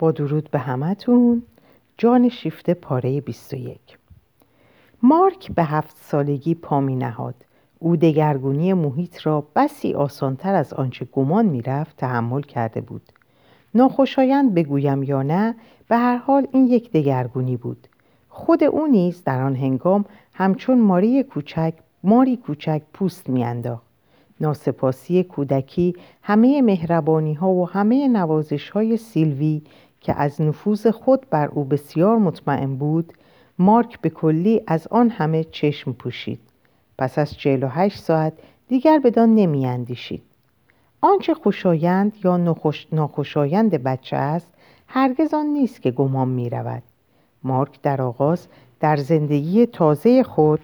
با 0.00 0.10
درود 0.10 0.50
به 0.50 0.58
همتون. 0.58 1.42
جان 1.98 2.28
شیفته 2.28 2.74
پاره 2.74 3.20
21 3.20 3.98
مارک 5.02 5.52
به 5.52 5.64
هفت 5.64 5.96
سالگی 6.00 6.54
پا 6.54 6.80
می 6.80 6.96
نهاد. 6.96 7.34
او 7.78 7.96
دگرگونی 7.96 8.72
محیط 8.72 9.26
را 9.26 9.46
بسی 9.56 9.94
آسانتر 9.94 10.54
از 10.54 10.72
آنچه 10.72 11.04
گمان 11.04 11.46
می‌رفت 11.46 11.96
تحمل 11.96 12.42
کرده 12.42 12.80
بود. 12.80 13.02
ناخوشایند 13.74 14.54
بگویم 14.54 15.02
یا 15.02 15.22
نه 15.22 15.54
به 15.88 15.96
هر 15.96 16.16
حال 16.16 16.46
این 16.52 16.66
یک 16.66 16.92
دگرگونی 16.92 17.56
بود. 17.56 17.88
خود 18.28 18.64
او 18.64 18.86
نیز 18.86 19.24
در 19.24 19.42
آن 19.42 19.56
هنگام 19.56 20.04
همچون 20.34 20.80
ماری 20.80 21.22
کوچک 21.22 21.74
ماری 22.04 22.36
کوچک 22.36 22.82
پوست 22.92 23.28
میانداخت. 23.28 23.90
ناسپاسی 24.40 25.22
کودکی 25.22 25.94
همه 26.22 26.62
مهربانی 26.62 27.34
ها 27.34 27.50
و 27.50 27.68
همه 27.68 28.08
نوازش 28.08 28.70
های 28.70 28.96
سیلوی 28.96 29.62
که 30.00 30.14
از 30.14 30.40
نفوذ 30.40 30.86
خود 30.86 31.26
بر 31.30 31.48
او 31.48 31.64
بسیار 31.64 32.18
مطمئن 32.18 32.76
بود 32.76 33.12
مارک 33.58 34.00
به 34.00 34.10
کلی 34.10 34.62
از 34.66 34.86
آن 34.86 35.10
همه 35.10 35.44
چشم 35.44 35.92
پوشید 35.92 36.40
پس 36.98 37.18
از 37.18 37.34
48 37.34 37.98
ساعت 37.98 38.32
دیگر 38.68 38.98
بدان 38.98 39.34
نمی 39.34 39.66
اندیشید. 39.66 40.22
آنچه 41.00 41.34
خوشایند 41.34 42.12
یا 42.24 42.56
ناخوشایند 42.92 43.70
بچه 43.70 44.16
است 44.16 44.48
هرگز 44.86 45.34
آن 45.34 45.46
نیست 45.46 45.82
که 45.82 45.90
گمان 45.90 46.28
می 46.28 46.50
رود. 46.50 46.82
مارک 47.42 47.82
در 47.82 48.02
آغاز 48.02 48.48
در 48.80 48.96
زندگی 48.96 49.66
تازه 49.66 50.22
خود 50.22 50.60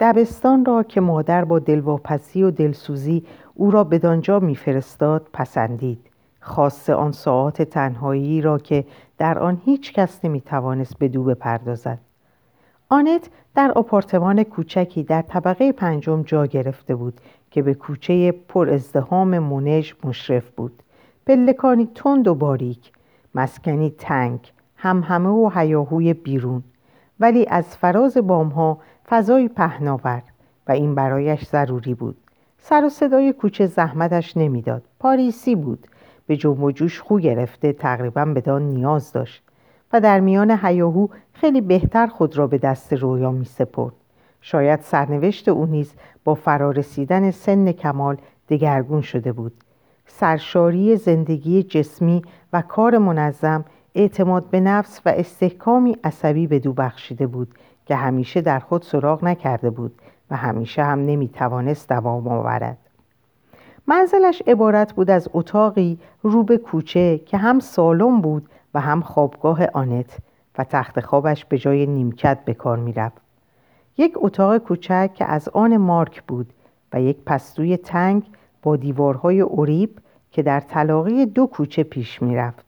دبستان 0.00 0.64
را 0.64 0.82
که 0.82 1.00
مادر 1.00 1.44
با 1.44 1.58
دلواپسی 1.58 2.42
و 2.42 2.50
دلسوزی 2.50 3.24
او 3.54 3.70
را 3.70 3.84
بدانجا 3.84 4.38
میفرستاد 4.38 5.28
پسندید 5.32 6.10
خاصه 6.44 6.94
آن 6.94 7.12
ساعات 7.12 7.62
تنهایی 7.62 8.40
را 8.40 8.58
که 8.58 8.84
در 9.18 9.38
آن 9.38 9.62
هیچ 9.64 9.92
کس 9.92 10.24
نمی 10.24 10.40
توانست 10.40 10.98
به 10.98 11.08
دو 11.08 11.24
بپردازد. 11.24 11.98
آنت 12.88 13.30
در 13.54 13.72
آپارتمان 13.72 14.42
کوچکی 14.42 15.02
در 15.02 15.22
طبقه 15.22 15.72
پنجم 15.72 16.22
جا 16.22 16.46
گرفته 16.46 16.94
بود 16.94 17.20
که 17.50 17.62
به 17.62 17.74
کوچه 17.74 18.32
پر 18.32 18.70
ازدهام 18.70 19.38
منژ 19.38 19.92
مشرف 20.04 20.50
بود. 20.50 20.82
پلکانی 21.26 21.88
تند 21.94 22.28
و 22.28 22.34
باریک 22.34 22.92
مسکنی 23.34 23.90
تنگ 23.98 24.52
هم 24.76 25.00
همه 25.00 25.28
و 25.28 25.50
هیاهوی 25.54 26.14
بیرون. 26.14 26.62
ولی 27.20 27.46
از 27.46 27.76
فراز 27.76 28.16
بامها 28.16 28.78
فضای 29.08 29.48
پهناور 29.48 30.22
و 30.68 30.72
این 30.72 30.94
برایش 30.94 31.44
ضروری 31.44 31.94
بود. 31.94 32.16
سر 32.58 32.84
و 32.84 32.88
صدای 32.88 33.32
کوچه 33.32 33.66
زحمتش 33.66 34.36
نمی‌داد. 34.36 34.82
پاریسی 34.98 35.56
بود. 35.56 35.86
به 36.32 36.36
جنب 36.36 36.62
و 36.62 36.72
جوش 36.72 37.00
خو 37.00 37.18
گرفته 37.18 37.72
تقریبا 37.72 38.24
بدان 38.24 38.62
نیاز 38.62 39.12
داشت 39.12 39.42
و 39.92 40.00
در 40.00 40.20
میان 40.20 40.58
هیاهو 40.62 41.06
خیلی 41.32 41.60
بهتر 41.60 42.06
خود 42.06 42.38
را 42.38 42.46
به 42.46 42.58
دست 42.58 42.92
رویا 42.92 43.30
می 43.30 43.44
سپرد. 43.44 43.92
شاید 44.40 44.80
سرنوشت 44.80 45.48
او 45.48 45.66
نیز 45.66 45.94
با 46.24 46.34
فرارسیدن 46.34 47.30
سن 47.30 47.72
کمال 47.72 48.16
دگرگون 48.48 49.00
شده 49.00 49.32
بود 49.32 49.52
سرشاری 50.06 50.96
زندگی 50.96 51.62
جسمی 51.62 52.22
و 52.52 52.62
کار 52.62 52.98
منظم 52.98 53.64
اعتماد 53.94 54.50
به 54.50 54.60
نفس 54.60 55.00
و 55.06 55.08
استحکامی 55.08 55.96
عصبی 56.04 56.46
به 56.46 56.58
دو 56.58 56.72
بخشیده 56.72 57.26
بود 57.26 57.54
که 57.86 57.96
همیشه 57.96 58.40
در 58.40 58.58
خود 58.58 58.82
سراغ 58.82 59.24
نکرده 59.24 59.70
بود 59.70 59.94
و 60.30 60.36
همیشه 60.36 60.84
هم 60.84 60.98
نمی‌توانست 60.98 61.88
دوام 61.88 62.28
آورد 62.28 62.78
منزلش 63.86 64.42
عبارت 64.46 64.92
بود 64.92 65.10
از 65.10 65.28
اتاقی 65.32 65.98
رو 66.22 66.42
به 66.42 66.58
کوچه 66.58 67.18
که 67.18 67.36
هم 67.36 67.60
سالن 67.60 68.20
بود 68.20 68.48
و 68.74 68.80
هم 68.80 69.00
خوابگاه 69.00 69.66
آنت 69.74 70.18
و 70.58 70.64
تخت 70.64 71.00
خوابش 71.00 71.44
به 71.44 71.58
جای 71.58 71.86
نیمکت 71.86 72.44
به 72.44 72.54
کار 72.54 72.78
می‌رفت. 72.78 73.22
یک 73.98 74.12
اتاق 74.16 74.58
کوچک 74.58 75.10
که 75.14 75.24
از 75.24 75.48
آن 75.48 75.76
مارک 75.76 76.22
بود 76.22 76.52
و 76.92 77.00
یک 77.00 77.16
پستوی 77.26 77.76
تنگ 77.76 78.22
با 78.62 78.76
دیوارهای 78.76 79.40
اوریب 79.40 79.98
که 80.30 80.42
در 80.42 80.60
طلاقه 80.60 81.26
دو 81.26 81.46
کوچه 81.46 81.82
پیش 81.82 82.22
می‌رفت. 82.22 82.64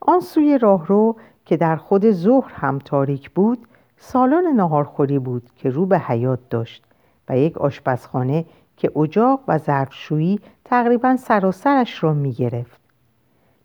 آن 0.00 0.20
سوی 0.20 0.58
راهرو 0.58 1.16
که 1.44 1.56
در 1.56 1.76
خود 1.76 2.10
ظهر 2.10 2.52
هم 2.54 2.78
تاریک 2.78 3.30
بود 3.30 3.66
سالن 3.96 4.56
ناهارخوری 4.56 5.18
بود 5.18 5.50
که 5.56 5.70
رو 5.70 5.86
به 5.86 5.98
حیات 5.98 6.38
داشت 6.50 6.84
و 7.28 7.38
یک 7.38 7.58
آشپزخانه 7.58 8.44
که 8.80 8.98
اجاق 8.98 9.40
و 9.48 9.58
ظرفشویی 9.58 10.40
تقریبا 10.64 11.16
سراسرش 11.16 12.04
را 12.04 12.12
می 12.12 12.32
گرفت. 12.32 12.80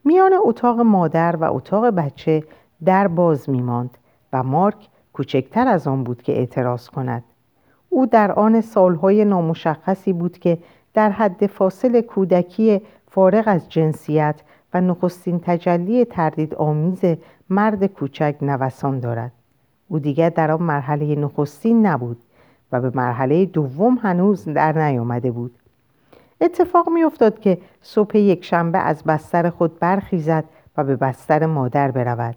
میان 0.06 0.32
اتاق 0.46 0.80
مادر 0.80 1.36
و 1.36 1.54
اتاق 1.54 1.86
بچه 1.86 2.44
در 2.86 3.08
باز 3.08 3.50
می 3.50 3.62
ماند 3.62 3.98
و 4.34 4.44
مارک 4.44 4.88
کوچکتر 5.14 5.68
از 5.68 5.88
آن 5.88 6.04
بود 6.04 6.22
که 6.22 6.34
اعتراض 6.38 6.90
کند. 6.90 7.24
او 7.90 8.06
در 8.06 8.32
آن 8.32 8.62
سالهای 8.62 9.26
نامشخصی 9.26 10.14
بود 10.14 10.38
که 10.38 10.58
در 10.94 11.10
حد 11.10 11.48
فاصل 11.48 12.02
کودکی 12.02 12.82
فارغ 13.08 13.44
از 13.48 13.70
جنسیت 13.70 14.42
و 14.74 14.82
نخستین 14.82 15.40
تجلی 15.44 16.06
تردید 16.06 16.56
آمیز 16.56 17.02
مرد 17.50 17.86
کوچک 17.86 18.36
نوسان 18.42 19.00
دارد. 19.00 19.32
او 19.88 20.00
دیگر 20.00 20.30
در 20.30 20.52
آن 20.52 20.64
مرحله 20.64 21.16
نخستین 21.16 21.86
نبود 21.86 22.18
و 22.72 22.82
به 22.82 22.92
مرحله 22.96 23.46
دوم 23.46 24.00
هنوز 24.02 24.46
در 24.46 24.78
نیامده 24.78 25.32
بود. 25.32 25.56
اتفاق 26.42 26.90
می 26.90 27.04
افتاد 27.04 27.40
که 27.40 27.58
صبح 27.82 28.18
یک 28.18 28.46
شنبه 28.46 28.78
از 28.78 29.04
بستر 29.04 29.50
خود 29.50 29.80
برخیزد 29.80 30.44
و 30.78 30.84
به 30.84 30.96
بستر 30.96 31.46
مادر 31.46 31.92
برود. 31.92 32.36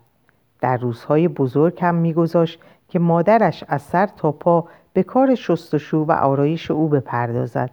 در 0.60 0.76
روزهای 0.76 1.28
بزرگ 1.28 1.78
هم 1.82 1.94
میگذاشت 1.94 2.60
که 2.88 2.98
مادرش 2.98 3.64
از 3.68 3.82
سر 3.82 4.06
تا 4.06 4.32
پا 4.32 4.68
به 4.92 5.02
کار 5.02 5.34
شستشو 5.34 5.96
و 5.96 6.12
آرایش 6.12 6.70
او 6.70 6.88
بپردازد. 6.88 7.70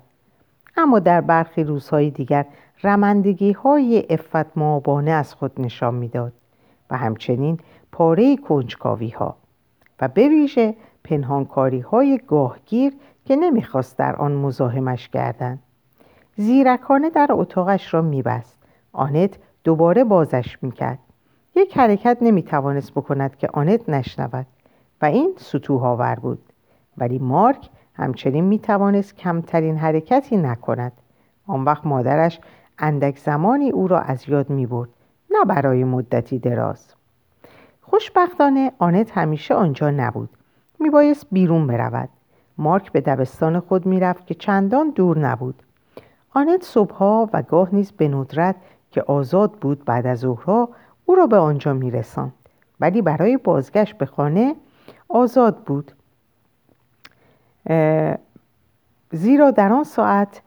اما 0.78 1.00
در 1.00 1.22
برخی 1.22 1.64
روزهای 1.64 2.10
دیگر 2.10 2.46
رمندگی 2.84 3.52
های 3.52 4.06
افت 4.10 4.58
مابانه 4.58 5.12
از 5.12 5.34
خود 5.34 5.62
نشان 5.62 5.96
می‌داد 5.96 6.34
و 6.90 6.98
همچنین 6.98 7.60
پاره 7.92 8.38
کنجکاوی 8.38 9.10
ها 9.10 9.36
و 10.02 10.08
به 10.08 10.30
ویژه 10.30 10.76
پنهانکاری 11.06 11.80
های 11.80 12.20
گاهگیر 12.28 12.94
که 13.26 13.36
نمی‌خواست 13.36 13.98
در 13.98 14.16
آن 14.16 14.32
مزاحمش 14.32 15.10
کردند 15.10 15.60
زیرکانه 16.36 17.10
در 17.10 17.28
اتاقش 17.32 17.94
را 17.94 18.02
میبست. 18.02 18.58
آنت 18.94 19.38
دوباره 19.64 20.04
بازش 20.04 20.58
می‌کرد. 20.62 21.00
یک 21.56 21.78
حرکت 21.78 22.18
نمی‌توانست 22.22 22.92
بکند 22.92 23.36
که 23.36 23.50
آنت 23.54 23.90
نشنود 23.90 24.46
و 25.02 25.06
این 25.06 25.34
سطوح 25.38 26.16
بود. 26.16 26.40
ولی 26.98 27.20
مارک 27.20 27.70
همچنین 27.94 28.44
می‌توانست 28.44 29.16
کمترین 29.16 29.78
حرکتی 29.78 30.38
نکند. 30.38 30.92
آن 31.48 31.64
وقت 31.64 31.86
مادرش 31.86 32.40
اندک 32.80 33.18
زمانی 33.18 33.70
او 33.70 33.88
را 33.88 34.00
از 34.00 34.30
یاد 34.30 34.50
می‌برد 34.50 34.90
نه 35.32 35.46
برای 35.46 35.84
مدتی 35.84 36.40
دراز. 36.40 36.94
خوشبختانه 37.82 38.72
آنت 38.78 39.18
همیشه 39.18 39.54
آنجا 39.54 39.92
نبود. 39.92 40.30
میبایست 40.80 41.28
بیرون 41.32 41.68
برود. 41.68 42.10
مارک 42.58 42.92
به 42.92 43.02
دبستان 43.02 43.60
خود 43.60 43.86
می‌رفت 43.86 44.28
که 44.28 44.34
چندان 44.34 44.90
دور 44.90 45.20
نبود. 45.20 45.64
آنت 46.34 46.64
صبحها 46.64 47.30
و 47.34 47.42
گاه 47.42 47.76
نیز 47.76 47.92
به 47.92 48.08
ندرت 48.08 48.56
که 48.92 49.02
آزاد 49.02 49.52
بود 49.52 49.86
بعد 49.86 50.08
از 50.08 50.20
ظهرها 50.20 50.70
او 51.06 51.16
را 51.16 51.28
به 51.28 51.38
آنجا 51.38 51.74
میرساند. 51.74 52.34
ولی 52.80 53.02
برای 53.02 53.38
بازگشت 53.38 53.98
به 53.98 54.06
خانه 54.06 54.56
آزاد 55.10 55.58
بود. 55.58 55.92
زیرا 59.12 59.52
در 59.52 59.74
آن 59.74 59.84
ساعت 59.84 60.42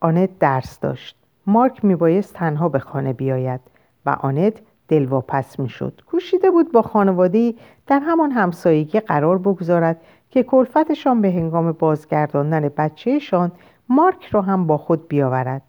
آنت 0.00 0.38
درس 0.38 0.80
داشت. 0.80 1.16
مارک 1.46 1.84
میبایست 1.84 2.34
تنها 2.34 2.68
به 2.68 2.78
خانه 2.78 3.12
بیاید 3.12 3.60
و 4.06 4.10
آنت 4.10 4.54
دلواپس 4.88 5.58
می‌شد. 5.60 6.00
کوشیده 6.06 6.50
بود 6.50 6.72
با 6.72 6.82
خانواده 6.82 7.54
در 7.86 7.98
همان 8.00 8.30
همسایگی 8.30 9.00
قرار 9.00 9.38
بگذارد 9.38 10.00
که 10.30 10.42
کلفتشان 10.42 11.22
به 11.22 11.30
هنگام 11.30 11.72
بازگرداندن 11.72 12.68
بچهشان 12.68 13.52
مارک 13.88 14.26
را 14.26 14.42
هم 14.42 14.66
با 14.66 14.76
خود 14.76 15.08
بیاورد. 15.08 15.62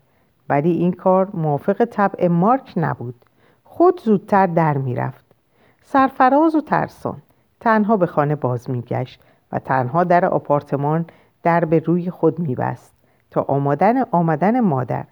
ولی 0.49 0.71
این 0.71 0.91
کار 0.91 1.29
موافق 1.33 1.85
طبع 1.85 2.27
مارک 2.27 2.73
نبود. 2.77 3.15
خود 3.63 4.01
زودتر 4.01 4.47
در 4.47 4.77
می‌رفت. 4.77 5.25
سرفراز 5.81 6.55
و 6.55 6.61
ترسان. 6.61 7.21
تنها 7.59 7.97
به 7.97 8.05
خانه 8.05 8.35
باز 8.35 8.69
میگشت 8.69 9.21
و 9.51 9.59
تنها 9.59 10.03
در 10.03 10.25
آپارتمان 10.25 11.05
در 11.43 11.65
به 11.65 11.79
روی 11.79 12.09
خود 12.09 12.39
میبست 12.39 12.93
تا 13.31 13.45
آمدن 13.47 14.03
آمدن 14.11 14.59
مادر. 14.59 15.05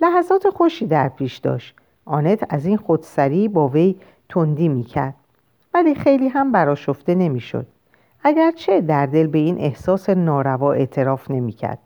لحظات 0.00 0.48
خوشی 0.48 0.86
در 0.86 1.08
پیش 1.08 1.38
داشت. 1.38 1.79
آنت 2.04 2.46
از 2.48 2.66
این 2.66 2.76
خودسری 2.76 3.48
با 3.48 3.68
وی 3.68 3.96
تندی 4.28 4.68
می‌کرد. 4.68 5.14
ولی 5.74 5.94
خیلی 5.94 6.28
هم 6.28 6.52
براشفته 6.52 7.14
نمی‌شد. 7.14 7.66
اگرچه 8.24 8.80
در 8.80 9.06
دل 9.06 9.26
به 9.26 9.38
این 9.38 9.58
احساس 9.58 10.10
ناروا 10.10 10.72
اعتراف 10.72 11.30
نمی‌کرد 11.30 11.78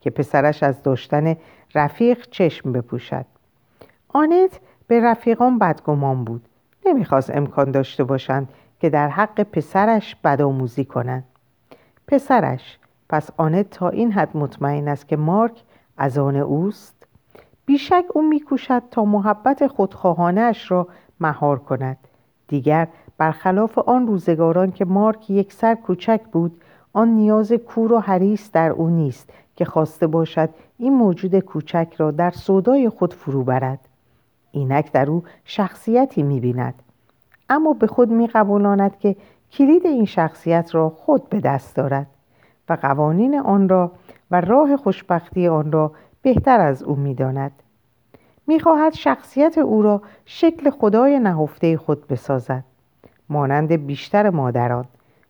که 0.00 0.10
پسرش 0.10 0.62
از 0.62 0.82
داشتن 0.82 1.36
رفیق 1.74 2.26
چشم 2.30 2.72
بپوشد. 2.72 3.24
آنت 4.08 4.60
به 4.86 5.00
رفیقان 5.00 5.58
بدگمان 5.58 6.24
بود. 6.24 6.42
نمی‌خواست 6.86 7.36
امکان 7.36 7.70
داشته 7.70 8.04
باشند 8.04 8.48
که 8.80 8.90
در 8.90 9.08
حق 9.08 9.42
پسرش 9.42 10.16
بدآموزی 10.24 10.84
کنند. 10.84 11.24
پسرش 12.08 12.78
پس 13.08 13.30
آنت 13.36 13.70
تا 13.70 13.88
این 13.88 14.12
حد 14.12 14.36
مطمئن 14.36 14.88
است 14.88 15.08
که 15.08 15.16
مارک 15.16 15.62
از 15.96 16.18
آن 16.18 16.36
اوست؟ 16.36 16.95
بیشک 17.66 18.04
او 18.14 18.22
میکوشد 18.22 18.82
تا 18.90 19.04
محبت 19.04 19.66
خودخواهانش 19.66 20.70
را 20.70 20.88
مهار 21.20 21.58
کند. 21.58 21.96
دیگر 22.48 22.88
برخلاف 23.18 23.78
آن 23.78 24.06
روزگاران 24.06 24.72
که 24.72 24.84
مارک 24.84 25.30
یک 25.30 25.52
سر 25.52 25.74
کوچک 25.74 26.20
بود 26.32 26.60
آن 26.92 27.08
نیاز 27.08 27.52
کور 27.52 27.92
و 27.92 27.98
حریص 27.98 28.50
در 28.52 28.70
او 28.70 28.88
نیست 28.88 29.30
که 29.56 29.64
خواسته 29.64 30.06
باشد 30.06 30.50
این 30.78 30.94
موجود 30.94 31.38
کوچک 31.38 31.94
را 31.96 32.10
در 32.10 32.30
سودای 32.30 32.88
خود 32.88 33.14
فرو 33.14 33.44
برد. 33.44 33.88
اینک 34.52 34.92
در 34.92 35.10
او 35.10 35.22
شخصیتی 35.44 36.22
می‌بیند. 36.22 36.74
اما 37.50 37.72
به 37.72 37.86
خود 37.86 38.10
میقبولاند 38.10 38.98
که 38.98 39.16
کلید 39.52 39.86
این 39.86 40.04
شخصیت 40.04 40.74
را 40.74 40.88
خود 40.90 41.28
به 41.28 41.40
دست 41.40 41.76
دارد 41.76 42.06
و 42.68 42.72
قوانین 42.82 43.38
آن 43.38 43.68
را 43.68 43.92
و 44.30 44.40
راه 44.40 44.76
خوشبختی 44.76 45.48
آن 45.48 45.72
را 45.72 45.92
بهتر 46.22 46.60
از 46.60 46.82
او 46.82 46.96
می‌داند. 46.96 47.52
می‌خواهد 48.46 48.94
شخصیت 48.94 49.58
او 49.58 49.82
را 49.82 50.02
شکل 50.24 50.70
خدای 50.70 51.18
نهفته 51.18 51.76
خود 51.76 52.06
بسازد. 52.06 52.64
مانند 53.28 53.72
بیشتر 53.72 54.30
مادران 54.30 54.84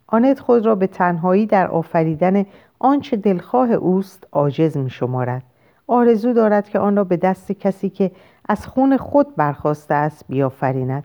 آنت 0.06 0.40
خود 0.40 0.66
را 0.66 0.74
به 0.74 0.86
تنهایی 0.86 1.46
در 1.46 1.68
آفریدن 1.68 2.46
آنچه 2.78 3.16
دلخواه 3.16 3.72
اوست 3.72 4.26
عاجز 4.32 4.76
می 4.76 4.90
شمارد. 4.90 5.42
آرزو 5.86 6.32
دارد 6.32 6.68
که 6.68 6.78
آن 6.78 6.96
را 6.96 7.04
به 7.04 7.16
دست 7.16 7.52
کسی 7.52 7.90
که 7.90 8.10
از 8.48 8.66
خون 8.66 8.96
خود 8.96 9.36
برخواسته 9.36 9.94
است 9.94 10.24
بیافریند. 10.28 11.04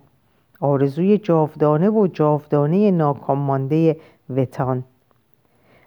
آرزوی 0.60 1.18
جاودانه 1.18 1.90
و 1.90 2.08
جاودانه 2.08 2.92
ناکام 2.92 3.70
وتان 4.30 4.84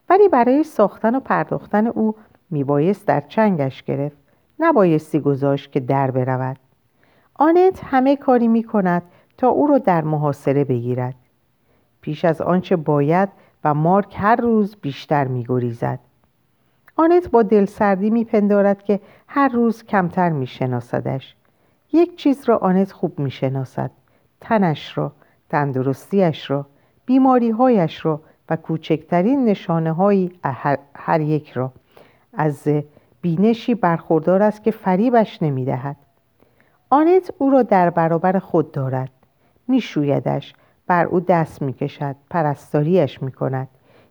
ولی 0.08 0.28
برای 0.28 0.62
ساختن 0.62 1.14
و 1.14 1.20
پرداختن 1.20 1.86
او 1.86 2.14
میبایست 2.54 3.06
در 3.06 3.20
چنگش 3.20 3.82
گرفت. 3.82 4.16
نبایستی 4.58 5.20
گذاشت 5.20 5.72
که 5.72 5.80
در 5.80 6.10
برود. 6.10 6.56
آنت 7.34 7.80
همه 7.84 8.16
کاری 8.16 8.48
می 8.48 8.62
کند 8.62 9.02
تا 9.38 9.48
او 9.48 9.66
را 9.66 9.78
در 9.78 10.02
محاصره 10.02 10.64
بگیرد. 10.64 11.14
پیش 12.00 12.24
از 12.24 12.40
آنچه 12.40 12.76
باید 12.76 13.28
و 13.64 13.74
مارک 13.74 14.14
هر 14.18 14.36
روز 14.36 14.76
بیشتر 14.76 15.24
میگریزد. 15.24 15.98
آنت 16.96 17.30
با 17.30 17.42
دلسردی 17.42 18.10
میپندارد 18.10 18.82
که 18.82 19.00
هر 19.28 19.48
روز 19.48 19.82
کمتر 19.82 20.30
میشناسدش. 20.30 21.36
یک 21.92 22.16
چیز 22.16 22.48
را 22.48 22.58
آنت 22.58 22.92
خوب 22.92 23.18
می‌شناسد 23.18 23.90
تنش 24.40 24.98
را 24.98 25.12
تندرستیش 25.48 26.50
را 26.50 26.66
بیماریهایش 27.06 28.04
را 28.04 28.20
و 28.48 28.56
کوچکترین 28.56 29.44
نشانه 29.44 29.92
های 29.92 30.30
هر 30.94 31.20
یک 31.20 31.50
را. 31.50 31.72
از 32.36 32.68
بینشی 33.20 33.74
برخوردار 33.74 34.42
است 34.42 34.62
که 34.62 34.70
فریبش 34.70 35.42
نمی‌دهد. 35.42 35.96
آنت 36.90 37.30
او 37.38 37.50
را 37.50 37.62
در 37.62 37.90
برابر 37.90 38.38
خود 38.38 38.72
دارد. 38.72 39.10
میشویدش. 39.68 40.54
بر 40.86 41.04
او 41.04 41.20
دست 41.20 41.62
می‌کشد. 41.62 42.16
پرستاریش 42.30 43.22
می‌کند. 43.22 43.68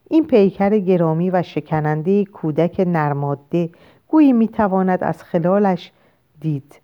این 0.09 0.27
پیکر 0.27 0.77
گرامی 0.77 1.29
و 1.29 1.41
شکننده 1.41 2.25
کودک 2.25 2.83
نرماده 2.87 3.69
گویی 4.07 4.33
می‌تواند 4.33 5.03
از 5.03 5.23
خلالش 5.23 5.91
دید. 6.39 6.81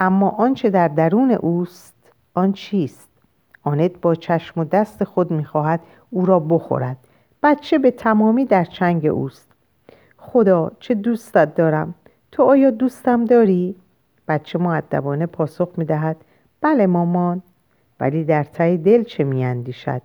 اما 0.00 0.28
آنچه 0.28 0.70
در 0.70 0.88
درون 0.88 1.30
اوست 1.30 1.94
آن 2.34 2.52
چیست؟ 2.52 3.08
آنت 3.62 4.00
با 4.00 4.14
چشم 4.14 4.60
و 4.60 4.64
دست 4.64 5.04
خود 5.04 5.30
می‌خواهد 5.30 5.80
او 6.10 6.26
را 6.26 6.40
بخورد. 6.40 6.96
بچه 7.42 7.78
به 7.78 7.90
تمامی 7.90 8.44
در 8.44 8.64
چنگ 8.64 9.06
اوست. 9.06 9.51
خدا 10.24 10.70
چه 10.80 10.94
دوستت 10.94 11.54
دارم. 11.54 11.94
تو 12.32 12.42
آیا 12.42 12.70
دوستم 12.70 13.24
داری؟ 13.24 13.74
بچه 14.28 14.58
معدبانه 14.58 15.26
پاسخ 15.26 15.68
می‌دهد. 15.76 16.16
بله 16.60 16.86
مامان. 16.86 17.42
ولی 18.00 18.24
در 18.24 18.44
تای 18.44 18.76
دل 18.76 19.04
چه 19.04 19.24
میاندیشد؟ 19.24 20.02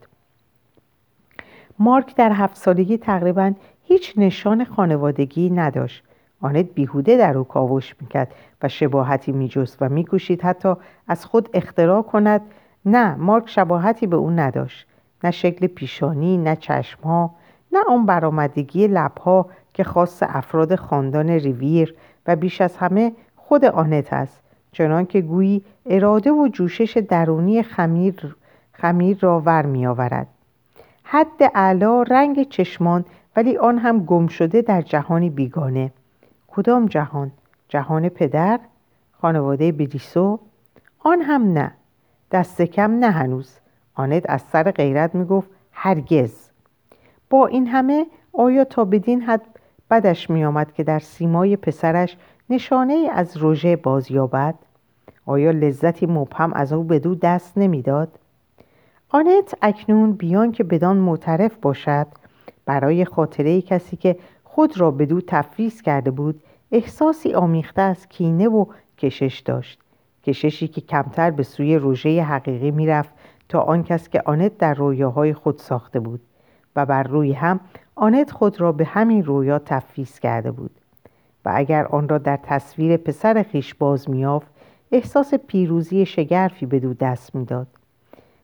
مارک 1.80 2.16
در 2.16 2.32
هفت 2.32 2.56
سالگی 2.56 2.98
تقریبا 2.98 3.54
هیچ 3.84 4.14
نشان 4.18 4.66
خانوادگی 4.66 5.50
نداشت. 5.50 6.04
آنت 6.42 6.66
بیهوده 6.66 7.18
در 7.18 7.38
او 7.38 7.44
کاوش 7.44 7.96
می‌کرد 8.02 8.32
و 8.62 8.68
شباهتی 8.68 9.32
میجست 9.32 9.78
و 9.82 9.90
میکوشید 9.90 10.42
حتی 10.42 10.74
از 11.08 11.26
خود 11.26 11.50
اختراع 11.54 12.02
کند. 12.02 12.42
نه 12.86 13.16
مارک 13.16 13.50
شباهتی 13.50 14.08
به 14.08 14.16
او 14.16 14.32
نداشت. 14.32 14.88
نه 15.24 15.32
شکل 15.32 15.68
پیشانی 15.68 16.38
نه 16.38 16.56
چشمها 16.56 17.36
نه 17.72 17.80
آن 17.90 18.06
برآمدگی 18.06 18.88
لبها 18.88 19.50
که 19.78 19.84
خاص 19.84 20.24
افراد 20.24 20.76
خاندان 20.76 21.30
ریویر 21.30 21.96
و 22.28 22.36
بیش 22.36 22.62
از 22.62 22.78
همه 22.78 23.12
خود 23.36 23.66
آنت 23.66 24.14
است 24.14 24.42
چنان 24.72 25.06
که 25.06 25.22
گویی 25.22 25.62
اراده 25.86 26.32
و 26.32 26.48
جوشش 26.48 26.98
درونی 26.98 27.64
خمیر, 27.64 28.36
خمیر 28.74 29.18
را 29.22 29.40
ور 29.46 29.66
می 29.66 29.88
آورد. 29.88 30.28
حد 31.04 31.52
اعلا 31.56 32.02
رنگ 32.02 32.50
چشمان 32.50 33.06
ولی 33.36 33.58
آن 33.58 33.78
هم 33.78 34.06
گم 34.06 34.28
شده 34.28 34.62
در 34.62 34.82
جهانی 34.82 35.30
بیگانه 35.30 35.92
کدام 36.48 36.86
جهان؟ 36.86 37.32
جهان 37.70 38.10
پدر؟ 38.10 38.60
خانواده 39.22 39.72
بریسو؟ 39.72 40.40
آن 41.00 41.22
هم 41.22 41.54
نه 41.54 41.72
دست 42.32 42.62
کم 42.62 42.92
نه 42.92 43.10
هنوز 43.10 43.58
آنت 43.96 44.30
از 44.30 44.42
سر 44.42 44.72
غیرت 44.72 45.16
می 45.16 45.26
گفت 45.26 45.50
هرگز 45.72 46.50
با 47.30 47.48
این 47.48 47.68
همه 47.68 48.06
آیا 48.34 48.64
تا 48.64 48.86
بدین 48.86 49.22
حد 49.22 49.57
بدش 49.92 50.30
می 50.30 50.46
آمد 50.46 50.74
که 50.74 50.84
در 50.84 51.00
سیمای 51.00 51.58
پسرش 51.58 52.18
نشانه 52.50 52.94
ای 52.94 53.10
از 53.10 53.38
روژه 53.38 53.76
بازیابد 53.76 54.56
آیا 55.26 55.52
لذتی 55.52 56.06
مبهم 56.06 56.54
از 56.54 56.74
او 56.74 56.84
به 56.84 57.00
دو 57.00 57.16
دست 57.16 57.58
نمی‌داد؟ 57.58 58.20
آنت 59.10 59.56
اکنون 59.62 60.14
بیان 60.14 60.52
که 60.52 60.64
بدان 60.64 60.98
معترف 60.98 61.58
باشد. 61.62 62.08
برای 62.66 63.06
خاطره 63.06 63.62
کسی 63.62 63.98
که 63.98 64.18
خود 64.44 64.80
را 64.80 64.92
به 64.92 65.06
دو 65.06 65.22
تفویض 65.22 65.82
کرده 65.82 66.12
بود 66.12 66.44
احساسی 66.72 67.34
آمیخته 67.34 67.82
از 67.82 68.08
کینه 68.08 68.48
و 68.48 68.66
کشش 68.98 69.40
داشت. 69.40 69.80
کششی 70.24 70.68
که 70.68 70.82
کمتر 70.82 71.32
به 71.32 71.44
سوی 71.44 71.76
روژه 71.76 72.24
حقیقی 72.24 72.72
می‌رفت 72.72 73.10
تا 73.50 73.60
آن 73.60 73.84
کس 73.84 74.10
که 74.10 74.22
آنت 74.26 74.58
در 74.58 74.74
رویاهای 74.74 75.34
خود 75.34 75.58
ساخته 75.58 76.00
بود. 76.00 76.22
و 76.78 76.86
بر 76.86 77.04
روی 77.04 77.34
هم 77.34 77.60
آنت 77.96 78.32
خود 78.32 78.62
را 78.62 78.72
به 78.72 78.86
همین 78.86 79.26
رویا 79.26 79.60
تفویض 79.60 80.20
کرده 80.20 80.52
بود 80.52 80.72
و 81.46 81.52
اگر 81.56 81.86
آن 81.86 82.10
را 82.10 82.18
در 82.18 82.40
تصویر 82.44 82.98
پسر 82.98 83.44
خیش 83.44 83.74
باز 83.74 84.10
میافت 84.10 84.48
احساس 84.92 85.34
پیروزی 85.34 86.06
شگرفی 86.06 86.66
به 86.66 86.80
دو 86.80 86.94
دست 86.94 87.36
می‌داد. 87.36 87.68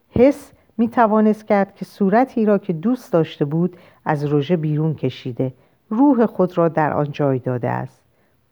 حس 0.09 0.51
می 0.77 0.87
توانست 0.87 1.47
کرد 1.47 1.75
که 1.75 1.85
صورتی 1.85 2.45
را 2.45 2.57
که 2.57 2.73
دوست 2.73 3.13
داشته 3.13 3.45
بود 3.45 3.77
از 4.05 4.25
روژه 4.25 4.57
بیرون 4.57 4.95
کشیده 4.95 5.53
روح 5.89 6.25
خود 6.25 6.57
را 6.57 6.67
در 6.69 6.93
آن 6.93 7.11
جای 7.11 7.39
داده 7.39 7.69
است. 7.69 8.01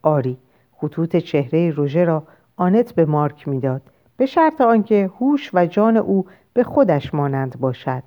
آری 0.01 0.37
خطوط 0.75 1.15
چهره 1.15 1.71
روژه 1.71 2.03
را 2.03 2.23
آنت 2.57 2.95
به 2.95 3.05
مارک 3.05 3.47
می‌داد 3.47 3.81
به 4.17 4.25
شرط 4.25 4.61
آنکه 4.61 5.09
هوش 5.19 5.49
و 5.53 5.65
جان 5.65 5.97
او 5.97 6.25
به 6.53 6.63
خودش 6.63 7.13
مانند 7.13 7.59
باشد. 7.59 8.03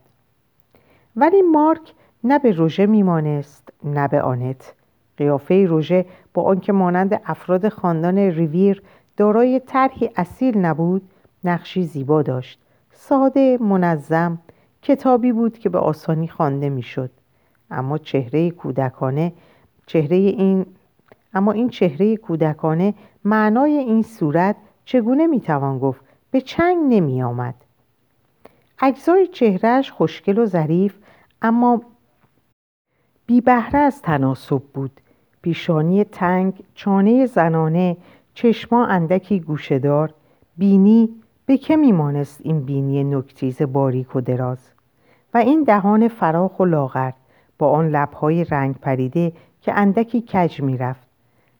ولی 1.16 1.42
مارک 1.42 1.92
نه 2.24 2.38
به 2.38 2.52
روژه 2.52 2.86
میمانست 2.86 3.72
نه 3.84 4.08
به 4.08 4.22
آنت. 4.22 4.74
قیافه 5.16 5.66
روژه 5.66 6.06
با 6.34 6.42
آنکه 6.42 6.72
مانند 6.72 7.20
افراد 7.26 7.68
خاندان 7.68 8.18
ریویر 8.18 8.82
دارای 9.16 9.60
طرحی 9.66 10.10
اصیل 10.16 10.58
نبود 10.58 11.02
نقشی 11.44 11.82
زیبا 11.82 12.22
داشت. 12.22 12.60
ساده 12.92 13.58
منظم 13.60 14.38
کتابی 14.82 15.32
بود 15.32 15.58
که 15.58 15.68
به 15.68 15.78
آسانی 15.78 16.28
خوانده 16.28 16.68
می‌شد. 16.68 17.10
اما 17.70 17.98
چهره 17.98 18.50
کودکانه 18.50 19.32
چهره 19.86 20.16
این 20.16 20.66
اما 21.34 21.52
این 21.52 21.68
چهره 21.68 22.16
کودکانه 22.16 22.94
معنای 23.24 23.72
این 23.72 24.02
صورت 24.02 24.56
چگونه 24.84 25.26
می‌توان 25.26 25.78
گفت؟ 25.78 26.00
به 26.30 26.40
چنگ 26.40 26.76
نمی 26.88 27.22
آمد 27.22 27.54
اجزای 28.82 29.26
چهرهش 29.26 29.90
خوشگل 29.90 30.38
و 30.38 30.46
ظریف 30.46 30.94
اما 31.44 31.82
بی 33.26 33.40
بهره 33.40 33.78
از 33.78 34.02
تناسب 34.02 34.62
بود. 34.74 35.00
پیشانی 35.42 36.04
تنگ 36.04 36.64
چانه 36.74 37.26
زنانه 37.26 37.96
چشما 38.34 38.86
اندکی 38.86 39.40
گوشهدار 39.40 40.14
بینی 40.56 41.08
به 41.46 41.56
که 41.56 41.76
میمانست 41.76 42.40
این 42.44 42.60
بینی 42.60 43.04
نکتیز 43.04 43.62
باریک 43.62 44.16
و 44.16 44.20
دراز؟ 44.20 44.70
و 45.34 45.38
این 45.38 45.62
دهان 45.62 46.08
فراخ 46.08 46.60
و 46.60 46.64
لاغر 46.64 47.12
با 47.58 47.70
آن 47.70 47.88
لبهای 47.88 48.44
رنگ 48.44 48.74
پریده 48.74 49.32
که 49.60 49.72
اندکی 49.72 50.20
کج 50.20 50.62
می‌رفت. 50.62 51.08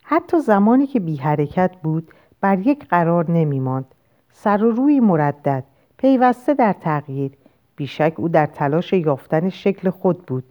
حتی 0.03 0.41
زمانی 0.41 0.87
که 0.87 1.00
بی 1.00 1.17
حرکت 1.17 1.76
بود 1.83 2.09
بر 2.41 2.59
یک 2.59 2.88
قرار 2.88 3.31
نمی 3.31 3.61
ماند. 3.61 3.95
سر 4.33 4.64
و 4.64 4.71
روی 4.71 5.00
مردد 5.00 5.64
پیوسته 5.97 6.55
در 6.55 6.73
تغییر. 6.73 7.33
بیشک 7.76 8.14
او 8.16 8.28
در 8.28 8.47
تلاش 8.47 8.93
یافتن 8.93 9.49
شکل 9.49 9.90
خود 9.90 10.26
بود. 10.26 10.45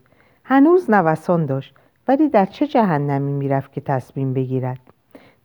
هنوز 0.43 0.89
نوسان 0.89 1.45
داشت 1.45 1.75
ولی 2.07 2.29
در 2.29 2.45
چه 2.45 2.67
جهنمی 2.67 3.33
می‌رفت 3.33 3.73
که 3.73 3.81
تصمیم 3.81 4.33
بگیرد؟ 4.33 4.79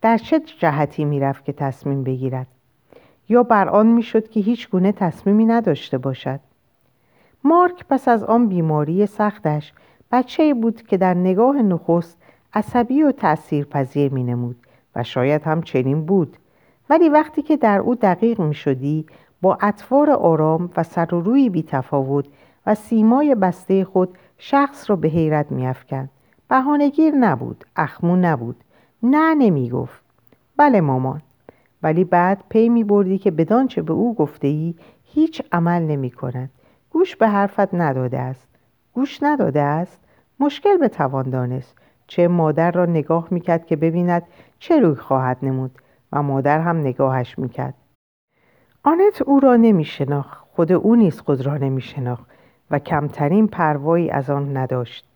در 0.01 0.19
چه 0.19 0.41
جهتی 0.41 1.05
می‌رفت 1.05 1.45
که 1.45 1.53
تصمیم 1.53 2.05
بگیرد؟ 2.05 2.47
یا 3.29 3.43
بر 3.43 3.69
آن 3.69 3.87
می‌شد 3.87 4.29
که 4.29 4.41
هیچ 4.41 4.71
گونه 4.71 4.93
تصمیمی 4.93 5.45
نداشته 5.45 5.99
باشد؟ 5.99 6.41
مارک 7.45 7.85
پس 7.91 8.09
از 8.09 8.25
آن 8.25 8.49
بیماری 8.49 9.07
سختش 9.07 9.73
بچه 10.13 10.55
بود 10.55 10.83
که 10.83 10.97
در 10.97 11.15
نگاه 11.15 11.63
نخست 11.63 12.19
عصبی 12.55 13.03
و 13.03 13.13
تأثیر 13.13 13.65
پذیر 13.65 14.13
می 14.13 14.25
نمود 14.25 14.57
و 14.97 15.03
شاید 15.03 15.43
هم 15.43 15.63
چنین 15.63 16.07
بود. 16.07 16.37
ولی 16.91 17.09
وقتی 17.09 17.43
که 17.43 17.57
در 17.57 17.79
او 17.79 17.95
دقیق 17.95 18.41
می 18.41 18.55
شدی 18.55 19.07
با 19.43 19.59
اطوار 19.61 20.11
آرام 20.11 20.71
و 20.77 20.83
سر 20.83 21.15
و 21.15 21.21
روی 21.21 21.51
بی 21.51 21.63
تفاوت 21.63 22.25
و 22.67 22.75
سیمای 22.75 23.35
بسته 23.35 23.85
خود 23.85 24.19
شخص 24.39 24.91
را 24.91 24.97
به 24.97 25.09
حیرت 25.09 25.53
می 25.53 25.67
افکن. 25.67 26.09
بهانهگیر 26.49 27.15
نبود 27.15 27.65
اخمو 27.77 28.17
نبود. 28.17 28.57
نه 29.03 29.35
نمی 29.35 29.71
گفت. 29.71 30.03
بله 30.57 30.81
مامان. 30.81 31.23
ولی 31.83 32.05
بعد 32.05 32.45
پی 32.49 32.69
می 32.69 32.85
بردی 32.85 33.19
که 33.19 33.31
بدانچه 33.31 33.83
به 33.83 33.93
او 33.93 34.15
گفته 34.15 34.49
ای 34.49 34.75
هیچ 35.05 35.43
عمل 35.53 35.83
نمی 35.83 36.11
کند. 36.11 36.51
گوش 36.91 37.17
به 37.17 37.29
حرفت 37.29 37.75
نداده 37.75 38.19
است. 38.19 38.49
گوش 38.95 39.23
نداده 39.23 39.61
است؟ 39.61 39.99
مشکل 40.41 40.77
به 40.77 40.89
توان 40.89 41.31
دانست. 41.31 41.77
بچه 42.07 42.29
مادر 42.29 42.71
را 42.71 42.87
نگاه 42.87 43.29
می‌کرد 43.31 43.67
که 43.67 43.77
ببیند 43.77 44.23
چه 44.59 44.81
روی 44.81 44.95
خواهد 44.95 45.37
نمود 45.43 45.71
و 46.13 46.23
مادر 46.23 46.61
هم 46.61 46.77
نگاهش 46.77 47.39
می‌کرد 47.39 47.75
آنت 48.89 49.23
او 49.23 49.41
را 49.41 49.57
نمیشناخت. 49.57 50.45
خود 50.57 50.73
او 50.73 50.97
نیز 50.97 51.21
خود 51.21 51.47
را 51.47 51.57
نمیشناخت 51.57 52.27
و 52.71 52.79
کمترین 52.79 53.47
پروایی 53.47 54.11
از 54.11 54.31
آن 54.31 54.57
نداشت. 54.57 55.07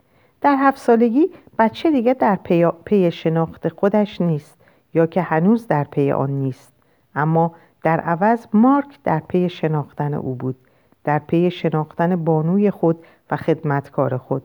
در 0.41 0.57
هفت 0.59 0.79
سالگی 0.79 1.31
بچه 1.59 1.91
دیگه 1.91 2.15
در 2.15 2.37
پی, 2.37 2.67
پی 2.85 3.11
شناخت 3.11 3.69
خودش 3.69 4.21
نیست 4.21 4.59
یا 4.95 5.07
که 5.07 5.23
هنوز 5.23 5.67
در 5.67 5.85
پی 5.85 6.13
آن 6.13 6.31
نیست. 6.31 6.73
اما 7.15 7.55
در 7.83 8.01
عوض 8.01 8.47
مارک 8.53 8.99
در 9.05 9.23
پی 9.29 9.49
شناختن 9.49 10.15
او 10.15 10.35
بود. 10.35 10.57
در 11.05 11.19
پی 11.19 11.51
شناختن 11.51 12.25
بانوی 12.25 12.71
خود 12.71 12.99
و 13.31 13.37
خدمتکار 13.37 14.17
خود. 14.17 14.43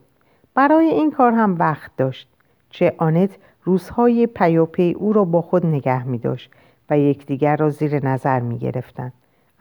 برای 0.54 0.86
این 0.86 1.12
کار 1.12 1.32
هم 1.32 1.56
وقت 1.60 1.92
داشت. 1.98 2.30
چه 2.70 2.96
آنت 2.98 3.38
روزهای 3.64 4.28
پیاپی 4.28 4.94
او 4.94 5.14
را 5.14 5.26
با 5.26 5.42
خود 5.42 5.66
نگه 5.66 6.04
می 6.04 6.18
داشت 6.18 6.52
و 6.90 7.00
یکدیگر 7.00 7.56
را 7.56 7.70
زیر 7.70 8.06
نظر 8.06 8.40
می 8.40 8.58
گرفتن. 8.58 9.12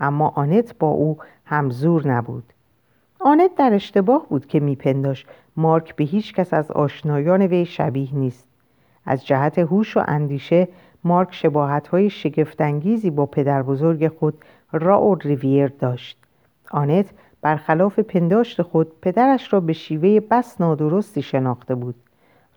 اما 0.00 0.28
آنت 0.28 0.78
با 0.78 0.88
او 0.88 1.18
همزور 1.44 2.08
نبود. 2.08 2.52
آنت 3.20 3.54
در 3.54 3.74
اشتباه 3.74 4.28
بود 4.28 4.46
که 4.46 4.60
میپنداش 4.60 5.26
مارک 5.56 5.96
به 5.96 6.04
هیچ 6.04 6.34
کس 6.34 6.54
از 6.54 6.70
آشنایان 6.70 7.42
وی 7.42 7.66
شبیه 7.66 8.14
نیست. 8.14 8.46
از 9.06 9.26
جهت 9.26 9.58
هوش 9.58 9.96
و 9.96 10.02
اندیشه 10.06 10.68
مارک 11.04 11.34
شباهت 11.34 11.88
های 11.88 12.10
شگفتانگیزی 12.10 13.10
با 13.10 13.26
پدر 13.26 13.62
بزرگ 13.62 14.08
خود 14.08 14.44
راول 14.72 15.18
ریویر 15.20 15.68
داشت. 15.68 16.18
آنت 16.70 17.10
برخلاف 17.42 17.98
پنداشت 17.98 18.62
خود 18.62 19.00
پدرش 19.00 19.52
را 19.52 19.60
به 19.60 19.72
شیوه 19.72 20.20
بس 20.20 20.60
نادرستی 20.60 21.22
شناخته 21.22 21.74
بود. 21.74 21.94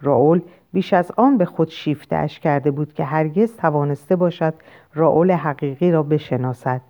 راول 0.01 0.41
بیش 0.74 0.94
از 0.94 1.12
آن 1.18 1.38
به 1.38 1.46
خود 1.46 1.70
شیفتهاش 1.70 2.39
کرده 2.39 2.72
بود 2.72 2.94
که 2.94 3.03
هرگز 3.03 3.58
توانسته 3.58 4.15
باشد 4.15 4.53
راول 4.94 5.32
حقیقی 5.32 5.91
را 5.91 6.03
بشناسد. 6.03 6.82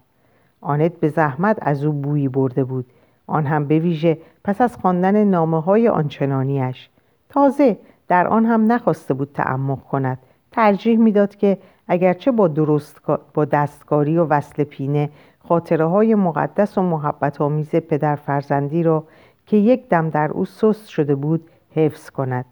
آنت 0.62 0.94
به 0.94 1.10
زحمت 1.10 1.58
از 1.62 1.86
او 1.86 1.94
بویی 1.94 2.28
برده 2.28 2.64
بود. 2.64 2.86
آن 3.28 3.46
هم 3.46 3.68
به 3.68 3.80
ویژه 3.80 4.18
پس 4.44 4.62
از 4.62 4.78
خواندن 4.78 5.24
نامه 5.24 5.62
های 5.62 5.88
آنچنانیش 5.88 6.90
تازه 7.30 7.78
در 8.08 8.28
آن 8.28 8.46
هم 8.46 8.72
نخواسته 8.72 9.14
بود 9.14 9.32
تعمق 9.34 9.80
کند. 9.80 10.18
ترجیح 10.52 10.98
می‌داد 10.98 11.36
که 11.36 11.58
اگرچه 11.88 12.32
با, 12.32 12.48
درست 12.48 13.02
با 13.34 13.46
دستکاری 13.46 14.18
و 14.18 14.26
وصل 14.26 14.64
پینه 14.64 15.10
خاطره 15.48 15.86
های 15.86 16.16
مقدس 16.16 16.78
و 16.78 16.82
محبت 16.82 17.42
آمیز 17.42 17.70
پدر 17.70 18.16
فرزندی 18.16 18.84
را 18.84 19.04
که 19.46 19.58
یک 19.58 19.90
دم 19.90 20.10
در 20.10 20.32
او 20.32 20.46
سست 20.46 20.88
شده 20.88 21.16
بود 21.16 21.50
حفظ 21.76 22.10
کند. 22.10 22.46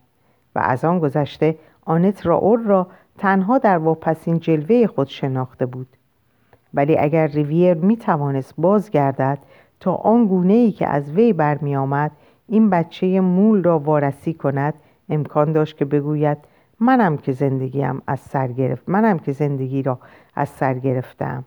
و 0.57 0.59
از 0.59 0.85
آن 0.85 0.99
گذشته 0.99 1.55
آنت 1.85 2.25
راول 2.25 2.63
را 2.63 2.87
تنها 3.17 3.57
در 3.57 3.77
واپسین 3.77 4.39
جلوه 4.39 4.87
خود 4.87 5.07
شناخته 5.07 5.65
بود. 5.65 5.87
ولی 6.73 6.97
اگر 6.97 7.27
ریویر 7.27 7.73
می 7.73 7.97
توانست 7.97 8.53
بازگردد 8.57 9.37
تا 9.79 9.95
آن 9.95 10.27
گونه 10.27 10.53
ای 10.53 10.71
که 10.71 10.87
از 10.87 11.11
وی 11.11 11.33
برمی 11.33 11.75
آمد 11.75 12.11
این 12.47 12.69
بچه 12.69 13.19
مول 13.19 13.63
را 13.63 13.79
وارسی 13.79 14.33
کند 14.33 14.73
امکان 15.09 15.51
داشت 15.51 15.77
که 15.77 15.85
بگوید 15.85 16.37
منم 16.79 17.17
که 17.17 17.31
زندگیم 17.31 18.01
از 18.07 18.19
سر 18.19 18.47
گرفت 18.47 18.89
منم 18.89 19.19
که 19.19 19.31
زندگی 19.31 19.83
را 19.83 19.99
از 20.35 20.49
سر 20.49 20.73
گرفتم. 20.73 21.45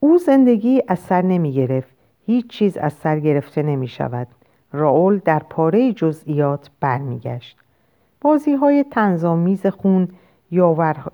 او 0.00 0.18
زندگی 0.18 0.82
از 0.88 0.98
سر 0.98 1.22
نمی 1.22 1.52
گرفت 1.52 1.94
هیچ 2.26 2.46
چیز 2.46 2.76
از 2.76 2.92
سر 2.92 3.18
گرفته 3.20 3.62
نمی 3.62 3.88
شود 3.88 4.26
راول 4.72 5.20
در 5.24 5.38
پاره 5.38 5.92
جزئیات 5.92 6.70
برمیگشت. 6.80 7.56
بازی 8.20 8.54
های 8.54 8.84
تنظامیز 8.90 9.66
خون 9.66 10.08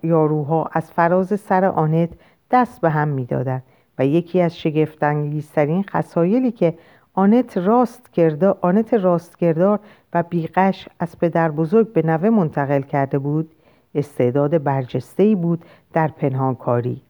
یاروها 0.03 0.71
از 0.73 0.91
فراز 0.91 1.41
سر 1.41 1.65
آنت 1.65 2.11
دست 2.51 2.81
به 2.81 2.91
هم 2.91 3.09
می‌دادند 3.09 3.63
و 3.99 4.07
یکی 4.07 4.41
از 4.41 4.59
شگفتانگیزترین 4.59 5.83
خسایلی 5.83 6.53
که 6.53 6.75
آنت 7.15 7.57
راست 7.57 8.13
کردار, 8.13 8.59
آنت 8.61 8.95
راستگردار 8.95 9.81
و 10.15 10.23
بیغش 10.23 10.89
از 11.01 11.19
پدر 11.19 11.51
بزرگ 11.51 11.93
به 11.93 12.03
نوه 12.03 12.31
منتقل 12.31 12.81
کرده 12.81 13.19
بود 13.19 13.51
استعداد 13.95 14.63
برجسته 14.63 15.35
بود 15.35 15.65
در 15.93 16.09
پنهانکاری. 16.09 17.03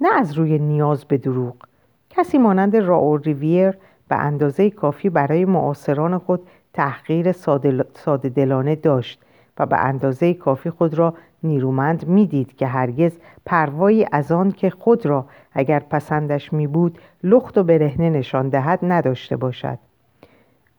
نه 0.00 0.08
از 0.14 0.32
روی 0.32 0.58
نیاز 0.58 1.04
به 1.04 1.18
دروغ. 1.18 1.54
کسی 2.10 2.38
مانند 2.38 2.76
راول 2.76 3.22
ریویر 3.22 3.74
به 4.08 4.16
اندازه 4.16 4.70
کافی 4.70 5.10
برای 5.10 5.44
معاصران 5.44 6.18
خود 6.18 6.40
تحقیر 6.72 7.32
ساده 7.94 8.28
دلانه 8.28 8.74
داشت 8.74 9.20
و 9.58 9.66
به 9.66 9.76
اندازه 9.76 10.34
کافی 10.34 10.70
خود 10.70 10.94
را 10.94 11.14
نیرومند 11.42 12.08
می‌دید 12.08 12.56
که 12.56 12.66
هرگز 12.66 13.18
پروایی 13.46 14.06
از 14.12 14.32
آن 14.32 14.52
که 14.52 14.70
خود 14.70 15.06
را 15.06 15.26
اگر 15.52 15.78
پسندش 15.78 16.52
می 16.52 16.66
بود 16.66 16.98
لخت 17.24 17.58
و 17.58 17.62
برهنه 17.62 18.10
نشان 18.10 18.48
دهد 18.48 18.78
نداشته 18.82 19.36
باشد. 19.36 19.78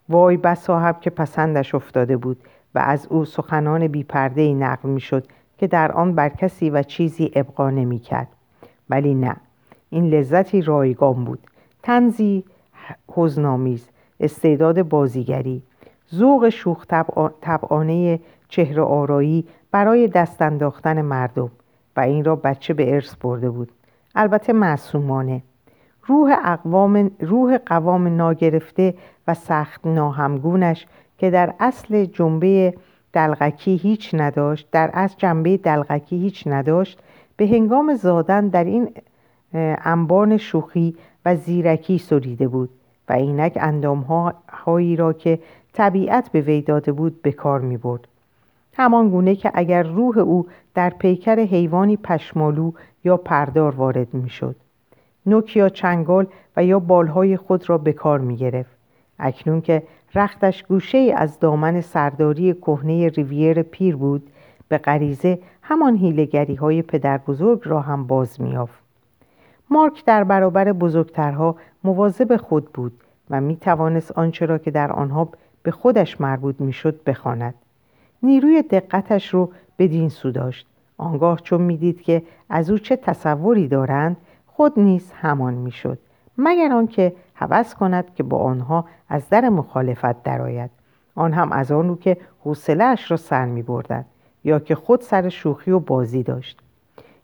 وای 0.09 0.37
بسا 0.37 0.79
هم 0.79 0.95
که 1.01 1.09
پسندش 1.09 1.75
افتاده 1.75 2.17
بود 2.17 2.37
و 2.75 2.79
از 2.79 3.07
او 3.07 3.25
سخنان 3.25 3.87
بیپرده 3.87 4.41
ای 4.41 4.53
نقل 4.53 4.89
می 4.89 4.99
شد 5.01 5.27
که 5.57 5.67
در 5.67 5.91
آن 5.91 6.15
بر 6.15 6.29
کسی 6.29 6.69
و 6.69 6.83
چیزی 6.83 7.31
ابقا 7.35 7.69
نمی 7.69 7.99
کرد 7.99 8.27
ولی 8.89 9.13
نه 9.13 9.35
این 9.89 10.09
لذتی 10.09 10.61
رایگان 10.61 11.25
بود. 11.25 11.39
تنزی 11.83 12.43
حزنآمیز 13.11 13.89
استعداد 14.19 14.81
بازیگری 14.81 15.61
ذوق 16.15 16.49
شوخ 16.49 16.85
طبعانه 17.41 18.19
چهره 18.49 18.81
آرایی 18.81 19.45
برای 19.71 20.07
دست 20.07 20.41
انداختن 20.41 21.01
مردم 21.01 21.51
و 21.97 21.99
این 21.99 22.25
را 22.25 22.35
بچه 22.35 22.73
به 22.73 22.93
ارث 22.93 23.15
برده 23.15 23.49
بود. 23.49 23.71
البته 24.15 24.53
معصومانه. 24.53 25.41
روح, 26.05 26.35
اقوام، 26.43 27.11
روح 27.19 27.57
قوام 27.57 28.07
ناگرفته 28.07 28.93
و 29.27 29.33
سخت 29.33 29.87
ناهمگونش 29.87 30.87
که 31.17 31.29
در 31.29 31.53
اصل 31.59 32.05
جنبه 32.05 32.73
دلغکی 33.13 33.75
هیچ 33.75 34.09
نداشت 34.13 34.67
در 34.71 34.89
اصل 34.93 35.15
جنبه 35.17 35.57
دلغکی 35.57 36.17
هیچ 36.17 36.43
نداشت 36.47 36.99
به 37.37 37.47
هنگام 37.47 37.95
زادن 37.95 38.47
در 38.47 38.63
این 38.63 38.89
انبان 39.53 40.37
شوخی 40.37 40.95
و 41.27 41.35
زیرکی 41.35 41.97
سریده 41.97 42.47
بود 42.47 42.69
و 43.09 43.13
اینک 43.13 43.57
اندامهایی 43.61 44.95
را 44.95 45.13
که 45.13 45.39
طبیعت 45.73 46.31
به 46.31 46.41
وی 46.41 46.61
داده 46.61 46.91
بود 46.91 47.21
به 47.21 47.31
کار 47.31 47.59
می 47.59 47.77
برد. 47.77 48.07
همان 48.73 49.09
گونه 49.09 49.35
که 49.35 49.51
اگر 49.53 49.83
روح 49.83 50.17
او 50.17 50.47
در 50.73 50.89
پیکر 50.89 51.39
حیوانی 51.39 51.97
پشمالو 51.97 52.71
یا 53.03 53.17
پردار 53.17 53.75
وارد 53.75 54.13
می 54.13 54.29
شد. 54.29 54.55
نوک 55.25 55.57
یا 55.57 55.69
چنگال 55.69 56.27
و 56.57 56.63
یا 56.63 56.79
بالهای 56.79 57.37
خود 57.37 57.69
را 57.69 57.77
به 57.77 57.93
کار 57.93 58.19
می 58.19 58.35
گرفت. 58.35 58.77
اکنون 59.19 59.61
که 59.61 59.83
رختش 60.15 60.63
گوشه 60.63 61.13
از 61.15 61.39
دامن 61.39 61.81
سرداری 61.81 62.53
کهنه 62.53 63.07
ریویر 63.09 63.61
پیر 63.61 63.95
بود 63.95 64.29
به 64.67 64.77
غریزه 64.77 65.39
همان 65.61 65.95
هیلگری 65.95 66.55
های 66.55 66.81
پدر 66.81 67.17
بزرگ 67.17 67.61
را 67.63 67.81
هم 67.81 68.07
باز 68.07 68.41
میافت. 68.41 68.86
مارک 69.69 70.05
در 70.05 70.23
برابر 70.23 70.71
بزرگترها 70.71 71.55
مواظب 71.83 72.37
خود 72.37 72.71
بود 72.73 72.91
و 73.29 73.41
می 73.41 73.55
توانست 73.55 74.11
آنچه 74.11 74.45
را 74.45 74.57
که 74.57 74.71
در 74.71 74.91
آنها 74.91 75.29
به 75.63 75.71
خودش 75.71 76.21
مربوط 76.21 76.55
می‌شد 76.59 77.03
بخواند. 77.03 77.53
نیروی 78.23 78.61
دقتش 78.61 79.33
رو 79.33 79.51
بدین 79.79 80.09
سو 80.09 80.31
داشت 80.31 80.67
آنگاه 80.97 81.39
چون 81.39 81.61
می‌دید 81.61 82.01
که 82.01 82.23
از 82.49 82.69
او 82.69 82.77
چه 82.77 82.95
تصوری 82.95 83.67
دارند 83.67 84.17
خود 84.47 84.79
نیز 84.79 85.11
همان 85.11 85.53
می‌شد 85.53 85.99
مگر 86.37 86.71
آنکه 86.71 87.13
هوس 87.35 87.75
کند 87.75 88.13
که 88.15 88.23
با 88.23 88.37
آنها 88.37 88.85
از 89.09 89.29
در 89.29 89.49
مخالفت 89.49 90.23
درآید 90.23 90.71
آن 91.15 91.33
هم 91.33 91.51
از 91.51 91.71
آنو 91.71 91.95
که 91.95 92.17
حوصلهاش 92.43 93.11
را 93.11 93.17
سر 93.17 93.45
می 93.45 93.61
بردن. 93.61 94.05
یا 94.43 94.59
که 94.59 94.75
خود 94.75 95.01
سر 95.01 95.29
شوخی 95.29 95.71
و 95.71 95.79
بازی 95.79 96.23
داشت 96.23 96.59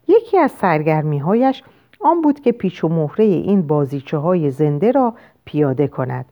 یکی 0.08 0.38
از 0.38 0.50
سرگرمی 0.50 1.18
هایش 1.18 1.62
آن 2.04 2.20
بود 2.20 2.40
که 2.40 2.52
پیچ 2.52 2.84
و 2.84 2.88
مهره 2.88 3.24
این 3.24 3.62
بازیچه 3.62 4.18
های 4.18 4.50
زنده 4.50 4.90
را 4.90 5.14
پیاده 5.44 5.88
کند. 5.88 6.24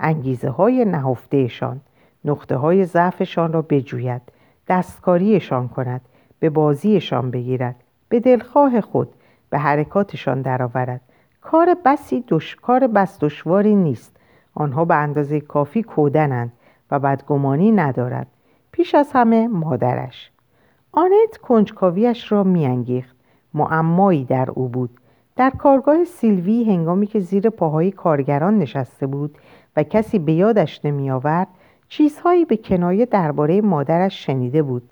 انگیزه 0.00 0.50
های 0.50 0.84
نهفتهشان 0.84 1.80
نقطه 2.24 2.56
های 2.56 2.84
ضعفشان 2.84 3.52
را 3.52 3.62
بجوید 3.62 4.22
دستکاریشان 4.68 5.68
کند 5.68 6.00
به 6.40 6.50
بازیشان 6.50 7.30
بگیرد 7.30 7.76
به 8.08 8.20
دلخواه 8.20 8.80
خود 8.80 9.08
به 9.50 9.58
حرکاتشان 9.58 10.42
درآورد. 10.42 11.00
کار 11.40 11.76
بسی 11.84 12.24
دش... 12.28 12.56
کار 12.56 12.86
بس 12.86 13.18
دشواری 13.20 13.74
نیست. 13.74 14.16
آنها 14.54 14.84
به 14.84 14.94
اندازه 14.94 15.40
کافی 15.40 15.82
کودنند 15.82 16.52
و 16.90 16.98
بدگمانی 16.98 17.72
ندارد 17.72 18.26
پیش 18.72 18.94
از 18.94 19.10
همه 19.12 19.48
مادرش. 19.48 20.30
آنت 20.92 21.36
کنجکاویش 21.42 22.32
را 22.32 22.44
میانگیخت. 22.44 23.16
معمایی 23.54 24.24
در 24.24 24.50
او 24.50 24.68
بود. 24.68 24.90
در 25.38 25.50
کارگاه 25.50 26.04
سیلوی 26.04 26.64
هنگامی 26.64 27.06
که 27.06 27.20
زیر 27.20 27.50
پاهای 27.50 27.90
کارگران 27.90 28.58
نشسته 28.58 29.06
بود 29.06 29.38
و 29.76 29.82
کسی 29.82 30.18
به 30.18 30.32
یادش 30.32 30.84
نمیآورد 30.84 31.48
چیزهایی 31.88 32.44
به 32.44 32.56
کنایه 32.56 33.06
درباره 33.06 33.60
مادرش 33.60 34.26
شنیده 34.26 34.62
بود. 34.62 34.82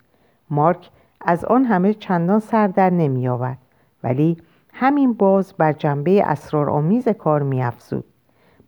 مارک 0.51 0.91
از 1.21 1.45
آن 1.45 1.65
همه 1.65 1.95
چندان 1.95 2.41
سر 2.41 2.67
در 2.67 2.91
نمی 2.91 3.29
آورد 3.29 3.59
ولی 4.03 4.37
همین 4.73 5.13
باز 5.13 5.55
بر 5.59 5.73
جنبه 5.73 6.23
اسرارآمیز 6.23 7.09
کار 7.09 7.43
میافزود. 7.43 8.05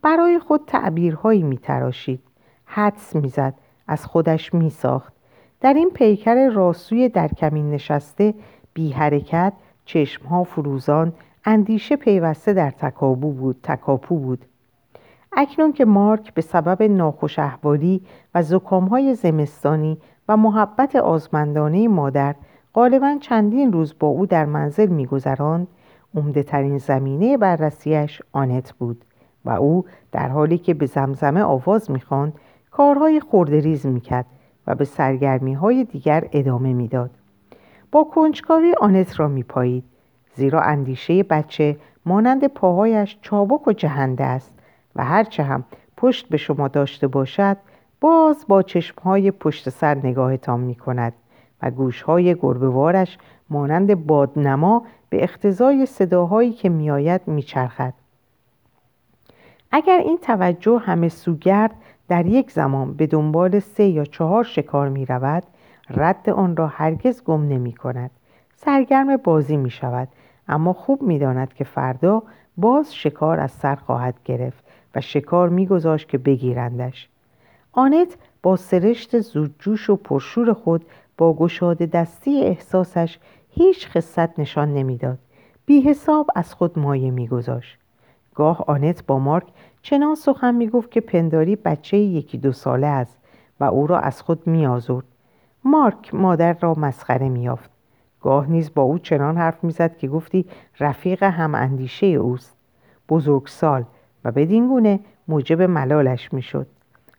برای 0.02 0.38
خود 0.38 0.60
تعبیرهایی 0.66 1.42
میتراشید. 1.42 2.20
حدس 2.64 3.16
می‌زد 3.16 3.54
از 3.88 4.06
خودش 4.06 4.54
میساخت. 4.54 5.12
در 5.60 5.74
این 5.74 5.90
پیکر 5.90 6.48
راسوی 6.48 7.08
در 7.08 7.28
کمین 7.28 7.70
نشسته 7.70 8.34
بی 8.74 8.90
حرکت 8.90 9.52
چشمها 9.84 10.44
فروزان 10.44 11.12
اندیشه 11.50 11.96
پیوسته 11.96 12.52
در 12.52 12.70
تکابو 12.70 13.32
بود 13.32 13.56
تکاپو 13.62 14.18
بود 14.18 14.44
اکنون 15.32 15.72
که 15.72 15.84
مارک 15.84 16.34
به 16.34 16.42
سبب 16.42 16.82
ناخوش 16.82 17.38
احوالی 17.38 18.02
و 18.34 18.42
زکامهای 18.42 19.14
زمستانی 19.14 19.98
و 20.28 20.36
محبت 20.36 20.96
آزمندانه 20.96 21.88
مادر 21.88 22.34
غالبا 22.74 23.16
چندین 23.20 23.72
روز 23.72 23.94
با 24.00 24.08
او 24.08 24.26
در 24.26 24.44
منزل 24.44 24.86
میگذراند 24.86 25.68
عمده 26.14 26.42
ترین 26.42 26.78
زمینه 26.78 27.36
بررسیش 27.36 28.22
آنت 28.32 28.72
بود 28.72 29.04
و 29.44 29.50
او 29.50 29.84
در 30.12 30.28
حالی 30.28 30.58
که 30.58 30.74
به 30.74 30.86
زمزمه 30.86 31.42
آواز 31.42 31.90
می‌خواند 31.90 32.34
کارهای 32.70 33.20
خوردریز 33.20 33.86
می‌کرد 33.86 34.26
و 34.66 34.74
به 34.74 34.84
سرگرمی 34.84 35.54
های 35.54 35.84
دیگر 35.84 36.28
ادامه 36.32 36.72
می‌داد. 36.72 37.10
با 37.92 38.04
کنجکاوی 38.04 38.74
آنت 38.80 39.20
را 39.20 39.28
میپایید 39.28 39.84
زیرا 40.34 40.60
اندیشه 40.60 41.22
بچه 41.22 41.76
مانند 42.06 42.46
پاهایش 42.46 43.18
چابک 43.22 43.68
و 43.68 43.72
جهنده 43.72 44.24
است 44.24 44.58
و 44.96 45.04
هرچه 45.04 45.42
هم 45.42 45.64
پشت 45.96 46.28
به 46.28 46.36
شما 46.36 46.68
داشته 46.68 47.06
باشد 47.06 47.56
باز 48.00 48.44
با 48.48 48.62
چشمهای 48.62 49.30
پشت 49.30 49.68
سر 49.68 49.94
نگاهتان 49.94 50.60
می 50.60 50.74
کند 50.74 51.12
و 51.62 51.70
گوشهای 51.70 52.34
گربهوارش 52.34 53.18
مانند 53.50 54.06
بادنما 54.06 54.82
به 55.10 55.24
اختزای 55.24 55.86
صداهایی 55.86 56.52
که 56.52 56.68
میآید 56.68 57.20
میچرخد. 57.26 57.94
اگر 59.70 59.98
این 59.98 60.18
توجه 60.18 60.78
همه 60.78 61.08
سوگرد 61.08 61.74
در 62.08 62.26
یک 62.26 62.50
زمان 62.50 62.94
به 62.94 63.06
دنبال 63.06 63.58
سه 63.58 63.84
یا 63.84 64.04
چهار 64.04 64.44
شکار 64.44 64.88
می 64.88 65.06
رود 65.06 65.42
رد 65.90 66.30
آن 66.30 66.56
را 66.56 66.66
هرگز 66.66 67.24
گم 67.24 67.48
نمی 67.48 67.72
کند 67.72 68.10
سرگرم 68.60 69.16
بازی 69.16 69.56
می 69.56 69.70
شود. 69.70 70.08
اما 70.48 70.72
خوب 70.72 71.02
می 71.02 71.18
داند 71.18 71.54
که 71.54 71.64
فردا 71.64 72.22
باز 72.56 72.94
شکار 72.94 73.40
از 73.40 73.50
سر 73.50 73.74
خواهد 73.74 74.14
گرفت 74.24 74.64
و 74.94 75.00
شکار 75.00 75.48
میگذاشت 75.48 76.08
که 76.08 76.18
بگیرندش. 76.18 77.08
آنت 77.72 78.16
با 78.42 78.56
سرشت 78.56 79.20
زودجوش 79.20 79.90
و 79.90 79.96
پرشور 79.96 80.52
خود 80.52 80.84
با 81.18 81.34
گشاده 81.34 81.86
دستی 81.86 82.44
احساسش 82.44 83.18
هیچ 83.50 83.88
خصت 83.88 84.38
نشان 84.38 84.74
نمی‌داد 84.74 85.18
بی 85.66 85.80
حساب 85.80 86.26
از 86.34 86.54
خود 86.54 86.78
مایه 86.78 87.10
میگذاشت 87.10 87.78
گاه 88.34 88.64
آنت 88.66 89.06
با 89.06 89.18
مارک 89.18 89.46
چنان 89.82 90.14
سخن 90.14 90.54
می‌گفت 90.54 90.90
که 90.90 91.00
پنداری 91.00 91.56
بچه 91.56 91.96
یکی 91.96 92.38
دو 92.38 92.52
ساله 92.52 92.86
است 92.86 93.18
و 93.60 93.64
او 93.64 93.86
را 93.86 93.98
از 93.98 94.22
خود 94.22 94.46
میآزرد 94.46 95.04
مارک 95.64 96.14
مادر 96.14 96.52
را 96.52 96.74
مسخره 96.74 97.28
میافت 97.28 97.77
گاه 98.20 98.50
نیز 98.50 98.74
با 98.74 98.82
او 98.82 98.98
چنان 98.98 99.36
حرف 99.36 99.64
می‌زد 99.64 99.96
که 99.96 100.08
گفتی 100.08 100.46
رفیق 100.80 101.22
هم 101.22 101.54
اندیشه 101.54 102.06
اوست. 102.06 102.56
بزرگسال 103.08 103.84
و 104.24 104.32
بدین 104.32 104.68
گونه 104.68 105.00
موجب 105.28 105.62
ملالش 105.62 106.32
می‌شد. 106.32 106.66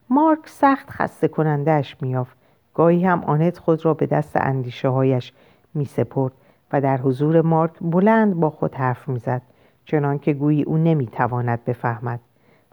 مارک 0.10 0.40
سخت 0.46 0.90
خسته 0.90 1.28
کنندهش 1.28 1.96
میافت 2.02 2.38
گاهی 2.74 3.06
هم 3.06 3.24
آنت 3.24 3.58
خود 3.58 3.86
را 3.86 3.94
به 3.94 4.06
دست 4.06 4.38
اندیشه 4.38 4.90
هایش 4.90 5.34
می 5.74 5.86
سپرد 5.86 6.34
و 6.74 6.82
در 6.82 6.98
حضور 6.98 7.42
مارک 7.42 7.72
بلند 7.82 8.36
با 8.36 8.50
خود 8.50 8.76
حرف 8.76 9.10
می‌زد 9.10 9.42
چنان 9.86 10.20
که 10.20 10.34
گویی 10.34 10.64
او 10.64 10.78
نمی‌تواند 10.78 11.66
بفهمد. 11.66 12.20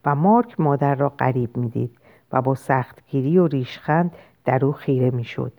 و 0.05 0.15
مارک 0.15 0.61
مادر 0.61 0.95
را 0.95 1.09
غریب 1.09 1.57
می‌دید 1.57 1.99
و 2.33 2.43
با 2.43 2.55
سختگیری 2.55 3.39
و 3.39 3.47
ریشخند 3.47 4.13
در 4.45 4.65
او 4.65 4.73
خیره 4.73 5.11
می‌شد. 5.11 5.53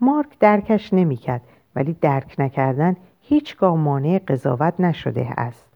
مارک 0.00 0.38
درکش 0.38 0.92
نمی‌کرد 0.92 1.42
ولی 1.76 1.96
درک 2.00 2.34
نکردن 2.38 2.96
هیچگاه 3.20 3.76
مانع 3.76 4.20
قضاوت 4.28 4.80
نشده 4.80 5.28
است. 5.36 5.66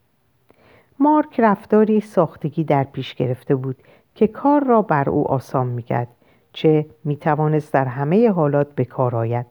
مارک 0.98 1.40
رفتاری 1.40 2.00
ساختگی 2.00 2.64
در 2.64 2.85
پیش 2.85 3.14
گرفته 3.14 3.54
بود 3.54 3.76
که 4.14 4.26
کار 4.26 4.64
را 4.64 4.82
بر 4.82 5.11
او 5.11 5.30
آسان 5.30 5.66
می‌کرد 5.66 6.09
چه 6.52 6.87
می‌توانست 7.04 7.72
در 7.72 7.85
همه 7.85 8.30
حالات 8.30 8.74
به 8.74 8.85
کار 8.85 9.16
آید. 9.16 9.46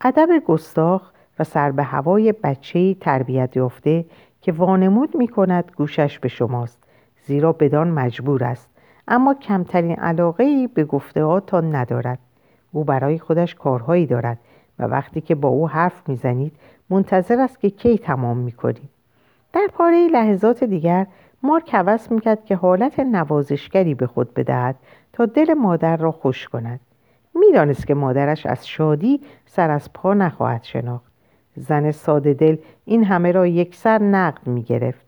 ادب 0.00 0.28
گستاخ 0.46 1.10
و 1.38 1.44
سر 1.44 1.70
به 1.70 1.82
هوای 1.82 2.32
بچه‌ای 2.32 2.96
تربیت 3.00 3.56
یافته 3.56 4.04
که 4.40 4.52
وانمود 4.52 5.16
می‌کند 5.16 5.72
گوشش 5.76 6.18
به 6.18 6.28
شماست 6.28 6.78
زیرا 7.24 7.52
بدان 7.52 7.90
مجبور 7.90 8.44
است 8.44 8.68
اما 9.08 9.34
کمترین 9.34 9.96
علاقه 9.96 10.68
به 10.74 10.84
گفتهاتان 10.84 11.74
ندارد. 11.74 12.18
او 12.72 12.84
برای 12.84 13.18
خودش 13.18 13.54
کارهایی 13.54 14.06
دارد 14.06 14.38
و 14.78 14.84
وقتی 14.84 15.20
که 15.20 15.34
با 15.34 15.48
او 15.48 15.68
حرف 15.68 16.08
می‌زنید 16.08 16.52
منتظر 16.90 17.40
است 17.40 17.60
که 17.60 17.70
کی 17.70 17.98
تمام 17.98 18.36
می‌کنید 18.36 18.90
در 19.52 19.68
پاره 19.72 20.08
لحظات 20.08 20.64
دیگر 20.64 21.06
مارک 21.42 21.74
حوض 21.74 22.12
می‌کرد 22.12 22.44
که 22.44 22.56
حالت 22.56 23.00
نوازشگری 23.00 23.94
به 23.94 24.06
خود 24.06 24.34
بدهد 24.34 24.76
تا 25.12 25.26
دل 25.26 25.54
مادر 25.54 25.96
را 25.96 26.12
خوش 26.12 26.48
کند. 26.48 26.80
می‌دانست 27.34 27.86
که 27.86 27.94
مادرش 27.94 28.46
از 28.46 28.68
شادی 28.68 29.20
سر 29.46 29.70
از 29.70 29.92
پا 29.92 30.14
نخواهد 30.14 30.62
شناخت. 30.64 31.12
زن 31.56 31.90
ساده 31.90 32.34
دل 32.34 32.56
این 32.84 33.04
همه 33.04 33.32
را 33.32 33.46
یکسر 33.46 34.02
نقد 34.02 34.46
می‌گرفت. 34.46 35.06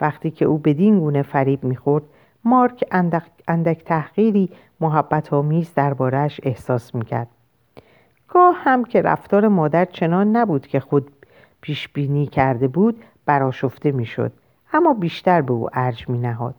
وقتی 0.00 0.30
که 0.30 0.44
او 0.44 0.58
بدین 0.58 0.98
گونه 0.98 1.22
فریب 1.22 1.64
می‌خورد 1.64 2.04
مارک 2.44 2.84
اندک, 2.90 3.22
اندک 3.48 3.84
تحقیری 3.84 4.50
محبت 4.80 5.32
آمیز 5.32 5.74
دربارهش 5.74 6.40
احساس 6.42 6.94
می‌کرد. 6.94 7.28
گاه 8.32 8.54
هم 8.56 8.84
که 8.84 9.02
رفتار 9.02 9.48
مادر 9.48 9.84
چنان 9.84 10.36
نبود 10.36 10.66
که 10.66 10.80
خود 10.80 11.10
پیش 11.60 11.88
بینی 11.88 12.26
کرده 12.26 12.68
بود 12.68 13.02
براشفته 13.26 13.92
می‌شد 13.92 14.32
اما 14.72 14.94
بیشتر 14.94 15.40
به 15.40 15.52
او 15.52 15.68
ارج 15.72 16.08
می 16.08 16.18
نهاد. 16.18 16.54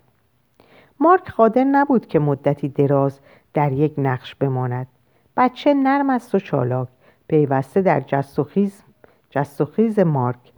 مارک 1.00 1.32
قادر 1.32 1.64
نبود 1.64 2.08
که 2.08 2.20
مدتی 2.20 2.70
دراز 2.70 3.20
در 3.54 3.72
یک 3.72 3.94
نقش 3.98 4.36
بماند 4.36 4.88
بچه 5.38 5.74
نرم 5.74 6.10
است 6.10 6.36
و 6.36 6.40
چالاک 6.40 6.88
پیوسته 7.28 7.82
در 7.82 8.00
جست 8.00 8.40
و 8.40 8.44
خیز, 8.44 8.84
جست 9.30 9.62
و 9.62 9.66
خیز 9.66 10.00
مارک 10.00 10.52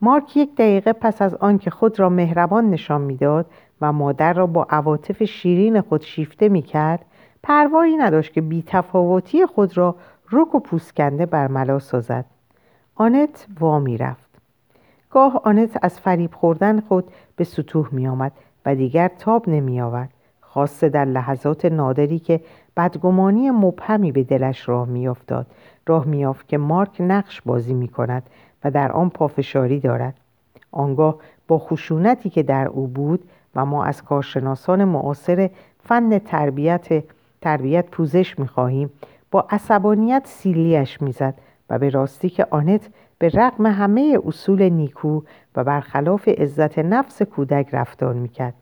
مارک 0.00 0.36
یک 0.36 0.54
دقیقه 0.54 0.92
پس 0.92 1.22
از 1.22 1.34
آن 1.34 1.58
که 1.58 1.70
خود 1.70 2.00
را 2.00 2.08
مهربان 2.08 2.70
نشان 2.70 3.00
می‌داد 3.00 3.46
و 3.80 3.92
مادر 3.92 4.32
را 4.32 4.46
با 4.46 4.66
عواطف 4.70 5.24
شیرین 5.24 5.80
خود 5.80 6.02
شیفته 6.02 6.48
می‌کرد 6.48 7.04
پروایی 7.42 7.96
نداشت 7.96 8.32
که 8.32 8.40
بیتفاوتی 8.40 9.46
خود 9.46 9.76
را 9.76 9.96
رک 10.32 10.54
و 10.54 10.60
پوسکنده 10.60 11.26
برملا 11.26 11.78
سازد. 11.78 12.24
آنت 12.94 13.46
وا 13.60 13.84
رفت. 13.98 14.30
گاه 15.10 15.40
آنت 15.44 15.78
از 15.82 16.00
فریب 16.00 16.34
خوردن 16.34 16.80
خود 16.80 17.04
به 17.36 17.44
سطوح 17.44 17.88
می 17.92 18.08
آمد 18.08 18.32
و 18.66 18.74
دیگر 18.74 19.08
تاب 19.08 19.48
نمی 19.48 19.80
آورد. 19.80 20.10
خاصه 20.40 20.88
در 20.88 21.04
لحظات 21.04 21.64
نادری 21.64 22.18
که 22.18 22.40
بدگمانی 22.76 23.50
مبهمی 23.50 24.12
به 24.12 24.22
دلش 24.22 24.68
راه 24.68 24.88
میافتاد 24.88 25.46
راه 25.86 26.06
میافت 26.06 26.48
که 26.48 26.58
مارک 26.58 26.96
نقش 27.00 27.40
بازی 27.40 27.74
می 27.74 27.88
کند 27.88 28.22
و 28.64 28.70
در 28.70 28.92
آن 28.92 29.10
پافشاری 29.10 29.80
دارد. 29.80 30.14
آنگاه 30.70 31.16
با 31.48 31.58
خشونتی 31.58 32.30
که 32.30 32.42
در 32.42 32.66
او 32.66 32.86
بود 32.86 33.24
و 33.54 33.64
ما 33.64 33.84
از 33.84 34.02
کارشناسان 34.02 34.84
معاصر 34.84 35.50
فن 35.84 36.18
تربیت 36.18 37.04
تربیت 37.40 37.86
پوزش 37.86 38.38
می‌خواهیم 38.38 38.90
با 39.32 39.46
عصبانیت 39.50 40.22
سیلیش 40.26 41.02
می‌زد 41.02 41.34
و 41.70 41.78
به 41.78 41.90
راستی 41.90 42.30
که 42.30 42.46
آنت 42.50 42.88
به 43.18 43.28
رغم 43.28 43.66
همه 43.66 44.18
اصول 44.26 44.68
نیکو 44.68 45.20
و 45.56 45.64
برخلاف 45.64 46.28
عزت 46.28 46.78
نفس 46.78 47.22
کودک 47.22 47.68
رفتار 47.72 48.14
می‌کرد. 48.14 48.54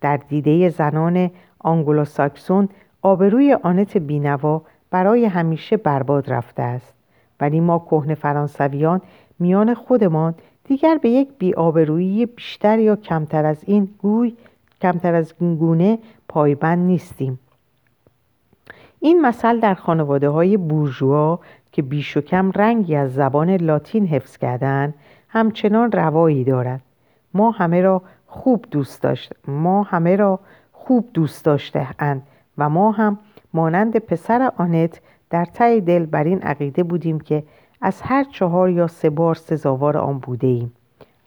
در 0.00 0.16
دیده 0.16 0.68
زنان 0.68 1.30
آنگلوساکسون 1.58 2.68
آبروی 3.02 3.56
آنت 3.62 3.96
بینوا 3.96 4.62
برای 4.90 5.24
همیشه 5.24 5.76
برباد 5.76 6.32
رفته 6.32 6.62
است. 6.62 6.94
ولی 7.40 7.60
ما 7.60 7.78
کهن 7.90 8.14
فرانسویان 8.14 9.00
میان 9.38 9.74
خودمان 9.74 10.34
دیگر 10.64 10.98
به 11.02 11.10
یک 11.10 11.28
بیآبرویی 11.38 12.26
بیشتر 12.26 12.78
یا 12.78 12.96
کمتر 12.96 13.44
از 13.44 13.64
این 13.66 13.88
گوی 13.98 14.36
کمتر 14.82 15.14
از 15.14 15.34
گونه 15.38 15.98
پایبند 16.28 16.86
نیستیم. 16.86 17.38
این 19.00 19.20
مثل 19.20 19.60
در 19.60 19.74
خانواده 19.74 20.28
های 20.28 20.56
بورژوا 20.56 21.40
که 21.72 21.82
بیش 21.82 22.16
و 22.16 22.20
کم 22.20 22.50
رنگی 22.50 22.96
از 22.96 23.14
زبان 23.14 23.50
لاتین 23.50 24.06
حفظ 24.06 24.36
کردن 24.36 24.94
همچنان 25.28 25.92
روایی 25.92 26.44
دارد. 26.44 26.80
ما 27.34 27.50
همه 27.50 27.80
را 27.80 28.02
خوب 28.26 28.66
دوست 28.70 29.02
داشت 29.02 29.32
ما 29.48 29.82
همه 29.82 30.16
را 30.16 30.40
خوب 30.72 31.08
دوست 31.14 31.44
داشته 31.44 31.86
اند 31.98 32.22
و 32.58 32.68
ما 32.68 32.90
هم 32.90 33.18
مانند 33.54 33.96
پسر 33.98 34.52
آنت 34.56 35.00
در 35.30 35.44
ته 35.44 35.80
دل 35.80 36.06
بر 36.06 36.24
این 36.24 36.42
عقیده 36.42 36.82
بودیم 36.82 37.20
که 37.20 37.42
از 37.80 38.02
هر 38.02 38.24
چهار 38.24 38.70
یا 38.70 38.86
سه 38.86 39.10
بار 39.10 39.34
سزاوار 39.34 39.96
آن 39.96 40.18
بوده 40.18 40.46
ایم. 40.46 40.72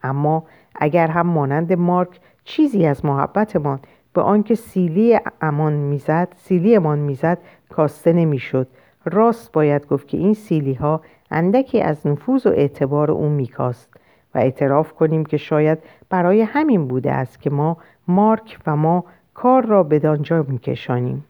اما 0.04 0.44
اگر 0.76 1.08
هم 1.08 1.28
مانند 1.28 1.74
مارک 1.74 2.20
چیزی 2.44 2.86
از 2.86 3.06
محبتمان 3.06 3.80
به 4.14 4.22
آنکه 4.22 4.56
سیلی 4.56 5.20
امان 5.42 5.74
می‌زد 5.74 6.28
سیلی 6.36 6.76
امان 6.76 7.00
می‌زد 7.00 7.38
کاسته 7.70 8.14
نمی‌شد. 8.14 8.68
راست 9.06 9.52
باید 9.52 9.88
گفت 9.88 10.08
که 10.08 10.18
این 10.18 10.34
سیلی 10.34 10.74
ها 10.74 11.02
اندکی 11.32 11.82
از 11.82 12.08
نفوذ 12.08 12.48
و 12.48 12.50
اعتبار 12.50 13.12
او 13.12 13.30
میکاست 13.30 13.94
و 14.36 14.38
اعتراف 14.38 14.94
کنیم 14.94 15.26
که 15.26 15.38
شاید 15.38 15.80
برای 16.10 16.42
همین 16.42 16.88
بوده 16.88 17.12
است 17.12 17.42
که 17.42 17.50
ما 17.50 17.78
مارک 18.08 18.60
و 18.68 18.76
ما 18.76 19.06
کار 19.34 19.66
را 19.66 19.84
به 19.84 20.00
دانجا 20.00 20.46
میکشانیم. 20.48 21.26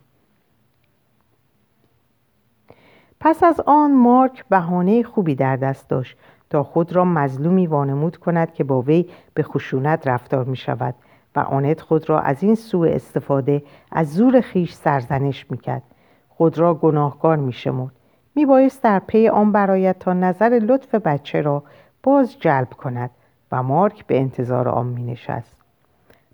پس 3.19 3.43
از 3.43 3.59
آن 3.59 3.95
مارک 3.95 4.45
بهانه 4.49 5.03
خوبی 5.03 5.35
در 5.35 5.55
دست 5.55 5.89
داشت 5.89 6.17
تا 6.49 6.63
خود 6.63 6.93
را 6.93 7.05
مظلومی 7.05 7.67
وانمود 7.67 8.17
کند 8.17 8.53
که 8.53 8.63
با 8.63 8.81
وی 8.81 9.09
به 9.33 9.43
خشونت 9.43 10.07
رفتار 10.07 10.45
می 10.45 10.55
شود 10.55 10.95
و 11.35 11.39
آنت 11.39 11.81
خود 11.81 12.09
را 12.09 12.19
از 12.19 12.43
این 12.43 12.55
سوء 12.55 12.89
استفاده 12.89 13.63
از 13.91 14.13
زور 14.13 14.41
خیش 14.41 14.73
سرزنش 14.73 15.51
می 15.51 15.57
کرد. 15.57 15.83
خود 16.29 16.57
را 16.57 16.73
گناهکار 16.73 17.37
می 17.37 17.53
شمود. 17.53 17.91
می 18.35 18.45
بایست 18.45 18.83
در 18.83 18.99
پی 18.99 19.27
آن 19.27 19.51
برایت 19.51 19.99
تا 19.99 20.13
نظر 20.13 20.59
لطف 20.63 20.95
بچه 20.95 21.41
را 21.41 21.63
باز 22.03 22.39
جلب 22.39 22.69
کند 22.69 23.09
و 23.51 23.63
مارک 23.63 24.07
به 24.07 24.19
انتظار 24.19 24.69
آن 24.69 24.85
می 24.85 25.03
نشست. 25.03 25.61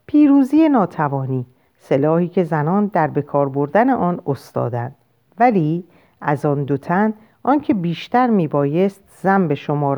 پیروزی 0.05 0.69
ناتوانی 0.69 1.45
سلاحی 1.77 2.27
که 2.27 2.43
زنان 2.43 2.85
در 2.85 3.07
بکار 3.07 3.49
بردن 3.49 3.89
آن 3.89 4.21
استادند 4.27 4.95
ولی 5.39 5.83
از 6.21 6.45
آن 6.45 6.63
دو 6.63 6.77
تن 6.77 7.13
آنکه 7.43 7.73
بیشتر 7.73 8.27
میبایست 8.27 9.03
زن 9.21 9.47
به 9.47 9.55
شما 9.55 9.93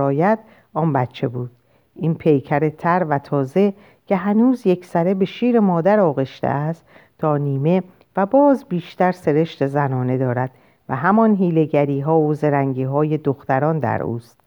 آن 0.74 0.94
بچه 0.94 1.28
بود 1.28 1.52
این 1.96 2.16
پیکر 2.16 2.70
تر 2.70 3.06
و 3.10 3.20
تازه 3.20 3.74
که 4.12 4.18
هنوز 4.18 4.68
یک 4.68 4.86
سره 4.86 5.14
به 5.14 5.26
شیر 5.26 5.60
مادر 5.60 6.00
آغشته 6.00 6.48
است 6.48 6.86
تا 7.20 7.38
نیمه 7.38 7.84
و 8.18 8.26
باز 8.26 8.66
بیشتر 8.70 9.12
سرشت 9.12 9.68
زنانه 9.68 10.18
دارد 10.18 10.52
و 10.90 10.96
همان 10.96 11.36
هیلگری 11.36 12.00
ها 12.00 12.20
و 12.20 12.34
زرنگی 12.34 12.84
های 12.84 13.18
دختران 13.18 13.80
در 13.80 14.04
اوست. 14.04 14.40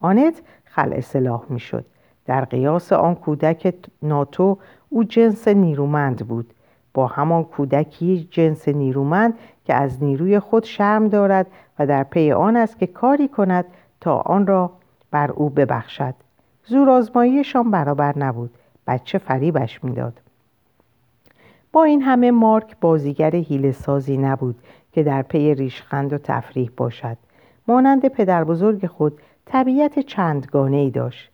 آنت 0.00 0.42
خلع 0.64 1.00
سلاح 1.00 1.44
می‌شد. 1.48 1.84
در 2.26 2.44
قیاس 2.44 2.92
آن 2.92 3.14
کودک 3.14 3.74
ناتو 4.02 4.58
او 4.88 5.04
جنس 5.04 5.48
نیرومند 5.48 6.28
بود. 6.28 6.52
با 6.94 7.06
همان 7.06 7.44
کودکی 7.44 8.28
جنس 8.30 8.68
نیرومند 8.68 9.34
که 9.64 9.74
از 9.74 10.02
نیروی 10.02 10.38
خود 10.38 10.64
شرم 10.64 11.08
دارد 11.08 11.46
و 11.78 11.86
در 11.86 12.02
پی 12.02 12.32
آن 12.32 12.56
است 12.56 12.78
که 12.78 12.86
کاری 12.86 13.28
کند 13.28 13.64
تا 14.00 14.16
آن 14.16 14.46
را 14.46 14.70
بر 15.10 15.30
او 15.30 15.50
ببخشد. 15.50 16.14
زور 16.64 16.90
آزماییشان 16.90 17.70
برابر 17.70 18.18
نبود. 18.18 18.50
بچه 18.86 19.18
فریبش 19.18 19.84
می‌داد. 19.84 20.20
با 21.72 21.84
این 21.84 22.02
همه 22.02 22.30
مارک 22.30 22.76
بازیگر 22.80 23.30
حیل 23.30 23.72
سازی 23.72 24.16
نبود 24.16 24.56
که 24.92 25.02
در 25.02 25.22
پی 25.22 25.54
ریشخند 25.54 26.12
و 26.12 26.18
تفریح 26.18 26.70
باشد. 26.76 27.16
مانند 27.68 28.08
پدر 28.08 28.44
بزرگ 28.44 28.86
خود 28.86 29.20
طبیعت 29.46 29.98
چندگانه 29.98 30.76
ای 30.76 30.90
داشت. 30.90 31.30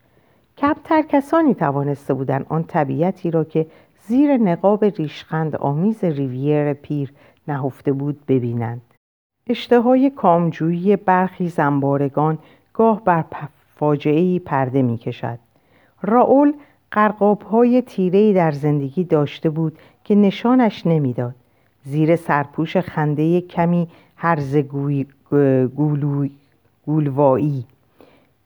کمتر 0.56 1.02
کسانی 1.02 1.54
توانسته 1.54 2.14
بودند 2.14 2.46
آن 2.48 2.64
طبیعتی 2.64 3.30
را 3.30 3.44
که 3.44 3.66
زیر 4.06 4.36
نقاب 4.36 4.84
ریشخند 4.84 5.56
آمیز 5.56 6.04
ریویر 6.04 6.72
پیر 6.72 7.12
نهفته 7.48 7.92
بود 7.92 8.26
ببینند. 8.26 8.82
اشتهای 9.46 10.10
کامجویی 10.10 10.96
برخی 10.96 11.48
زنبارگان 11.48 12.38
گاه 12.74 13.04
بر 13.04 13.24
فاجعه 13.76 14.38
پرده 14.38 14.82
می 14.82 14.98
کشد 14.98 15.38
راول 16.02 16.52
قرقاب 16.92 17.42
های 17.42 17.82
تیره 17.82 18.32
در 18.32 18.52
زندگی 18.52 19.04
داشته 19.04 19.50
بود 19.50 19.78
که 20.04 20.14
نشانش 20.14 20.86
نمی‌داد. 20.86 21.34
زیر 21.84 22.16
سرپوش 22.16 22.76
خنده 22.76 23.40
کمی 23.40 23.88
هرز 24.16 24.56
گولوایی 26.86 27.64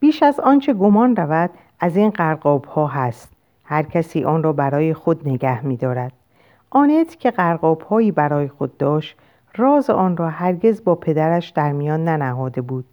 بیش 0.01 0.23
از 0.23 0.41
آنچه 0.41 0.73
گمان 0.73 1.17
رود 1.17 1.51
از 1.81 1.97
این 1.97 2.11
قرقاب 2.11 2.65
ها 2.65 2.87
هست 2.87 3.33
هر 3.65 3.83
کسی 3.83 4.25
آن 4.25 4.43
را 4.43 4.53
برای 4.53 4.95
خود 4.95 5.29
نگه 5.29 5.67
می 5.67 5.77
دارد. 5.77 6.13
آنت 6.71 7.17
که 7.21 7.31
قرقاب 7.31 7.81
هایی 7.81 8.13
برای 8.13 8.49
خود 8.49 8.77
داشت 8.77 9.17
راز 9.57 9.91
آن 9.91 10.17
را 10.17 10.31
هرگز 10.31 10.85
با 10.85 10.95
پدرش 10.95 11.49
در 11.49 11.73
میان 11.73 12.05
ننهاده 12.05 12.61
بود 12.61 12.85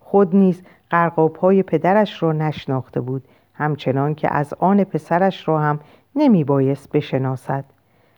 خود 0.00 0.36
نیز 0.36 0.62
قرقاب 0.90 1.36
های 1.36 1.62
پدرش 1.62 2.22
را 2.22 2.32
نشناخته 2.32 3.00
بود 3.00 3.22
همچنان 3.60 4.14
که 4.14 4.34
از 4.34 4.54
آن 4.58 4.84
پسرش 4.84 5.48
را 5.48 5.58
هم 5.58 5.80
نمی 6.16 6.44
بایست 6.44 6.92
بشناسد 6.92 7.64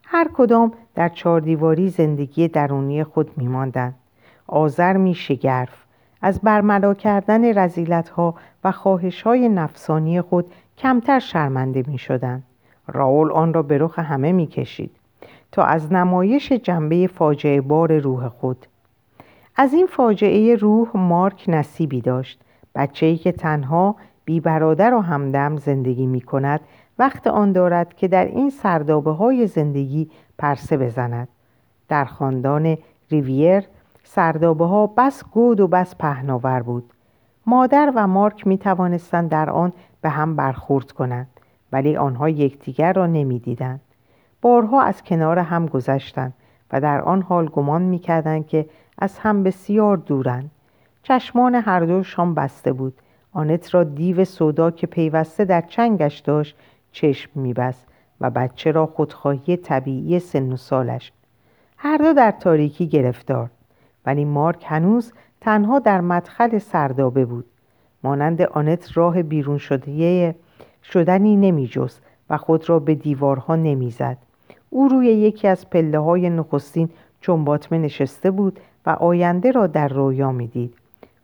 هر 0.04 0.28
کدام 0.34 0.72
در 0.94 1.08
چاردیواری 1.08 1.88
زندگی 1.88 2.48
درونی 2.48 3.04
خود 3.04 3.30
می 3.38 3.48
ماندن. 3.48 3.94
آذر 4.46 4.96
می 4.96 5.14
شگرف 5.14 5.84
از 6.22 6.40
برملا 6.40 6.94
کردن 6.94 7.58
رزیلت 7.58 8.08
ها 8.08 8.34
و 8.64 8.72
خواهش 8.72 9.22
های 9.22 9.48
نفسانی 9.48 10.20
خود 10.20 10.52
کمتر 10.78 11.18
شرمنده 11.18 11.84
می 11.86 11.98
شدن. 11.98 12.42
راول 12.86 13.32
آن 13.32 13.54
را 13.54 13.62
به 13.62 13.78
رخ 13.78 13.98
همه 13.98 14.32
می 14.32 14.46
کشید 14.46 14.90
تا 15.52 15.62
از 15.64 15.92
نمایش 15.92 16.52
جنبه 16.52 17.06
فاجعه 17.06 17.60
بار 17.60 17.98
روح 17.98 18.28
خود 18.28 18.66
از 19.56 19.74
این 19.74 19.86
فاجعه 19.86 20.54
روح 20.54 20.88
مارک 20.94 21.44
نصیبی 21.48 22.00
داشت 22.00 22.40
بچه‌ای 22.74 23.16
که 23.16 23.32
تنها 23.32 23.96
بی 24.24 24.40
برادر 24.40 24.94
و 24.94 25.00
همدم 25.00 25.56
زندگی 25.56 26.06
می 26.06 26.20
کند 26.20 26.60
وقت 26.98 27.26
آن 27.26 27.52
دارد 27.52 27.94
که 27.94 28.08
در 28.08 28.24
این 28.24 28.50
سردابه 28.50 29.10
های 29.10 29.46
زندگی 29.46 30.10
پرسه 30.38 30.76
بزند. 30.76 31.28
در 31.88 32.04
خاندان 32.04 32.78
ریویر 33.10 33.64
سردابه 34.04 34.64
ها 34.64 34.86
بس 34.86 35.24
گود 35.24 35.60
و 35.60 35.68
بس 35.68 35.96
پهناور 35.96 36.62
بود. 36.62 36.92
مادر 37.46 37.92
و 37.94 38.06
مارک 38.06 38.46
می 38.46 38.58
توانستند 38.58 39.28
در 39.28 39.50
آن 39.50 39.72
به 40.00 40.08
هم 40.08 40.36
برخورد 40.36 40.92
کنند 40.92 41.26
ولی 41.72 41.96
آنها 41.96 42.28
یکدیگر 42.28 42.92
را 42.92 43.06
نمی‌دیدند 43.06 43.80
بارها 44.42 44.82
از 44.82 45.02
کنار 45.02 45.38
هم 45.38 45.66
گذشتند 45.66 46.34
و 46.72 46.80
در 46.80 47.00
آن 47.00 47.22
حال 47.22 47.46
گمان 47.46 47.82
می‌کردند 47.82 48.46
که 48.46 48.66
از 48.98 49.18
هم 49.18 49.42
بسیار 49.42 49.96
دورند. 49.96 50.50
چشمان 51.02 51.54
هر 51.54 51.80
دوشان 51.80 52.34
بسته 52.34 52.72
بود. 52.72 52.94
آنت 53.32 53.74
را 53.74 53.84
دیو 53.84 54.24
سودا 54.24 54.70
که 54.70 54.86
پیوسته 54.86 55.44
در 55.44 55.60
چنگش 55.60 56.18
داشت 56.18 56.56
چشم 56.92 57.30
میبست 57.34 57.86
و 58.20 58.30
بچه 58.30 58.70
را 58.70 58.86
خودخواهی 58.86 59.56
طبیعی 59.56 60.18
سن 60.18 60.52
و 60.52 60.56
سالش 60.56 61.12
هر 61.76 61.96
دو 61.96 62.12
در 62.12 62.30
تاریکی 62.30 62.86
گرفتار 62.86 63.50
ولی 64.06 64.24
مارک 64.24 64.64
هنوز 64.68 65.12
تنها 65.40 65.78
در 65.78 66.00
مدخل 66.00 66.58
سردابه 66.58 67.24
بود 67.24 67.44
مانند 68.04 68.42
آنت 68.42 68.96
راه 68.96 69.22
بیرون 69.22 69.58
شده 69.58 70.34
شدنی 70.84 71.36
نمی 71.36 71.70
و 72.30 72.36
خود 72.36 72.68
را 72.68 72.78
به 72.78 72.94
دیوارها 72.94 73.56
نمی‌زد. 73.56 74.18
او 74.70 74.88
روی 74.88 75.06
یکی 75.06 75.48
از 75.48 75.70
پله 75.70 75.98
های 75.98 76.30
نخستین 76.30 76.88
چون 77.20 77.44
باطمه 77.44 77.78
نشسته 77.78 78.30
بود 78.30 78.60
و 78.86 78.90
آینده 78.90 79.50
را 79.50 79.66
در 79.66 79.88
رویا 79.88 80.32
می‌دید 80.32 80.74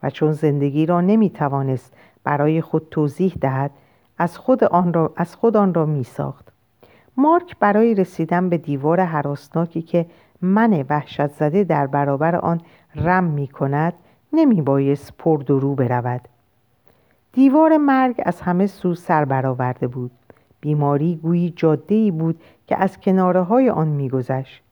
و 0.03 0.11
چون 0.11 0.33
زندگی 0.33 0.87
را 0.87 1.01
نمی 1.01 1.31
توانست 1.31 1.93
برای 2.25 2.61
خود 2.61 2.87
توضیح 2.91 3.35
دهد 3.41 3.71
از 4.19 4.39
خود 4.39 4.65
آن 4.65 4.93
را, 4.93 5.13
از 5.17 5.37
خود 5.37 5.57
آن 5.57 5.75
را 5.75 5.87
می 5.87 6.05
ساخت. 6.05 6.49
مارک 7.17 7.57
برای 7.59 7.95
رسیدن 7.95 8.49
به 8.49 8.59
دیوار 8.59 9.01
حراسناکی 9.01 9.83
که 9.83 10.07
من 10.43 10.85
وحشت 10.91 11.27
زده 11.27 11.65
در 11.65 11.87
برابر 11.87 12.37
آن 12.37 12.61
رم 12.95 13.25
می 13.25 13.49
کند 13.49 13.95
نمی 14.33 14.63
بایست 14.63 15.13
پردرو 15.19 15.75
برود. 15.75 16.21
دیوار 17.33 17.77
مرگ 17.77 18.23
از 18.25 18.41
همه 18.41 18.67
سو 18.67 18.95
سر 18.95 19.25
برآورده 19.25 19.87
بود. 19.87 20.11
بیماری 20.61 21.17
گویی 21.17 21.51
جاده 21.57 22.11
بود 22.11 22.41
که 22.67 22.77
از 22.83 23.01
کناره 23.01 23.43
های 23.43 23.71
آن 23.71 23.89
میگذشت. 23.89 24.63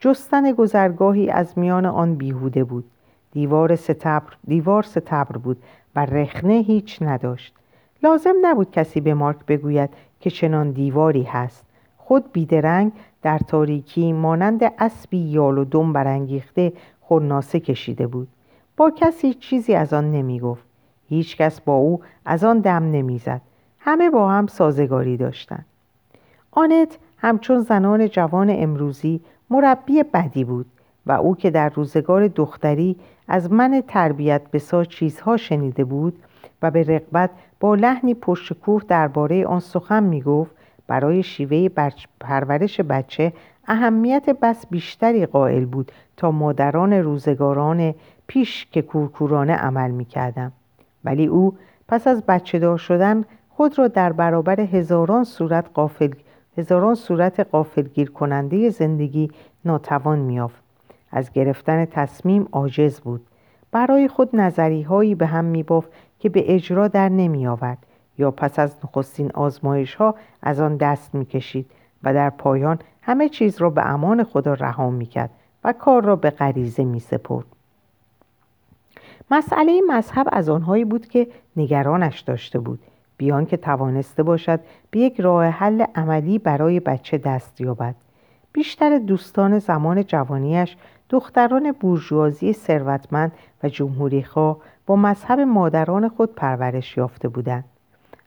جستن 0.00 0.52
گذرگاهی 0.52 1.30
از 1.30 1.58
میان 1.58 1.86
آن 1.86 2.14
بیهوده 2.14 2.64
بود. 2.64 2.84
دیوار 3.32 3.76
ستبر, 3.76 4.32
دیوار 4.46 4.82
ستبر 4.82 5.36
بود 5.36 5.62
و 5.96 6.06
رخنه 6.06 6.54
هیچ 6.54 7.02
نداشت. 7.02 7.54
لازم 8.02 8.34
نبود 8.42 8.70
کسی 8.70 9.00
به 9.00 9.14
مارک 9.14 9.46
بگوید 9.46 9.90
که 10.20 10.30
چنان 10.30 10.70
دیواری 10.70 11.22
هست. 11.22 11.64
خود 11.96 12.32
بیدرنگ 12.32 12.92
در 13.22 13.38
تاریکی 13.38 14.12
مانند 14.12 14.72
اسبی 14.78 15.18
یال 15.18 15.58
و 15.58 15.64
دم 15.64 15.92
برانگیخته 15.92 16.72
خورناسه 17.00 17.60
کشیده 17.60 18.06
بود. 18.06 18.28
با 18.76 18.90
کسی 18.90 19.34
چیزی 19.34 19.74
از 19.74 19.92
آن 19.92 20.12
نمی 20.12 20.40
گفت 20.40 20.64
هیچ 21.08 21.36
کس 21.36 21.60
با 21.60 21.74
او 21.74 22.00
از 22.24 22.44
آن 22.44 22.58
دم 22.58 22.90
نمی‌زد. 22.90 23.40
همه 23.78 24.10
با 24.10 24.28
هم 24.30 24.46
سازگاری 24.46 25.16
داشتند. 25.16 25.66
آنت 26.50 26.98
همچون 27.18 27.60
زنان 27.60 28.08
جوان 28.08 28.50
امروزی 28.50 29.20
مربی 29.50 30.02
بدی 30.02 30.44
بود. 30.44 30.66
و 31.06 31.12
او 31.12 31.36
که 31.36 31.50
در 31.50 31.68
روزگار 31.68 32.28
دختری 32.28 32.96
از 33.28 33.52
من 33.52 33.82
تربیت 33.88 34.42
بسا 34.52 34.84
چیزها 34.84 35.36
شنیده 35.36 35.84
بود 35.84 36.18
و 36.62 36.70
به 36.70 36.82
رقبت 36.82 37.30
با 37.60 37.74
لحنی 37.74 38.14
پشتکوه 38.14 38.82
درباره 38.88 39.46
آن 39.46 39.60
سخن 39.60 40.02
می‌گفت 40.02 40.50
برای 40.86 41.22
شیوه 41.22 41.68
پرورش 42.20 42.80
بچه 42.80 43.32
اهمیت 43.66 44.30
بس 44.30 44.66
بیشتری 44.70 45.26
قائل 45.26 45.64
بود 45.64 45.92
تا 46.16 46.30
مادران 46.30 46.92
روزگاران 46.92 47.94
پیش 48.26 48.66
که 48.72 48.82
کورکورانه 48.82 49.52
عمل 49.52 49.90
می‌کردم. 49.90 50.52
ولی 51.04 51.26
او 51.26 51.56
پس 51.88 52.06
از 52.06 52.22
بچه 52.26 52.58
دار 52.58 52.78
شدن 52.78 53.24
خود 53.50 53.78
را 53.78 53.88
در 53.88 54.12
برابر 54.12 54.60
هزاران 54.60 55.24
صورت 55.24 55.66
قافل 55.74 56.10
هزاران 56.58 56.94
صورت 56.94 57.40
قافلگیر 57.40 58.10
کننده 58.10 58.70
زندگی 58.70 59.30
ناتوان 59.64 60.18
میافت 60.18 60.61
از 61.12 61.32
گرفتن 61.32 61.84
تصمیم 61.84 62.48
عاجز 62.52 63.00
بود. 63.00 63.26
برای 63.72 64.08
خود 64.08 64.36
نظری 64.36 64.82
هایی 64.82 65.14
به 65.14 65.26
هم 65.26 65.44
میبافت 65.44 65.92
که 66.18 66.28
به 66.28 66.54
اجرا 66.54 66.88
در 66.88 67.08
نمی 67.08 67.46
آورد 67.46 67.78
یا 68.18 68.30
پس 68.30 68.58
از 68.58 68.76
نخستین 68.84 69.30
آزمایش 69.34 69.94
ها 69.94 70.14
از 70.42 70.60
آن 70.60 70.76
دست 70.76 71.14
می‌کشید 71.14 71.70
و 72.02 72.14
در 72.14 72.30
پایان 72.30 72.78
همه 73.02 73.28
چیز 73.28 73.60
را 73.60 73.70
به 73.70 73.86
امان 73.86 74.24
خدا 74.24 74.54
رها 74.54 74.90
می‌کرد 74.90 75.30
و 75.64 75.72
کار 75.72 76.04
را 76.04 76.16
به 76.16 76.30
غریزه 76.30 76.84
می 76.84 77.00
سپرد. 77.00 77.46
مسئله 79.30 79.80
مذهب 79.88 80.28
از 80.32 80.48
آنهایی 80.48 80.84
بود 80.84 81.06
که 81.06 81.26
نگرانش 81.56 82.20
داشته 82.20 82.58
بود. 82.58 82.80
بیان 83.16 83.46
که 83.46 83.56
توانسته 83.56 84.22
باشد 84.22 84.60
به 84.90 84.98
یک 84.98 85.20
راه 85.20 85.44
حل 85.46 85.84
عملی 85.94 86.38
برای 86.38 86.80
بچه 86.80 87.18
دست 87.18 87.60
یابد. 87.60 87.94
بیشتر 88.52 88.98
دوستان 88.98 89.58
زمان 89.58 90.04
جوانیش 90.04 90.76
دختران 91.12 91.72
بورژوازی 91.80 92.52
ثروتمند 92.52 93.32
و 93.62 93.68
جمهوریخواه 93.68 94.56
با 94.86 94.96
مذهب 94.96 95.40
مادران 95.40 96.08
خود 96.08 96.34
پرورش 96.34 96.96
یافته 96.96 97.28
بودند. 97.28 97.64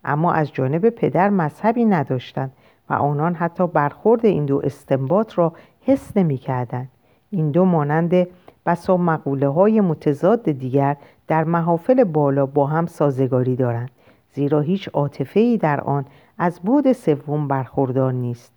اما 0.04 0.34
از 0.34 0.54
جانب 0.54 0.89
پدر 0.89 1.30
مذهبی 1.30 1.86
نداشتند 1.86 2.52
و 2.89 2.93
آنان 2.93 3.36
حتی 3.36 3.67
برخورد 3.67 4.26
این 4.26 4.45
دو 4.45 4.62
استنباط 4.63 5.38
را 5.38 5.54
حس 5.82 6.17
نمی‌کردند. 6.17 6.89
این 7.32 7.52
دو 7.52 7.65
مانند 7.65 8.28
بسا 8.65 8.98
مقوله 8.98 9.48
های 9.48 9.82
متضاد 9.82 10.52
دیگر 10.52 10.98
در 11.28 11.43
محافل 11.43 12.04
بالا 12.04 12.45
با 12.45 12.65
هم 12.65 12.86
سازگاری 12.86 13.56
دارند 13.56 13.89
زیرا 14.34 14.60
هیچ 14.60 14.89
عاطفه 14.93 15.58
در 15.58 15.82
آن 15.82 16.06
از 16.38 16.60
بود 16.60 16.91
سوم 16.91 17.48
برخوردار 17.48 18.13
نیست. 18.13 18.52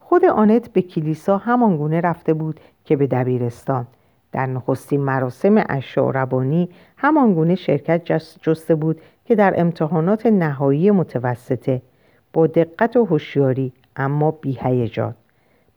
خود 0.00 0.24
آنت 0.24 0.72
به 0.72 0.82
کلیسا 0.82 1.38
همان 1.38 1.76
گونه 1.76 2.00
رفته 2.00 2.34
بود 2.34 2.60
که 2.86 2.96
به 2.96 3.06
دبیرستان. 3.06 3.86
در 4.32 4.46
نخستین 4.46 5.00
مراسم 5.00 5.64
اشاربانی 5.68 6.68
همان 6.96 7.34
گونه 7.34 7.54
شرکت 7.54 8.04
جسته 8.42 8.74
بود 8.74 9.00
که 9.24 9.34
در 9.34 9.60
امتحانات 9.60 10.26
نهایی 10.26 10.90
متوسطه. 10.90 11.82
با 12.32 12.46
دقت 12.46 12.96
و 12.96 13.04
هوشیاری 13.04 13.72
اما 13.96 14.30
بیهیجان 14.30 15.14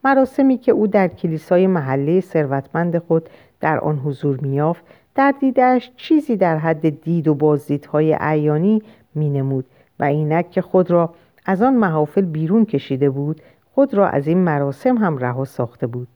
مراسمی 0.04 0.58
که 0.58 0.72
او 0.72 0.86
در 0.86 1.08
کلیسای 1.08 1.66
محله 1.66 2.20
ثروتمند 2.20 2.98
خود 2.98 3.28
در 3.60 3.78
آن 3.78 3.98
حضور 3.98 4.40
میافت 4.40 4.84
در 5.14 5.34
دیدش 5.40 5.90
چیزی 5.96 6.36
در 6.36 6.58
حد 6.58 7.02
دید 7.02 7.28
و 7.28 7.34
بازدیدهای 7.34 8.16
عیانی 8.20 8.82
مینمود 9.14 9.64
و 10.00 10.04
اینک 10.04 10.50
که 10.50 10.62
خود 10.62 10.90
را 10.90 11.14
از 11.46 11.62
آن 11.62 11.74
محافل 11.76 12.24
بیرون 12.24 12.64
کشیده 12.64 13.10
بود 13.10 13.40
خود 13.74 13.94
را 13.94 14.08
از 14.08 14.28
این 14.28 14.38
مراسم 14.38 14.98
هم 14.98 15.18
رها 15.18 15.44
ساخته 15.44 15.86
بود. 15.86 16.08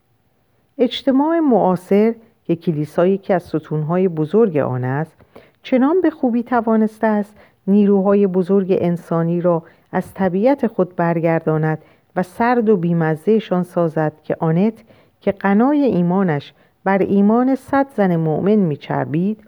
اجتماع 0.78 1.38
معاصر 1.38 2.14
که 2.44 2.56
کلیسایی 2.56 3.18
که 3.18 3.34
از 3.34 3.42
ستونهای 3.42 4.08
بزرگ 4.08 4.56
آن 4.56 4.84
است 4.84 5.16
چنان 5.62 6.00
به 6.00 6.10
خوبی 6.10 6.42
توانسته 6.42 7.06
است 7.06 7.36
نیروهای 7.66 8.26
بزرگ 8.26 8.76
انسانی 8.80 9.40
را 9.40 9.62
از 9.92 10.14
طبیعت 10.14 10.66
خود 10.66 10.96
برگرداند 10.96 11.78
و 12.16 12.22
سرد 12.22 12.68
و 12.68 12.76
بیمزهشان 12.76 13.62
سازد 13.62 14.12
که 14.22 14.36
آنت 14.40 14.84
که 15.20 15.32
قنای 15.32 15.82
ایمانش 15.84 16.52
بر 16.84 16.98
ایمان 16.98 17.54
صد 17.54 17.86
زن 17.96 18.16
مؤمن 18.16 18.54
میچربید 18.54 19.44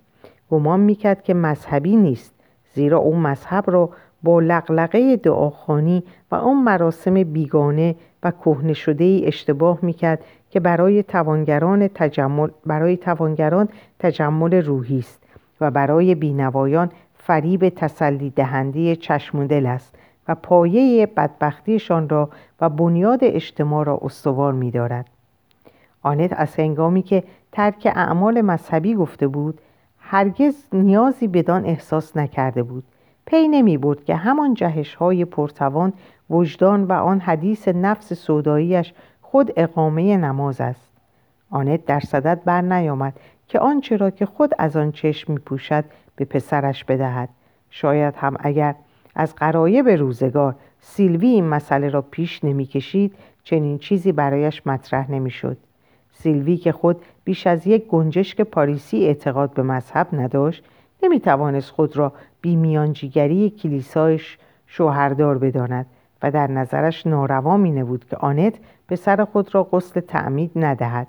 گمان 0.50 0.80
می‌کرد 0.80 1.22
که 1.22 1.34
مذهبی 1.34 1.96
نیست 1.96 2.34
زیرا 2.74 2.98
او 2.98 3.16
مذهب 3.16 3.64
را 3.70 3.90
با 4.22 4.40
لقلقه 4.40 5.16
دعاخانی 5.16 6.02
و 6.30 6.34
آن 6.34 6.56
مراسم 6.56 7.14
بیگانه 7.24 7.94
و 8.22 8.30
کهنه 8.30 8.72
شده 8.72 9.04
ای 9.04 9.26
اشتباه 9.26 9.78
می‌کرد 9.82 10.24
که 10.56 10.60
برای 10.60 11.02
توانگران 11.02 11.88
تجمل 11.88 12.48
برای 12.66 12.96
توانگران 12.96 13.68
تجمل 13.98 14.54
روحی 14.54 14.98
است 14.98 15.22
و 15.60 15.70
برای 15.70 16.14
بینوایان 16.14 16.90
فریب 17.14 17.68
تسلی 17.68 18.30
دهنده 18.30 18.96
چشم 18.96 19.46
دل 19.46 19.66
است 19.66 19.98
و 20.28 20.34
پایه 20.34 21.06
بدبختیشان 21.06 22.08
را 22.08 22.30
و 22.60 22.68
بنیاد 22.68 23.18
اجتماع 23.22 23.84
را 23.84 24.00
استوار 24.02 24.52
می 24.52 24.70
دارد. 24.70 25.06
آنت 26.02 26.32
از 26.36 26.56
هنگامی 26.56 27.02
که 27.02 27.24
ترک 27.52 27.92
اعمال 27.94 28.40
مذهبی 28.40 28.94
گفته 28.94 29.28
بود 29.28 29.60
هرگز 29.98 30.54
نیازی 30.72 31.28
بدان 31.28 31.66
احساس 31.66 32.16
نکرده 32.16 32.62
بود 32.62 32.84
پی 33.26 33.48
نمی 33.48 33.76
بود 33.78 34.04
که 34.04 34.16
همان 34.16 34.54
جهش 34.54 34.94
های 34.94 35.24
پرتوان 35.24 35.92
وجدان 36.30 36.84
و 36.84 36.92
آن 36.92 37.20
حدیث 37.20 37.68
نفس 37.68 38.12
سوداییش 38.12 38.94
خود 39.36 39.52
اقامه 39.56 40.16
نماز 40.16 40.60
است. 40.60 40.90
آنت 41.50 41.84
در 41.84 42.00
صدد 42.00 42.44
بر 42.44 42.60
نیامد 42.60 43.20
که 43.48 43.58
آنچه 43.58 43.96
را 43.96 44.10
که 44.10 44.26
خود 44.26 44.52
از 44.58 44.76
آن 44.76 44.92
چشم 44.92 45.32
می 45.32 45.38
پوشد 45.38 45.84
به 46.16 46.24
پسرش 46.24 46.84
بدهد. 46.84 47.28
شاید 47.70 48.14
هم 48.16 48.36
اگر 48.40 48.74
از 49.14 49.34
قرایب 49.34 49.88
روزگار 49.88 50.54
سیلوی 50.80 51.26
این 51.26 51.44
مسئله 51.44 51.88
را 51.88 52.02
پیش 52.02 52.44
نمی‌کشید 52.44 53.14
چنین 53.44 53.78
چیزی 53.78 54.12
برایش 54.12 54.66
مطرح 54.66 55.10
نمی‌شد. 55.10 55.56
سیلوی 56.12 56.56
که 56.56 56.72
خود 56.72 57.02
بیش 57.24 57.46
از 57.46 57.66
یک 57.66 57.86
گنجشک 57.86 58.40
پاریسی 58.40 59.06
اعتقاد 59.06 59.54
به 59.54 59.62
مذهب 59.62 60.06
نداشت 60.12 60.64
نمی‌توانست 61.02 61.70
خود 61.70 61.96
را 61.96 62.12
بی 62.40 62.56
میانجیگری 62.56 63.50
کلیسایش 63.50 64.38
شوهردار 64.66 65.38
بداند 65.38 65.86
و 66.22 66.30
در 66.30 66.46
نظرش 66.46 67.06
ناروا 67.06 67.56
می 67.56 67.70
نبود 67.70 68.04
که 68.04 68.16
آنت 68.16 68.54
به 68.86 68.96
سر 68.96 69.24
خود 69.24 69.54
را 69.54 69.64
غسل 69.64 70.00
تعمید 70.00 70.50
ندهد. 70.56 71.06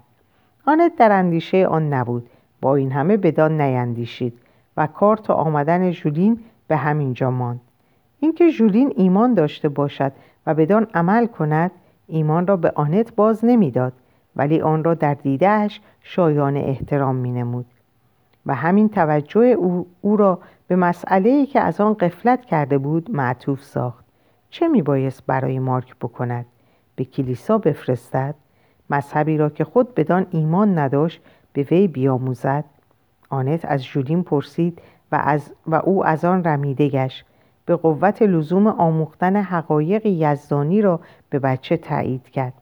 آنت 0.65 0.95
در 0.95 1.11
اندیشه 1.11 1.67
آن 1.67 1.93
نبود. 1.93 2.29
با 2.61 2.75
این 2.75 2.91
همه 2.91 3.17
بدان 3.17 3.61
نیندیشید 3.61 4.33
و 4.77 4.87
کار 4.87 5.17
تا 5.17 5.33
آمدن 5.33 5.91
ژولین 5.91 6.39
به 6.67 6.75
همینجا 6.75 7.31
ماند. 7.31 7.61
اینکه 8.19 8.49
ژولین 8.49 8.93
ایمان 8.95 9.33
داشته 9.33 9.69
باشد 9.69 10.11
و 10.47 10.53
بدان 10.53 10.87
عمل 10.93 11.25
کند 11.25 11.71
ایمان 12.07 12.47
را 12.47 12.57
به 12.57 12.71
آنت 12.75 13.15
باز 13.15 13.45
نمی‌داد 13.45 13.93
ولی 14.35 14.61
آن 14.61 14.83
را 14.83 14.93
در 14.93 15.13
دیدهش 15.13 15.81
شایان 16.01 16.57
احترام 16.57 17.15
می 17.15 17.31
نمود. 17.31 17.65
و 18.45 18.55
همین 18.55 18.89
توجه 18.89 19.45
او, 19.45 19.87
او 20.01 20.17
را 20.17 20.39
به 20.67 20.75
مسئله 20.75 21.45
که 21.45 21.59
از 21.59 21.81
آن 21.81 21.93
قفلت 21.93 22.45
کرده 22.45 22.77
بود 22.77 23.11
معطوف 23.11 23.63
ساخت. 23.63 24.05
چه 24.49 24.67
می 24.67 24.81
بایست 24.81 25.23
برای 25.27 25.59
مارک 25.59 25.95
بکند؟ 26.01 26.45
به 26.97 27.05
کلیسا 27.05 27.57
بفرستد 27.57 28.35
مذهبی 28.89 29.37
را 29.37 29.49
که 29.49 29.63
خود 29.63 29.95
بدان 29.95 30.27
ایمان 30.31 30.79
نداشت 30.79 31.21
به 31.53 31.63
وی 31.63 31.87
بیاموزد. 31.87 32.63
آنت 33.29 33.65
از 33.65 33.85
جولین 33.85 34.23
پرسید 34.23 34.81
و, 35.11 35.21
از 35.23 35.51
و 35.67 35.75
او 35.75 36.05
از 36.05 36.25
آن 36.25 36.43
رمیده 36.43 36.89
گشت. 36.89 37.25
به 37.65 37.75
قوت 37.75 38.21
لزوم 38.21 38.67
آموختن 38.67 39.35
حقایق 39.35 40.05
یزدانی 40.05 40.81
را 40.81 40.99
به 41.29 41.39
بچه 41.39 41.77
تایید 41.77 42.29
کرد. 42.29 42.53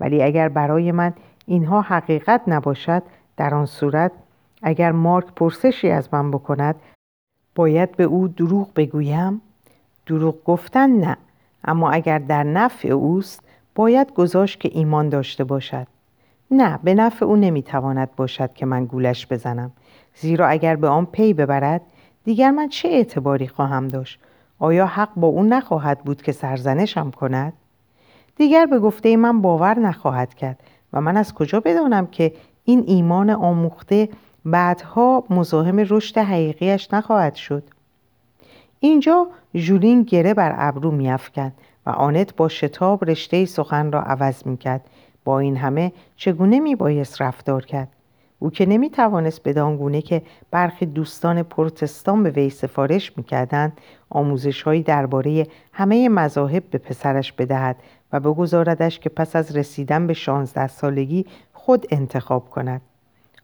ولی 0.00 0.22
اگر 0.22 0.48
برای 0.48 0.92
من 0.92 1.12
اینها 1.46 1.80
حقیقت 1.80 2.40
نباشد 2.46 3.02
در 3.36 3.54
آن 3.54 3.66
صورت 3.66 4.12
اگر 4.62 4.92
مارک 4.92 5.26
پرسشی 5.36 5.90
از 5.90 6.08
من 6.12 6.30
بکند 6.30 6.74
باید 7.54 7.96
به 7.96 8.04
او 8.04 8.28
دروغ 8.28 8.68
بگویم؟ 8.76 9.40
دروغ 10.06 10.44
گفتن 10.44 10.90
نه 10.90 11.16
اما 11.64 11.90
اگر 11.90 12.18
در 12.18 12.42
نفع 12.42 12.88
اوست 12.88 13.43
باید 13.74 14.12
گذاشت 14.12 14.60
که 14.60 14.70
ایمان 14.72 15.08
داشته 15.08 15.44
باشد. 15.44 15.86
نه 16.50 16.78
به 16.84 16.94
نفع 16.94 17.26
او 17.26 17.36
نمی‌تواند 17.36 18.14
باشد 18.16 18.52
که 18.52 18.66
من 18.66 18.84
گولش 18.84 19.26
بزنم. 19.26 19.72
زیرا 20.14 20.46
اگر 20.46 20.76
به 20.76 20.88
آن 20.88 21.06
پی 21.06 21.34
ببرد 21.34 21.80
دیگر 22.24 22.50
من 22.50 22.68
چه 22.68 22.88
اعتباری 22.88 23.48
خواهم 23.48 23.88
داشت؟ 23.88 24.20
آیا 24.58 24.86
حق 24.86 25.14
با 25.16 25.28
او 25.28 25.42
نخواهد 25.42 25.98
بود 26.04 26.22
که 26.22 26.32
سرزنشم 26.32 27.10
کند؟ 27.10 27.52
دیگر 28.36 28.66
به 28.66 28.78
گفته 28.78 29.16
من 29.16 29.40
باور 29.40 29.78
نخواهد 29.78 30.34
کرد 30.34 30.60
و 30.92 31.00
من 31.00 31.16
از 31.16 31.34
کجا 31.34 31.60
بدانم 31.60 32.06
که 32.06 32.32
این 32.64 32.84
ایمان 32.86 33.30
آموخته 33.30 34.08
بعدها 34.44 35.24
مزاحم 35.30 35.86
رشد 35.88 36.18
حقیقیش 36.18 36.88
نخواهد 36.92 37.34
شد؟ 37.34 37.62
اینجا 38.80 39.26
ژولین 39.54 40.02
گره 40.02 40.34
بر 40.34 40.54
ابرو 40.58 40.90
میافکند 40.90 41.52
و 41.86 41.90
آنت 41.90 42.36
با 42.36 42.48
شتاب 42.48 43.10
رشته 43.10 43.44
سخن 43.44 43.92
را 43.92 44.02
عوض 44.02 44.46
می‌کرد. 44.46 44.84
با 45.24 45.38
این 45.38 45.56
همه 45.56 45.92
چگونه 46.16 46.60
میبایست 46.60 47.22
رفتار 47.22 47.64
کرد؟ 47.64 47.88
او 48.38 48.50
که 48.50 48.66
نمی 48.66 48.90
توانست 48.90 49.48
بدان 49.48 49.76
گونه 49.76 50.02
که 50.02 50.22
برخی 50.50 50.86
دوستان 50.86 51.42
پروتستان 51.42 52.22
به 52.22 52.30
وی 52.30 52.50
سفارش 52.50 53.16
می‌کردند 53.16 53.80
آموزش 54.10 54.62
هایی 54.62 54.82
درباره 54.82 55.46
همه 55.72 56.08
مذاهب 56.08 56.62
به 56.70 56.78
پسرش 56.78 57.32
بدهد 57.32 57.76
و 58.12 58.20
بگذاردش 58.20 58.98
که 58.98 59.08
پس 59.08 59.36
از 59.36 59.56
رسیدن 59.56 60.06
به 60.06 60.14
شانزده 60.14 60.66
سالگی 60.66 61.26
خود 61.52 61.86
انتخاب 61.90 62.50
کند. 62.50 62.80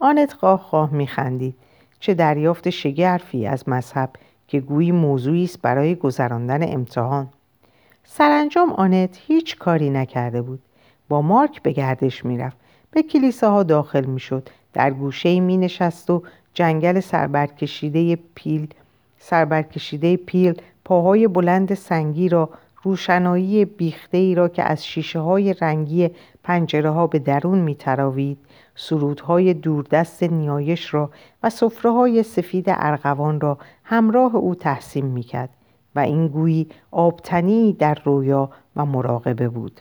آنت 0.01 0.33
خواه 0.33 0.61
خواه 0.61 0.95
میخندید. 0.95 1.55
چه 2.01 2.15
دریافت 2.15 2.71
شگرفی 2.71 3.47
از 3.47 3.69
مذهب 3.69 4.11
که 4.49 4.61
گویی 4.61 4.93
موضوعی 4.93 5.45
است 5.45 5.63
برای 5.63 5.95
گذراندن 5.95 6.73
امتحان. 6.73 7.29
سرانجام 8.13 8.73
آنت 8.73 9.19
هیچ 9.27 9.59
کاری 9.59 9.91
نکرده 9.91 10.43
بود. 10.43 10.61
با 11.09 11.23
مارک 11.23 11.63
به 11.63 11.73
گردش 11.73 12.25
می‌رفت. 12.25 12.57
به 12.91 13.03
کلیساها 13.03 13.63
داخل 13.63 14.05
می‌شد. 14.05 14.49
در 14.73 14.91
گوشه 14.91 15.41
می 15.41 15.57
نشست 15.57 16.11
و 16.11 16.23
جنگل 16.55 17.01
سربرکشیده 17.01 18.19
پیل 18.35 18.67
سربرکشیده 19.19 20.17
پیل 20.17 20.55
پاهای 20.85 21.29
بلند 21.29 21.75
سنگی 21.75 22.29
را 22.29 22.51
روشنایی 22.83 23.65
بیخته 23.65 24.19
ای 24.19 24.35
را 24.35 24.49
که 24.49 24.63
از 24.63 24.87
شیشه 24.87 25.19
های 25.19 25.55
رنگی 25.55 26.11
پنجره 26.43 26.91
ها 26.91 27.07
به 27.07 27.19
درون 27.19 27.59
می 27.59 27.75
تراوید 27.75 28.39
سرودهای 28.77 29.55
دوردست 29.55 30.23
نیایش 30.23 30.95
را 30.95 31.11
و 31.43 31.51
صفره 31.51 31.91
های 31.91 32.23
سفید 32.23 32.65
ارغوان 32.69 33.41
را 33.41 33.59
همراه 33.85 34.37
او 34.37 34.55
تحسین 34.55 35.07
می 35.07 35.23
کرد 35.23 35.51
و 35.95 35.99
این 35.99 36.29
گویی 36.29 36.67
آبتنی 36.91 37.73
در 37.73 37.99
رویا 38.05 38.51
و 38.77 38.87
مراقبه 38.87 39.49
بود. 39.49 39.81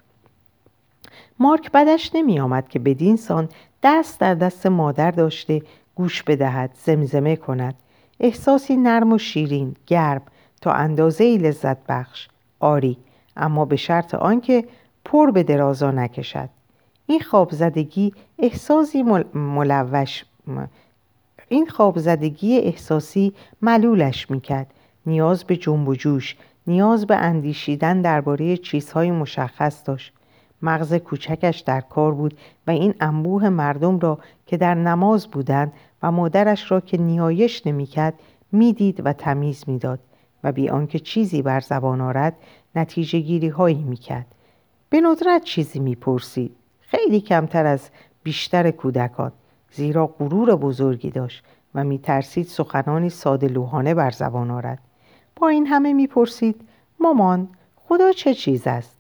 مارک 1.40 1.72
بدش 1.72 2.12
نمی 2.14 2.40
آمد 2.40 2.70
که 2.70 2.80
بدین 2.80 3.18
سان 3.18 3.50
دست 3.84 4.20
در 4.20 4.36
دست 4.36 4.66
مادر 4.66 5.12
داشته 5.12 5.62
گوش 5.96 6.24
بدهد 6.24 6.72
زمزمه 6.84 7.36
کند. 7.36 7.76
احساسی 8.20 8.78
نرم 8.78 9.14
و 9.14 9.18
شیرین 9.18 9.76
گرم 9.88 10.22
تا 10.62 10.72
اندازه 10.72 11.24
ای 11.24 11.38
لذت 11.38 11.78
بخش. 11.88 12.28
آری 12.60 12.98
اما 13.38 13.66
به 13.66 13.76
شرط 13.76 14.16
آنکه 14.16 14.66
پر 15.06 15.32
به 15.32 15.44
درازا 15.44 15.92
نکشد. 15.92 16.50
این 17.06 17.20
خوابزدگی 17.20 18.14
احساسی 18.40 19.04
ملوش 19.34 20.26
این 21.48 21.68
خوابزدگی 21.68 22.58
احساسی 22.58 23.34
ملولش 23.62 24.32
می‌کرد. 24.32 24.74
نیاز 25.10 25.44
به 25.44 25.58
جنب 25.58 25.88
و 25.88 25.96
جوش 25.96 26.36
نیاز 26.68 27.08
به 27.08 27.16
اندیشیدن 27.16 28.02
درباره 28.02 28.58
چیزهای 28.58 29.12
مشخص 29.12 29.82
داشت. 29.86 30.14
مغز 30.62 30.94
کوچکش 30.94 31.60
در 31.60 31.82
کار 31.82 32.12
بود 32.14 32.38
و 32.68 32.72
این 32.72 32.94
انبوه 33.02 33.50
مردم 33.50 34.00
را 34.00 34.20
که 34.46 34.58
در 34.58 34.74
نماز 34.74 35.28
بودند 35.28 35.74
و 36.04 36.12
مادرش 36.12 36.72
را 36.72 36.80
که 36.80 36.98
نیایش 36.98 37.68
نمی‌کرد 37.68 38.14
می‌دید 38.52 39.02
و 39.06 39.14
تمیز 39.14 39.64
می‌داد 39.68 40.00
و 40.44 40.52
بی 40.52 40.70
آنکه 40.70 41.00
چیزی 41.00 41.42
بر 41.42 41.60
زبان 41.60 42.02
آرد 42.02 42.36
نتیجه 42.76 43.20
گیری 43.20 43.54
می‌کرد. 43.74 44.26
به 44.90 45.02
ندرت 45.02 45.44
چیزی 45.44 45.80
می‌پرسید. 45.80 46.56
خیلی 46.82 47.22
کمتر 47.22 47.66
از 47.66 47.90
بیشتر 48.24 48.72
کودکان. 48.72 49.32
زیرا 49.72 50.08
غرور 50.08 50.56
بزرگی 50.56 51.10
داشت 51.10 51.44
و 51.76 51.84
میترسید 51.84 52.46
سخنانی 52.46 53.10
ساده 53.10 53.48
لوحانه 53.48 53.94
بر 53.94 54.12
زبان 54.12 54.52
آرد. 54.52 54.80
با 55.40 55.48
این 55.50 55.68
همه 55.68 55.94
می‌پرسید 55.94 56.62
مامان 57.00 57.48
خدا 57.76 58.12
چه 58.12 58.34
چیز 58.34 58.68
است؟ 58.68 58.96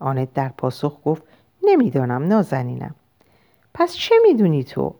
آنت 0.00 0.34
در 0.34 0.48
پاسخ 0.48 0.98
گفت 1.04 1.22
نمی‌دانم 1.62 2.26
نازنینم. 2.26 2.94
پس 3.74 3.94
چه 3.94 4.14
می‌دونی 4.28 4.64
تو؟ 4.64 4.94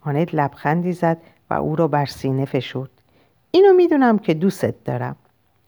آنت 0.00 0.34
لبخندی 0.34 0.92
زد 0.92 1.18
و 1.50 1.54
او 1.54 1.76
را 1.76 1.88
بر 1.88 2.06
سینه 2.06 2.44
فشرد. 2.44 2.90
اینو 3.50 3.72
می‌دونم 3.72 4.18
که 4.18 4.34
دوست 4.34 4.84
دارم. 4.84 5.16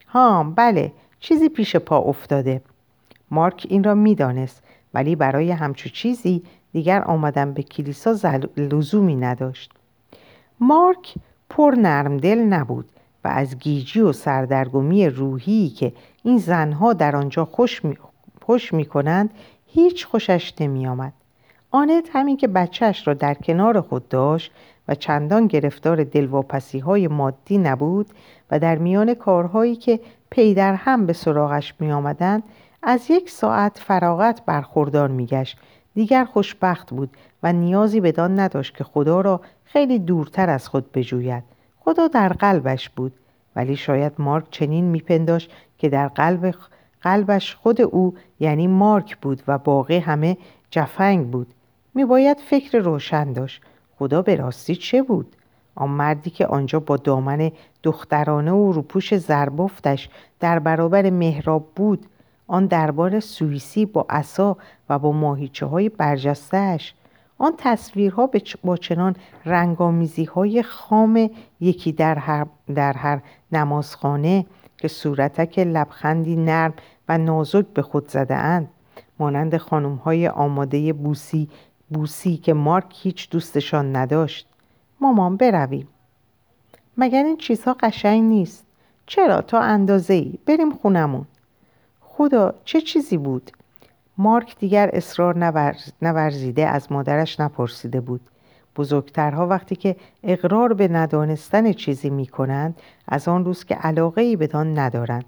ها 0.08 0.52
بله 0.56 0.92
چیزی 1.20 1.48
پیش 1.48 1.76
پا 1.76 1.98
افتاده. 1.98 2.62
مارک 3.30 3.66
این 3.68 3.84
را 3.84 3.94
می‌دانست 3.94 4.62
ولی 4.94 5.16
برای 5.16 5.50
همچو 5.50 5.88
چیزی 5.88 6.42
دیگر 6.72 7.02
آمدن 7.02 7.52
به 7.52 7.62
کلیسا 7.62 8.40
لزومی 8.56 9.16
نداشت. 9.16 9.72
مارک 10.60 11.14
پر 11.50 11.74
نرمدل 11.78 12.38
نبود. 12.38 12.88
و 13.24 13.28
از 13.28 13.58
گیجی 13.58 14.00
و 14.00 14.12
سردرگمی 14.12 15.08
روحی 15.08 15.68
که 15.68 15.92
این 16.22 16.38
زنها 16.38 16.92
در 16.92 17.16
آنجا 17.16 17.44
خوش, 17.44 17.84
می... 17.84 17.96
خوش 18.42 18.74
کنند 18.74 19.30
هیچ 19.66 20.06
خوشش 20.06 20.54
نمی 20.60 20.86
آمد. 20.86 21.12
آنت 21.70 22.08
همین 22.12 22.36
که 22.36 22.48
بچهش 22.48 23.08
را 23.08 23.14
در 23.14 23.34
کنار 23.34 23.80
خود 23.80 24.08
داشت 24.08 24.52
و 24.88 24.94
چندان 24.94 25.46
گرفتار 25.46 26.04
دلواپسی 26.04 26.78
های 26.78 27.08
مادی 27.08 27.58
نبود 27.58 28.06
و 28.50 28.58
در 28.58 28.78
میان 28.78 29.14
کارهایی 29.14 29.76
که 29.76 30.00
پی 30.30 30.54
در 30.54 30.74
هم 30.74 31.06
به 31.06 31.12
سراغش 31.12 31.74
می 31.78 31.92
آمدند 31.92 32.42
از 32.82 33.10
یک 33.10 33.30
ساعت 33.30 33.78
فراغت 33.78 34.42
برخوردار 34.46 35.08
می 35.08 35.26
گشت. 35.26 35.58
دیگر 35.94 36.24
خوشبخت 36.24 36.90
بود 36.90 37.10
و 37.42 37.52
نیازی 37.52 38.00
بدان 38.00 38.40
نداشت 38.40 38.76
که 38.76 38.84
خدا 38.84 39.20
را 39.20 39.40
خیلی 39.64 39.98
دورتر 39.98 40.50
از 40.50 40.68
خود 40.68 40.92
بجوید 40.92 41.57
خدا 41.88 42.08
در 42.08 42.28
قلبش 42.28 42.88
بود 42.88 43.12
ولی 43.56 43.76
شاید 43.76 44.12
مارک 44.18 44.44
چنین 44.50 44.84
میپنداشت 44.84 45.50
که 45.78 45.88
در 45.88 46.08
قلب 46.08 46.54
قلبش 47.02 47.54
خود 47.54 47.80
او 47.80 48.14
یعنی 48.40 48.66
مارک 48.66 49.16
بود 49.16 49.42
و 49.48 49.58
باقی 49.58 49.98
همه 49.98 50.36
جفنگ 50.70 51.30
بود. 51.30 51.46
میباید 51.94 52.36
فکر 52.36 52.78
روشن 52.78 53.32
داشت 53.32 53.62
خدا 53.98 54.22
به 54.22 54.36
راستی 54.36 54.76
چه 54.76 55.02
بود؟ 55.02 55.36
آن 55.74 55.90
مردی 55.90 56.30
که 56.30 56.46
آنجا 56.46 56.80
با 56.80 56.96
دامن 56.96 57.50
دخترانه 57.82 58.52
و 58.52 58.72
روپوش 58.72 59.16
زربفتش 59.16 60.08
در 60.40 60.58
برابر 60.58 61.10
مهراب 61.10 61.66
بود 61.76 62.06
آن 62.46 62.66
دربار 62.66 63.20
سوئیسی 63.20 63.86
با 63.86 64.06
عصا 64.10 64.56
و 64.88 64.98
با 64.98 65.12
ماهیچه 65.12 65.66
های 65.66 65.88
برجستهش 65.88 66.94
آن 67.38 67.54
تصویرها 67.58 68.30
با 68.64 68.76
چنان 68.76 69.16
رنگامیزی 69.44 70.24
های 70.24 70.62
خام 70.62 71.30
یکی 71.60 71.92
در 71.92 72.18
هر, 72.18 72.46
در 72.74 72.92
هر 72.92 73.20
نمازخانه 73.52 74.46
که 74.78 74.88
صورتک 74.88 75.58
لبخندی 75.58 76.36
نرم 76.36 76.74
و 77.08 77.18
نازک 77.18 77.66
به 77.66 77.82
خود 77.82 78.08
زده 78.10 78.34
اند 78.34 78.68
مانند 79.18 79.56
خانم 79.56 79.94
های 79.94 80.28
آماده 80.28 80.92
بوسی 80.92 81.48
بوسی 81.90 82.36
که 82.36 82.52
مارک 82.54 82.94
هیچ 83.02 83.30
دوستشان 83.30 83.96
نداشت. 83.96 84.48
مامان 85.00 85.36
برویم. 85.36 85.88
مگر 86.96 87.24
این 87.24 87.36
چیزها 87.36 87.76
قشنگ 87.80 88.22
نیست؟ 88.22 88.66
چرا؟ 89.06 89.40
تا 89.40 89.60
اندازه 89.60 90.14
ای 90.14 90.38
بریم 90.46 90.70
خونمون. 90.70 91.26
خدا 92.00 92.54
چه 92.64 92.80
چیزی 92.80 93.16
بود؟ 93.16 93.50
مارک 94.18 94.58
دیگر 94.58 94.90
اصرار 94.92 95.38
نورزیده 96.02 96.66
از 96.66 96.92
مادرش 96.92 97.40
نپرسیده 97.40 98.00
بود. 98.00 98.20
بزرگترها 98.76 99.46
وقتی 99.46 99.76
که 99.76 99.96
اقرار 100.22 100.72
به 100.72 100.88
ندانستن 100.88 101.72
چیزی 101.72 102.10
می 102.10 102.26
کنند 102.26 102.76
از 103.08 103.28
آن 103.28 103.44
روز 103.44 103.64
که 103.64 103.74
علاقه 103.74 104.22
ای 104.22 104.36
بدان 104.36 104.78
ندارند. 104.78 105.24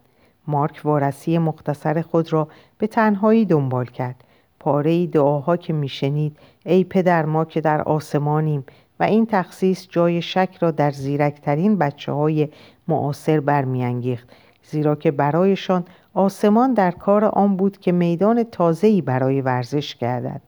مارک 0.46 0.80
وارسی 0.84 1.38
مختصر 1.38 2.02
خود 2.02 2.32
را 2.32 2.48
به 2.78 2.86
تنهایی 2.86 3.44
دنبال 3.44 3.86
کرد. 3.86 4.24
پاره 4.60 5.06
دعاها 5.06 5.56
که 5.56 5.72
میشنید 5.72 6.36
ای 6.66 6.84
پدر 6.84 7.24
ما 7.24 7.44
که 7.44 7.60
در 7.60 7.82
آسمانیم 7.82 8.64
و 9.00 9.02
این 9.02 9.26
تخصیص 9.26 9.86
جای 9.88 10.22
شک 10.22 10.56
را 10.60 10.70
در 10.70 10.90
زیرکترین 10.90 11.78
بچه 11.78 12.12
های 12.12 12.48
معاصر 12.88 13.40
برمیانگیخت 13.40 14.28
زیرا 14.62 14.94
که 14.94 15.10
برایشان 15.10 15.84
آسمان 16.14 16.74
در 16.74 16.90
کار 16.90 17.24
آن 17.24 17.56
بود 17.56 17.78
که 17.78 17.92
میدان 17.92 18.42
تازه‌ای 18.42 19.02
برای 19.02 19.40
ورزش 19.40 19.96
گردد. 19.96 20.40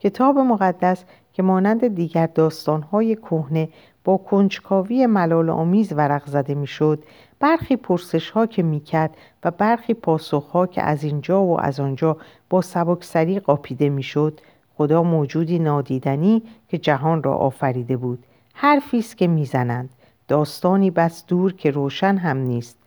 کتاب 0.00 0.38
مقدس 0.38 1.04
که 1.32 1.42
مانند 1.42 1.94
دیگر 1.94 2.26
داستانهای 2.26 3.16
کهنه 3.16 3.68
با 4.04 4.16
کنجکاوی 4.16 5.06
ملال 5.06 5.50
آمیز 5.50 5.92
ورق 5.92 6.26
زده 6.26 6.54
می‌شد 6.54 7.04
برخی 7.40 7.76
پرسش 7.76 8.30
ها 8.30 8.46
که 8.46 8.62
می‌کرد 8.62 9.16
و 9.44 9.50
برخی 9.50 9.94
پاسخ 9.94 10.50
ها 10.50 10.66
که 10.66 10.82
از 10.82 11.04
اینجا 11.04 11.42
و 11.42 11.60
از 11.60 11.80
آنجا 11.80 12.16
با 12.50 12.60
سبکسری 12.60 13.40
قاپیده 13.40 13.88
می‌شد 13.88 14.40
خدا 14.76 15.02
موجودی 15.02 15.58
نادیدنی 15.58 16.42
که 16.68 16.78
جهان 16.78 17.22
را 17.22 17.34
آفریده 17.34 17.96
بود. 17.96 18.24
حرفی 18.54 18.98
است 18.98 19.16
که 19.16 19.26
می‌زنند. 19.26 19.90
داستانی 20.28 20.90
بس 20.90 21.26
دور 21.26 21.52
که 21.52 21.70
روشن 21.70 22.16
هم 22.16 22.36
نیست. 22.36 22.78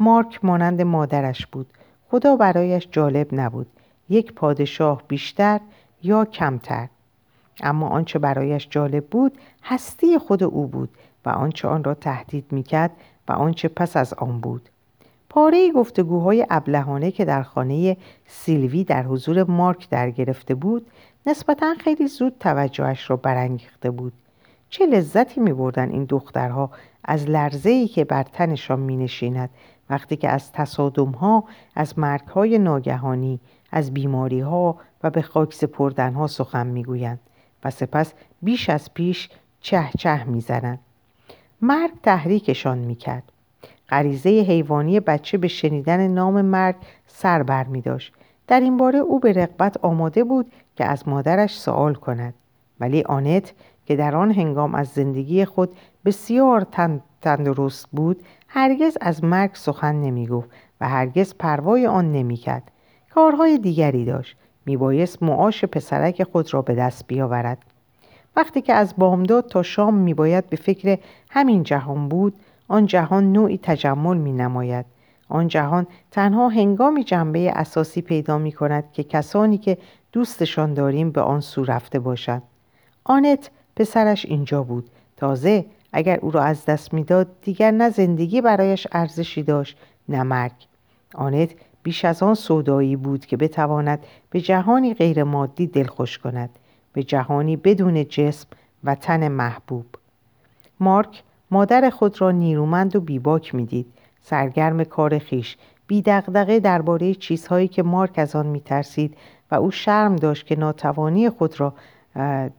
مارک 0.00 0.44
مانند 0.44 0.82
مادرش 0.82 1.46
بود. 1.46 1.66
خدا 2.10 2.36
برایش 2.36 2.88
جالب 2.92 3.28
نبود. 3.32 3.66
یک 4.08 4.32
پادشاه 4.32 5.02
بیشتر 5.08 5.60
یا 6.02 6.24
کمتر. 6.24 6.88
اما 7.62 7.88
آنچه 7.88 8.18
برایش 8.18 8.68
جالب 8.70 9.06
بود 9.06 9.38
هستی 9.62 10.18
خود 10.18 10.42
او 10.42 10.66
بود 10.66 10.88
و 11.24 11.28
آنچه 11.28 11.68
آن 11.68 11.84
را 11.84 11.94
تهدید 11.94 12.44
می‌کرد 12.50 12.90
و 13.28 13.32
آنچه 13.32 13.68
پس 13.68 13.96
از 13.96 14.14
آن 14.14 14.40
بود. 14.40 14.68
پاره 15.28 15.72
گفتگوهای 15.72 16.46
ابلهانه 16.50 17.10
که 17.10 17.24
در 17.24 17.42
خانه 17.42 17.96
سیلوی 18.26 18.84
در 18.84 19.02
حضور 19.02 19.50
مارک 19.50 19.88
در 19.88 20.10
گرفته 20.10 20.54
بود 20.54 20.86
نسبتا 21.26 21.74
خیلی 21.74 22.06
زود 22.06 22.36
توجهش 22.40 23.10
را 23.10 23.16
برانگیخته 23.16 23.90
بود. 23.90 24.12
چه 24.70 24.86
لذتی 24.86 25.40
می 25.40 25.52
بردن 25.52 25.90
این 25.90 26.04
دخترها 26.04 26.70
از 27.04 27.28
لرزه‌ای 27.28 27.88
که 27.88 28.04
بر 28.04 28.22
تنشان 28.22 28.80
می 28.80 28.96
نشیند 28.96 29.50
وقتی 29.90 30.16
که 30.16 30.28
از 30.28 30.52
تصادم 30.52 31.10
ها 31.10 31.44
از 31.74 31.98
مرگ 31.98 32.26
های 32.26 32.58
ناگهانی 32.58 33.40
از 33.72 33.94
بیماری 33.94 34.40
ها 34.40 34.76
و 35.02 35.10
به 35.10 35.22
خاک 35.22 35.54
سپردن 35.54 36.12
ها 36.14 36.26
سخن 36.26 36.66
می 36.66 36.84
گویند 36.84 37.20
و 37.64 37.70
سپس 37.70 38.12
بیش 38.42 38.70
از 38.70 38.94
پیش 38.94 39.28
چه 39.60 39.88
چه 39.98 40.24
می 40.24 40.40
زنند. 40.40 40.78
مرگ 41.62 41.90
تحریکشان 42.02 42.78
می 42.78 42.94
کرد. 42.94 43.22
غریزه 43.88 44.30
حیوانی 44.30 45.00
بچه 45.00 45.38
به 45.38 45.48
شنیدن 45.48 46.08
نام 46.08 46.42
مرگ 46.42 46.76
سر 47.06 47.42
بر 47.42 47.64
می 47.64 47.80
داشت. 47.80 48.12
در 48.46 48.60
این 48.60 48.76
باره 48.76 48.98
او 48.98 49.20
به 49.20 49.32
رقبت 49.32 49.76
آماده 49.76 50.24
بود 50.24 50.52
که 50.76 50.84
از 50.84 51.08
مادرش 51.08 51.58
سوال 51.58 51.94
کند 51.94 52.34
ولی 52.80 53.02
آنت 53.02 53.52
که 53.86 53.96
در 53.96 54.16
آن 54.16 54.32
هنگام 54.32 54.74
از 54.74 54.88
زندگی 54.88 55.44
خود 55.44 55.76
بسیار 56.04 56.66
تندرست 57.22 57.88
بود 57.92 58.22
هرگز 58.52 58.96
از 59.00 59.24
مرگ 59.24 59.50
سخن 59.54 59.94
نمی 59.94 60.26
گفت 60.26 60.48
و 60.80 60.88
هرگز 60.88 61.34
پروای 61.34 61.86
آن 61.86 62.12
نمی 62.12 62.36
کرد. 62.36 62.70
کارهای 63.10 63.58
دیگری 63.58 64.04
داشت. 64.04 64.36
میبایست 64.66 65.22
معاش 65.22 65.64
پسرک 65.64 66.22
خود 66.22 66.54
را 66.54 66.62
به 66.62 66.74
دست 66.74 67.06
بیاورد. 67.06 67.58
وقتی 68.36 68.60
که 68.60 68.74
از 68.74 68.94
بامداد 68.98 69.46
تا 69.46 69.62
شام 69.62 69.94
میباید 69.94 70.50
به 70.50 70.56
فکر 70.56 70.98
همین 71.30 71.62
جهان 71.62 72.08
بود 72.08 72.34
آن 72.68 72.86
جهان 72.86 73.32
نوعی 73.32 73.58
تجمل 73.62 74.16
می 74.16 74.32
نماید 74.32 74.86
آن 75.28 75.48
جهان 75.48 75.86
تنها 76.10 76.48
هنگامی 76.48 77.04
جنبه 77.04 77.50
اساسی 77.50 78.02
پیدا 78.02 78.38
می 78.38 78.52
کند 78.52 78.92
که 78.92 79.04
کسانی 79.04 79.58
که 79.58 79.78
دوستشان 80.12 80.74
داریم 80.74 81.10
به 81.10 81.20
آن 81.20 81.40
سو 81.40 81.64
رفته 81.64 81.98
باشند 81.98 82.42
آنت 83.04 83.50
پسرش 83.76 84.26
اینجا 84.26 84.62
بود. 84.62 84.90
تازه 85.16 85.64
اگر 85.92 86.18
او 86.22 86.30
را 86.30 86.42
از 86.42 86.64
دست 86.64 86.94
می‌داد 86.94 87.40
دیگر 87.42 87.70
نه 87.70 87.90
زندگی 87.90 88.40
برایش 88.40 88.86
ارزشی 88.92 89.42
داشت 89.42 89.78
نه 90.08 90.22
مرگ. 90.22 90.52
آنت 91.14 91.50
بیش 91.82 92.04
از 92.04 92.22
آن 92.22 92.34
سودایی 92.34 92.96
بود 92.96 93.26
که 93.26 93.36
بتواند 93.36 94.06
به 94.30 94.40
جهانی 94.40 94.94
غیر 94.94 95.24
مادی 95.24 95.66
دلخوش 95.66 96.18
کند 96.18 96.50
به 96.92 97.02
جهانی 97.02 97.56
بدون 97.56 98.04
جسم 98.04 98.48
و 98.84 98.94
تن 98.94 99.28
محبوب. 99.28 99.86
مارک 100.80 101.22
مادر 101.50 101.90
خود 101.90 102.20
را 102.20 102.30
نیرومند 102.30 102.96
و 102.96 103.00
بیباک 103.00 103.54
می‌دید. 103.54 103.86
سرگرم 104.22 104.84
کار 104.84 105.18
خیش 105.18 105.56
بی 105.86 106.02
دغدغه 106.02 106.60
درباره 106.60 107.14
چیزهایی 107.14 107.68
که 107.68 107.82
مارک 107.82 108.18
از 108.18 108.36
آن 108.36 108.46
میترسید 108.46 109.16
و 109.50 109.54
او 109.54 109.70
شرم 109.70 110.16
داشت 110.16 110.46
که 110.46 110.56
ناتوانی 110.56 111.30
خود 111.30 111.60
را 111.60 111.74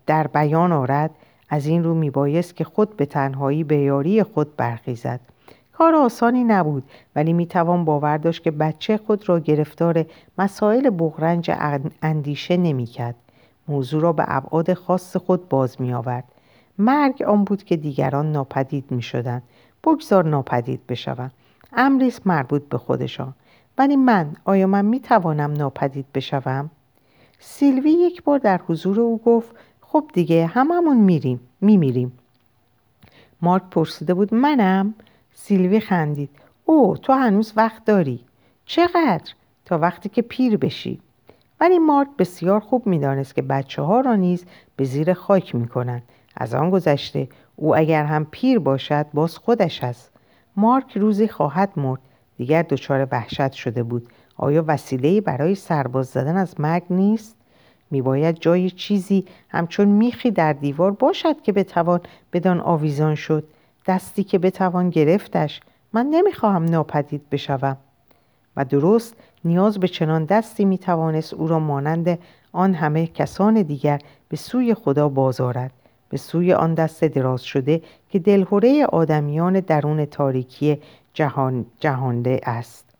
در 0.05 0.27
بیان 0.27 0.71
آرد. 0.71 1.11
از 1.53 1.65
این 1.65 1.83
رو 1.83 1.95
میبایست 1.95 2.55
که 2.55 2.63
خود 2.63 2.97
به 2.97 3.05
تنهایی 3.05 3.63
به 3.63 3.77
یاری 3.77 4.23
خود 4.23 4.55
برخیزد 4.55 5.19
کار 5.73 5.95
آسانی 5.95 6.43
نبود 6.43 6.83
ولی 7.15 7.33
می‌توان 7.33 7.85
باور 7.85 8.17
داشت 8.17 8.43
که 8.43 8.51
بچه 8.51 8.97
خود 8.97 9.29
را 9.29 9.39
گرفتار 9.39 10.05
مسائل 10.37 10.89
بغرنج 10.89 11.51
اندیشه 12.01 12.57
نمی‌کرد 12.57 13.15
موضوع 13.67 14.01
را 14.01 14.13
به 14.13 14.23
ابعاد 14.27 14.73
خاص 14.73 15.17
خود 15.17 15.49
باز 15.49 15.81
می 15.81 15.93
آورد. 15.93 16.23
مرگ 16.77 17.23
آن 17.23 17.43
بود 17.43 17.63
که 17.63 17.77
دیگران 17.77 18.31
ناپدید 18.31 18.91
می 18.91 19.01
شدن. 19.01 19.41
بگذار 19.83 20.25
ناپدید 20.25 20.87
بشوند. 20.87 21.31
امریست 21.73 22.27
مربوط 22.27 22.61
به 22.69 22.77
خودشان. 22.77 23.33
ولی 23.77 23.95
من 23.95 24.35
آیا 24.45 24.67
من 24.67 24.85
می 24.85 24.99
توانم 24.99 25.53
ناپدید 25.53 26.05
بشوم؟ 26.13 26.69
سیلوی 27.39 27.91
یک 27.91 28.23
بار 28.23 28.39
در 28.39 28.59
حضور 28.67 28.99
او 28.99 29.21
گفت 29.25 29.55
خب 29.91 30.05
دیگه 30.13 30.45
هممون 30.45 30.97
میریم 30.97 31.39
میمیریم. 31.61 32.11
مارک 33.41 33.63
پرسیده 33.71 34.13
بود 34.13 34.33
منم؟ 34.33 34.93
سیلوی 35.33 35.79
خندید. 35.79 36.29
او 36.65 36.97
تو 36.97 37.13
هنوز 37.13 37.53
وقت 37.55 37.85
داری؟ 37.85 38.19
چقدر؟ 38.65 39.33
تا 39.65 39.77
وقتی 39.77 40.09
که 40.09 40.21
پیر 40.21 40.57
بشی. 40.57 40.99
ولی 41.59 41.79
مارک 41.79 42.07
بسیار 42.17 42.59
خوب 42.59 42.87
می‌دانست 42.87 43.35
که 43.35 43.41
بچه 43.41 43.81
ها 43.81 44.01
را 44.01 44.15
نیز 44.15 44.45
به 44.75 44.83
زیر 44.83 45.13
خاک 45.13 45.55
می‌کنند. 45.55 46.03
از 46.37 46.53
آن 46.53 46.69
گذشته 46.69 47.27
او 47.55 47.77
اگر 47.77 48.03
هم 48.05 48.27
پیر 48.31 48.59
باشد 48.59 49.05
باز 49.13 49.37
خودش 49.37 49.83
است. 49.83 50.11
مارک 50.55 50.97
روزی 50.97 51.27
خواهد 51.27 51.71
مرد. 51.79 51.99
دیگر 52.37 52.61
دچار 52.61 53.07
وحشت 53.11 53.51
شده 53.51 53.83
بود. 53.83 54.07
آیا 54.37 54.63
وسیله 54.67 55.21
برای 55.21 55.55
سرباز 55.55 56.07
زدن 56.07 56.37
از 56.37 56.59
مرگ 56.59 56.83
نیست؟ 56.89 57.35
میباید 57.91 58.39
جای 58.39 58.69
چیزی 58.69 59.25
همچون 59.49 59.87
میخی 59.87 60.31
در 60.31 60.53
دیوار 60.53 60.91
باشد 60.91 61.41
که 61.41 61.51
بتوان 61.51 62.01
بدان 62.33 62.59
آویزان 62.59 63.15
شد. 63.15 63.43
دستی 63.87 64.23
که 64.23 64.39
بتوان 64.39 64.89
گرفتش 64.89 65.61
من 65.93 66.05
نمی‌خواهم 66.05 66.65
ناپدید 66.65 67.29
بشوم. 67.29 67.77
و 68.57 68.65
درست 68.65 69.15
نیاز 69.45 69.79
به 69.79 69.87
چنان 69.87 70.25
دستی 70.25 70.65
می‌توانست 70.65 71.33
او 71.33 71.47
را 71.47 71.59
مانند 71.59 72.19
آن 72.51 72.73
همه 72.73 73.07
کسان 73.07 73.61
دیگر 73.61 73.99
به 74.29 74.37
سوی 74.37 74.73
خدا 74.73 75.09
بازارد 75.09 75.71
به 76.09 76.17
سوی 76.17 76.53
آن 76.53 76.73
دست 76.73 77.03
دراز 77.03 77.41
شده 77.41 77.81
که 78.09 78.19
دلهوره 78.19 78.85
آدمیان 78.85 79.59
درون 79.59 80.05
تاریکی 80.05 80.81
جهان 81.13 81.65
جهانده 81.79 82.41
است. 82.43 82.90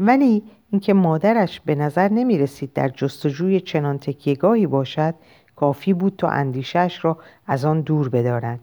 ولی 0.00 0.42
اینکه 0.70 0.94
مادرش 0.94 1.60
به 1.60 1.74
نظر 1.74 2.08
نمی 2.08 2.38
رسید 2.38 2.72
در 2.72 2.88
جستجوی 2.88 3.60
چنان 3.60 3.98
تکیهگاهی 3.98 4.66
باشد 4.66 5.14
کافی 5.56 5.92
بود 5.92 6.14
تا 6.18 6.28
اندیشش 6.28 6.98
را 7.02 7.18
از 7.46 7.64
آن 7.64 7.80
دور 7.80 8.08
بدارد. 8.08 8.60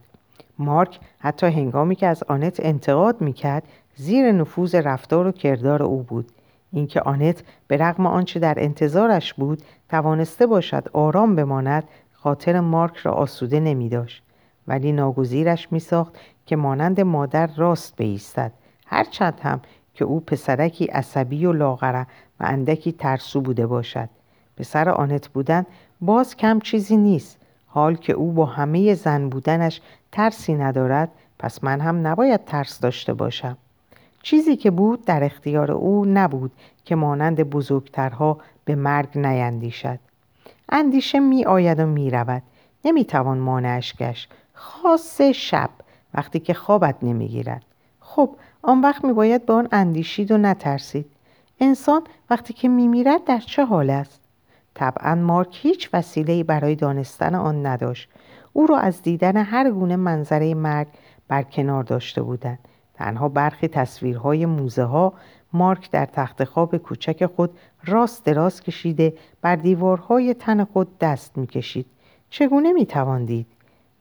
مارک 0.59 0.99
حتی 1.19 1.47
هنگامی 1.47 1.95
که 1.95 2.07
از 2.07 2.23
آنت 2.23 2.59
انتقاد 2.59 3.21
می‌کرد 3.21 3.63
زیر 3.95 4.31
نفوذ 4.31 4.75
رفتار 4.75 5.27
و 5.27 5.31
کردار 5.31 5.83
او 5.83 6.03
بود. 6.03 6.31
اینکه 6.71 7.01
آنت 7.01 7.43
به 7.67 7.77
رغم 7.77 8.05
آنچه 8.05 8.39
در 8.39 8.55
انتظارش 8.57 9.33
بود 9.33 9.61
توانسته 9.89 10.47
باشد 10.47 10.89
آرام 10.93 11.35
بماند 11.35 11.83
خاطر 12.13 12.59
مارک 12.59 12.97
را 12.97 13.11
آسوده 13.11 13.59
نمی 13.59 13.89
داشت. 13.89 14.23
ولی 14.67 14.91
ناگزیرش 14.91 15.71
می 15.71 15.79
ساخت 15.79 16.17
که 16.45 16.55
مانند 16.55 17.01
مادر 17.01 17.49
راست 17.57 17.95
بایستد 17.97 18.51
هرچند 18.85 19.39
هم 19.43 19.61
که 19.95 20.05
او 20.05 20.19
پسرکی 20.19 20.85
عصبی 20.85 21.45
و 21.45 21.53
لاغره 21.53 22.07
و 22.39 22.43
اندکی 22.43 22.91
ترسو 22.91 23.41
بوده 23.41 23.67
باشد. 23.67 24.09
پسر 24.57 24.89
آنت 24.89 25.27
بودن 25.27 25.65
باز 26.01 26.37
کم 26.37 26.59
چیزی 26.59 26.97
نیست. 26.97 27.37
حال 27.67 27.95
که 27.95 28.13
او 28.13 28.31
با 28.31 28.45
همه 28.45 28.93
زن 28.93 29.29
بودنش 29.29 29.81
ترسی 30.11 30.53
ندارد 30.53 31.09
پس 31.39 31.63
من 31.63 31.81
هم 31.81 32.07
نباید 32.07 32.45
ترس 32.45 32.79
داشته 32.79 33.13
باشم. 33.13 33.57
چیزی 34.23 34.55
که 34.55 34.71
بود 34.71 35.05
در 35.05 35.23
اختیار 35.23 35.71
او 35.71 36.05
نبود 36.05 36.51
که 36.85 36.95
مانند 36.95 37.43
بزرگترها 37.43 38.37
به 38.65 38.75
مرگ 38.75 39.17
نیندیشد. 39.17 39.99
اندیشه 40.69 41.19
می 41.19 41.45
آید 41.45 41.79
و 41.79 41.85
می 41.85 42.11
رود. 42.11 42.41
نمی 42.85 43.05
توان 43.05 43.37
مانعش 43.37 43.95
گشت. 43.95 44.31
خاص 44.53 45.21
شب 45.21 45.69
وقتی 46.13 46.39
که 46.39 46.53
خوابت 46.53 46.95
نمی 47.01 47.27
گیرد. 47.27 47.63
خب 47.99 48.29
آن 48.67 48.81
وقت 48.81 49.05
می 49.05 49.13
باید 49.13 49.45
به 49.45 49.53
آن 49.53 49.67
اندیشید 49.71 50.31
و 50.31 50.37
نترسید. 50.37 51.05
انسان 51.59 52.01
وقتی 52.29 52.53
که 52.53 52.67
می 52.67 52.87
میرد 52.87 53.23
در 53.23 53.39
چه 53.39 53.65
حال 53.65 53.89
است؟ 53.89 54.21
طبعا 54.73 55.15
مارک 55.15 55.59
هیچ 55.61 55.89
وسیله‌ای 55.93 56.43
برای 56.43 56.75
دانستن 56.75 57.35
آن 57.35 57.65
نداشت. 57.65 58.09
او 58.53 58.67
را 58.67 58.77
از 58.77 59.01
دیدن 59.01 59.37
هر 59.37 59.71
گونه 59.71 59.95
منظره 59.95 60.53
مرگ 60.53 60.87
برکنار 61.27 61.83
داشته 61.83 62.21
بودند. 62.21 62.59
تنها 62.93 63.29
برخی 63.29 63.67
تصویرهای 63.67 64.45
موزه 64.45 64.83
ها 64.83 65.13
مارک 65.53 65.91
در 65.91 66.05
تخت 66.05 66.43
خواب 66.43 66.77
کوچک 66.77 67.25
خود 67.25 67.57
راست 67.85 68.25
دراز 68.25 68.61
کشیده 68.61 69.13
بر 69.41 69.55
دیوارهای 69.55 70.33
تن 70.33 70.63
خود 70.63 70.99
دست 70.99 71.37
می‌کشید. 71.37 71.85
چگونه 72.29 72.73
میتواندید 72.73 73.47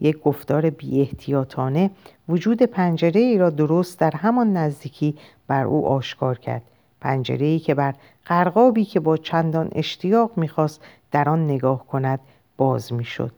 یک 0.01 0.23
گفتار 0.23 0.71
بی 0.71 1.11
وجود 2.29 2.63
پنجره 2.63 3.21
ای 3.21 3.39
را 3.39 3.51
درست 3.51 3.99
در 3.99 4.11
همان 4.11 4.57
نزدیکی 4.57 5.17
بر 5.47 5.65
او 5.65 5.87
آشکار 5.87 6.39
کرد. 6.39 6.63
پنجره 7.01 7.47
ای 7.47 7.59
که 7.59 7.75
بر 7.75 7.95
قرقابی 8.27 8.85
که 8.85 9.01
با 9.01 9.17
چندان 9.17 9.69
اشتیاق 9.73 10.31
می‌خواست 10.37 10.81
در 11.11 11.29
آن 11.29 11.45
نگاه 11.45 11.87
کند 11.87 12.21
باز 12.57 12.93
می‌شد. 12.93 13.33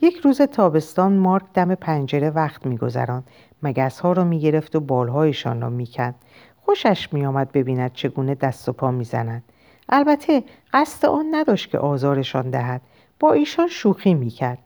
یک 0.00 0.16
روز 0.16 0.42
تابستان 0.42 1.12
مارک 1.16 1.44
دم 1.54 1.74
پنجره 1.74 2.30
وقت 2.30 2.66
میگذراند. 2.66 3.24
مگس 3.62 4.00
ها 4.00 4.12
را 4.12 4.24
می‌گرفت 4.24 4.76
و 4.76 4.80
بالهایشان 4.80 5.60
را 5.60 5.70
می‌کند. 5.70 6.14
خوشش 6.64 7.12
میآمد 7.12 7.52
ببیند 7.52 7.92
چگونه 7.92 8.34
دست 8.34 8.68
و 8.68 8.72
پا 8.72 8.90
می‌زنند 8.90 9.42
البته 9.88 10.44
قصد 10.72 11.06
آن 11.06 11.26
نداشت 11.30 11.70
که 11.70 11.78
آزارشان 11.78 12.50
دهد. 12.50 12.80
با 13.20 13.32
ایشان 13.32 13.68
شوخی 13.68 14.14
می‌کرد. 14.14 14.58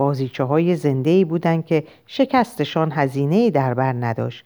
بازیچه 0.00 0.44
های 0.44 0.76
زنده 0.76 1.10
ای 1.10 1.24
بودند 1.24 1.66
که 1.66 1.84
شکستشان 2.06 2.92
هزینه 2.92 3.50
در 3.50 3.74
بر 3.74 3.92
نداشت. 3.92 4.44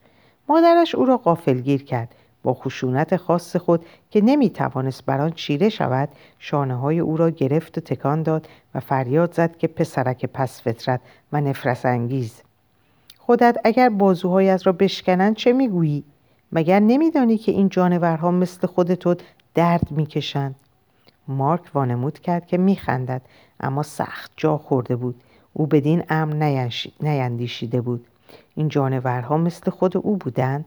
مادرش 0.49 0.95
او 0.95 1.05
را 1.05 1.17
قافلگیر 1.17 1.85
کرد. 1.85 2.15
با 2.43 2.55
خشونت 2.55 3.17
خاص 3.17 3.57
خود 3.57 3.85
که 4.11 4.21
نمی 4.21 4.51
توانست 4.51 5.07
بر 5.07 5.21
آن 5.21 5.31
چیره 5.31 5.69
شود 5.69 6.09
شانه 6.39 6.75
های 6.75 6.99
او 6.99 7.17
را 7.17 7.31
گرفت 7.31 7.79
و 7.79 7.81
تکان 7.81 8.23
داد 8.23 8.49
و 8.75 8.81
فریاد 8.81 9.35
زد 9.35 9.57
که 9.57 9.67
پسرک 9.67 10.27
پس 10.27 10.63
فطرت 10.63 11.01
و 11.33 11.41
نفرس 11.41 11.87
انگیز. 11.87 12.43
خودت 13.19 13.57
اگر 13.65 13.89
بازوهایت 13.89 14.67
را 14.67 14.73
بشکنند 14.73 15.37
چه 15.37 15.53
می‌گویی؟ 15.53 16.05
مگر 16.53 16.81
نمیدانی 16.81 17.39
که 17.39 17.53
این 17.53 17.69
جانورها 17.69 18.31
مثل 18.31 18.67
خودتو 18.67 19.15
درد 19.55 19.91
می‌کشند؟ 19.91 20.55
مارک 21.29 21.63
وانمود 21.75 22.19
کرد 22.19 22.47
که 22.47 22.59
میخندد 22.59 23.23
اما 23.61 23.83
سخت 23.83 24.33
جا 24.37 24.59
خورده 24.59 24.97
بود. 24.97 25.21
او 25.57 25.67
بدین 25.67 26.03
امر 26.09 26.69
نیندیشیده 27.01 27.81
بود. 27.81 28.07
این 28.55 28.69
جانورها 28.69 29.37
مثل 29.37 29.71
خود 29.71 29.97
او 29.97 30.17
بودند 30.17 30.65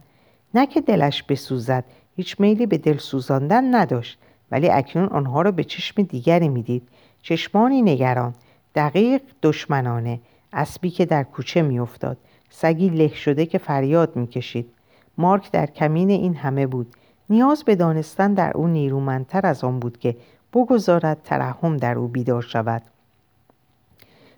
نه 0.53 0.67
که 0.67 0.81
دلش 0.81 1.23
بسوزد 1.23 1.83
هیچ 2.15 2.39
میلی 2.39 2.65
به 2.65 2.77
دل 2.77 2.97
سوزاندن 2.97 3.75
نداشت 3.75 4.19
ولی 4.51 4.69
اکنون 4.69 5.07
آنها 5.07 5.41
را 5.41 5.51
به 5.51 5.63
چشم 5.63 6.01
دیگری 6.01 6.49
می‌دید. 6.49 6.87
چشمانی 7.21 7.81
نگران 7.81 8.33
دقیق 8.75 9.21
دشمنانه. 9.43 10.19
اسبی 10.53 10.89
که 10.89 11.05
در 11.05 11.23
کوچه 11.23 11.61
میافتاد. 11.61 12.17
سگی 12.49 12.89
له 12.89 13.07
شده 13.07 13.45
که 13.45 13.57
فریاد 13.57 14.15
می‌کشید. 14.15 14.69
مارک 15.17 15.51
در 15.51 15.65
کمین 15.65 16.09
این 16.09 16.35
همه 16.35 16.67
بود. 16.67 16.87
نیاز 17.29 17.63
به 17.63 17.75
دانستن 17.75 18.33
در 18.33 18.51
او 18.55 18.67
نیرومندتر 18.67 19.47
از 19.47 19.63
آن 19.63 19.79
بود 19.79 19.97
که 19.97 20.15
بگذارد 20.53 21.21
ترحم 21.23 21.77
در 21.77 21.97
او 21.97 22.07
بیدار 22.07 22.41
شود. 22.41 22.81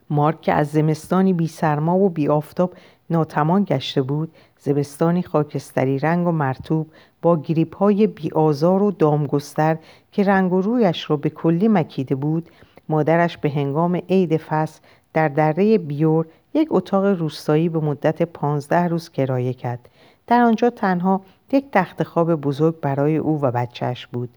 مارک 0.09 0.41
که 0.41 0.53
از 0.53 0.67
زمستانی 0.67 1.33
بی 1.33 1.47
سرما 1.47 1.97
و 1.97 2.09
بی 2.09 2.27
آفتاب 2.27 2.73
ناتمان 3.09 3.63
گشته 3.63 4.01
بود 4.01 4.31
زمستانی 4.59 5.23
خاکستری 5.23 5.99
رنگ 5.99 6.27
و 6.27 6.31
مرتوب 6.31 6.87
با 7.21 7.41
گریپ 7.41 7.75
های 7.75 8.07
بی 8.07 8.31
آزار 8.31 8.83
و 8.83 8.91
دامگستر 8.91 9.77
که 10.11 10.23
رنگ 10.23 10.53
و 10.53 10.61
رویش 10.61 11.09
را 11.09 11.17
به 11.17 11.29
کلی 11.29 11.67
مکیده 11.67 12.15
بود 12.15 12.49
مادرش 12.89 13.37
به 13.37 13.49
هنگام 13.49 13.95
عید 14.09 14.37
فصل 14.37 14.81
در 15.13 15.27
دره 15.27 15.77
بیور 15.77 16.25
یک 16.53 16.67
اتاق 16.71 17.05
روستایی 17.05 17.69
به 17.69 17.79
مدت 17.79 18.23
پانزده 18.23 18.87
روز 18.87 19.09
کرایه 19.09 19.53
کرد. 19.53 19.89
در 20.27 20.41
آنجا 20.41 20.69
تنها 20.69 21.21
یک 21.51 21.65
تخت 21.71 22.03
خواب 22.03 22.35
بزرگ 22.35 22.79
برای 22.79 23.17
او 23.17 23.41
و 23.41 23.51
بچهش 23.51 24.07
بود. 24.07 24.29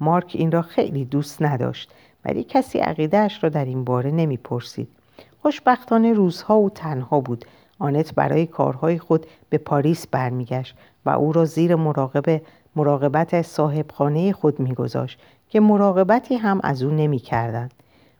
مارک 0.00 0.32
این 0.34 0.52
را 0.52 0.62
خیلی 0.62 1.04
دوست 1.04 1.42
نداشت 1.42 1.92
ولی 2.24 2.44
کسی 2.44 2.78
عقیدهش 2.78 3.44
را 3.44 3.48
در 3.48 3.64
این 3.64 3.84
باره 3.84 4.10
نمی‌پرسید. 4.10 4.88
خوشبختانه 5.42 6.12
روزها 6.12 6.54
او 6.54 6.70
تنها 6.70 7.20
بود. 7.20 7.44
آنت 7.78 8.14
برای 8.14 8.46
کارهای 8.46 8.98
خود 8.98 9.26
به 9.48 9.58
پاریس 9.58 10.06
برمیگشت 10.06 10.76
و 11.06 11.10
او 11.10 11.32
را 11.32 11.44
زیر 11.44 11.74
مراقب 11.74 12.42
مراقبت 12.76 13.42
صاحبخانه 13.42 14.32
خود 14.32 14.60
میگذاشت 14.60 15.20
که 15.48 15.60
مراقبتی 15.60 16.34
هم 16.34 16.60
از 16.62 16.82
او 16.82 16.90
نمی‌کردند. 16.90 17.74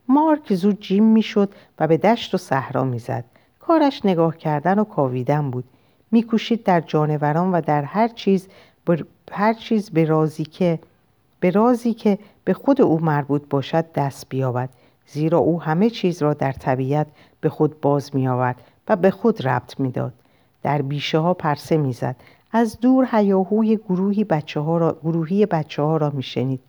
مارک 0.08 0.54
زود 0.54 0.80
جیم 0.80 1.04
می‌شد 1.04 1.54
و 1.78 1.86
به 1.86 1.96
دشت 1.96 2.34
و 2.34 2.38
صحرا 2.38 2.84
می‌زد. 2.84 3.24
کارش 3.60 4.04
نگاه 4.04 4.36
کردن 4.36 4.78
و 4.78 4.84
کاویدن 4.84 5.50
بود. 5.50 5.64
میکوشید 6.10 6.64
در 6.64 6.80
جانوران 6.80 7.52
و 7.52 7.60
در 7.60 7.82
هر 7.82 8.08
چیز 8.08 8.48
بر... 8.86 9.04
هر 9.32 9.54
چیز 9.54 9.90
به 9.90 10.04
رازی 10.04 10.44
که 10.44 10.78
به 11.40 11.50
رازی 11.50 11.94
که 11.94 12.18
به 12.44 12.52
خود 12.52 12.80
او 12.80 13.00
مربوط 13.00 13.42
باشد 13.50 13.92
دست 13.92 14.28
بیابد. 14.28 14.68
زیرا 15.12 15.38
او 15.38 15.62
همه 15.62 15.90
چیز 15.90 16.22
را 16.22 16.34
در 16.34 16.52
طبیعت 16.52 17.06
به 17.40 17.48
خود 17.48 17.80
باز 17.80 18.14
می 18.14 18.28
آورد 18.28 18.56
و 18.88 18.96
به 18.96 19.10
خود 19.10 19.46
ربط 19.46 19.80
می‌داد. 19.80 20.12
در 20.62 20.82
بیشه 20.82 21.18
ها 21.18 21.34
پرسه 21.34 21.76
می‌زد. 21.76 22.16
از 22.52 22.80
دور 22.80 23.08
هیاهوی 23.12 23.76
گروهی 23.76 24.24
بچه 24.24 24.60
ها 24.60 24.78
را, 24.78 24.98
گروهی 25.02 25.46
بچه 25.46 25.82
ها 25.82 25.96
را 25.96 26.10
میشنید. 26.10 26.60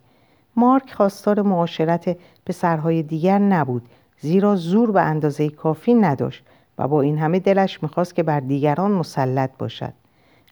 مارک 0.56 0.92
خواستار 0.92 1.42
معاشرت 1.42 2.16
پسرهای 2.46 3.02
دیگر 3.02 3.38
نبود 3.38 3.82
زیرا 4.20 4.56
زور 4.56 4.90
به 4.90 5.00
اندازه 5.02 5.48
کافی 5.48 5.94
نداشت 5.94 6.44
و 6.78 6.88
با 6.88 7.02
این 7.02 7.18
همه 7.18 7.38
دلش 7.38 7.82
می‌خواست 7.82 8.14
که 8.14 8.22
بر 8.22 8.40
دیگران 8.40 8.90
مسلط 8.90 9.50
باشد 9.58 9.92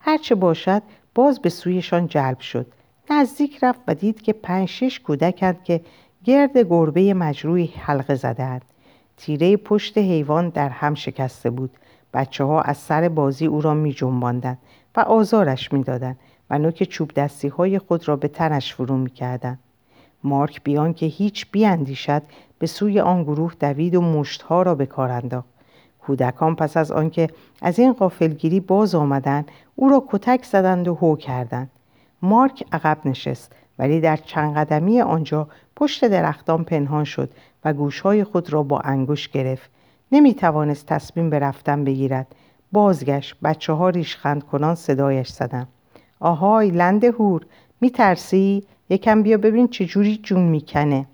هرچه 0.00 0.34
باشد 0.34 0.82
باز 1.14 1.40
به 1.40 1.48
سویشان 1.48 2.06
جلب 2.06 2.40
شد 2.40 2.66
نزدیک 3.10 3.64
رفت 3.64 3.80
و 3.88 3.94
دید 3.94 4.22
که 4.22 4.32
پنج 4.32 4.68
شش 4.68 5.00
کودکند 5.00 5.64
که 5.64 5.80
گرد 6.24 6.58
گربه 6.58 7.14
مجروعی 7.14 7.66
حلقه 7.66 8.14
زدهاند 8.14 8.64
تیره 9.16 9.56
پشت 9.56 9.98
حیوان 9.98 10.48
در 10.48 10.68
هم 10.68 10.94
شکسته 10.94 11.50
بود 11.50 11.70
بچه 12.14 12.44
ها 12.44 12.60
از 12.60 12.76
سر 12.76 13.08
بازی 13.08 13.46
او 13.46 13.60
را 13.60 13.74
می 13.74 13.92
جنباندن 13.92 14.58
و 14.96 15.00
آزارش 15.00 15.72
می 15.72 15.82
دادن 15.82 16.16
و 16.50 16.58
نوک 16.58 16.82
چوب 16.82 17.12
دستی 17.12 17.48
های 17.48 17.78
خود 17.78 18.08
را 18.08 18.16
به 18.16 18.28
تنش 18.28 18.74
فرو 18.74 18.96
می 18.96 19.10
کردن. 19.10 19.58
مارک 20.24 20.64
بیان 20.64 20.94
که 20.94 21.06
هیچ 21.06 21.46
بیاندیشد 21.52 22.22
به 22.58 22.66
سوی 22.66 23.00
آن 23.00 23.22
گروه 23.22 23.54
دوید 23.60 23.94
و 23.94 24.00
مشتها 24.00 24.62
را 24.62 24.74
به 24.74 24.86
کار 24.86 25.10
انداخت. 25.10 25.48
کودکان 26.00 26.56
پس 26.56 26.76
از 26.76 26.92
آنکه 26.92 27.28
از 27.62 27.78
این 27.78 27.92
قافلگیری 27.92 28.60
باز 28.60 28.94
آمدند 28.94 29.50
او 29.76 29.88
را 29.88 30.04
کتک 30.08 30.44
زدند 30.44 30.88
و 30.88 30.94
هو 30.94 31.16
کردند. 31.16 31.70
مارک 32.22 32.64
عقب 32.72 32.98
نشست 33.04 33.52
ولی 33.78 34.00
در 34.00 34.16
چند 34.16 34.56
قدمی 34.56 35.00
آنجا 35.00 35.48
پشت 35.76 36.04
درختان 36.04 36.64
پنهان 36.64 37.04
شد 37.04 37.30
و 37.64 37.72
گوشهای 37.72 38.24
خود 38.24 38.52
را 38.52 38.62
با 38.62 38.80
انگوش 38.80 39.28
گرفت. 39.28 39.70
نمی 40.12 40.34
توانست 40.34 40.86
تصمیم 40.86 41.30
به 41.30 41.38
رفتن 41.38 41.84
بگیرد. 41.84 42.34
بازگشت 42.72 43.36
بچه 43.44 43.72
ها 43.72 43.88
ریشخند 43.88 44.44
کنان 44.44 44.74
صدایش 44.74 45.28
زدن 45.28 45.66
آهای 46.20 46.70
لنده 46.70 47.10
هور 47.10 47.46
می 47.80 47.90
ترسی؟ 47.90 48.64
یکم 48.90 49.22
بیا 49.22 49.38
ببین 49.38 49.68
چجوری 49.68 50.20
جون 50.22 50.42
می‌کنه. 50.42 51.06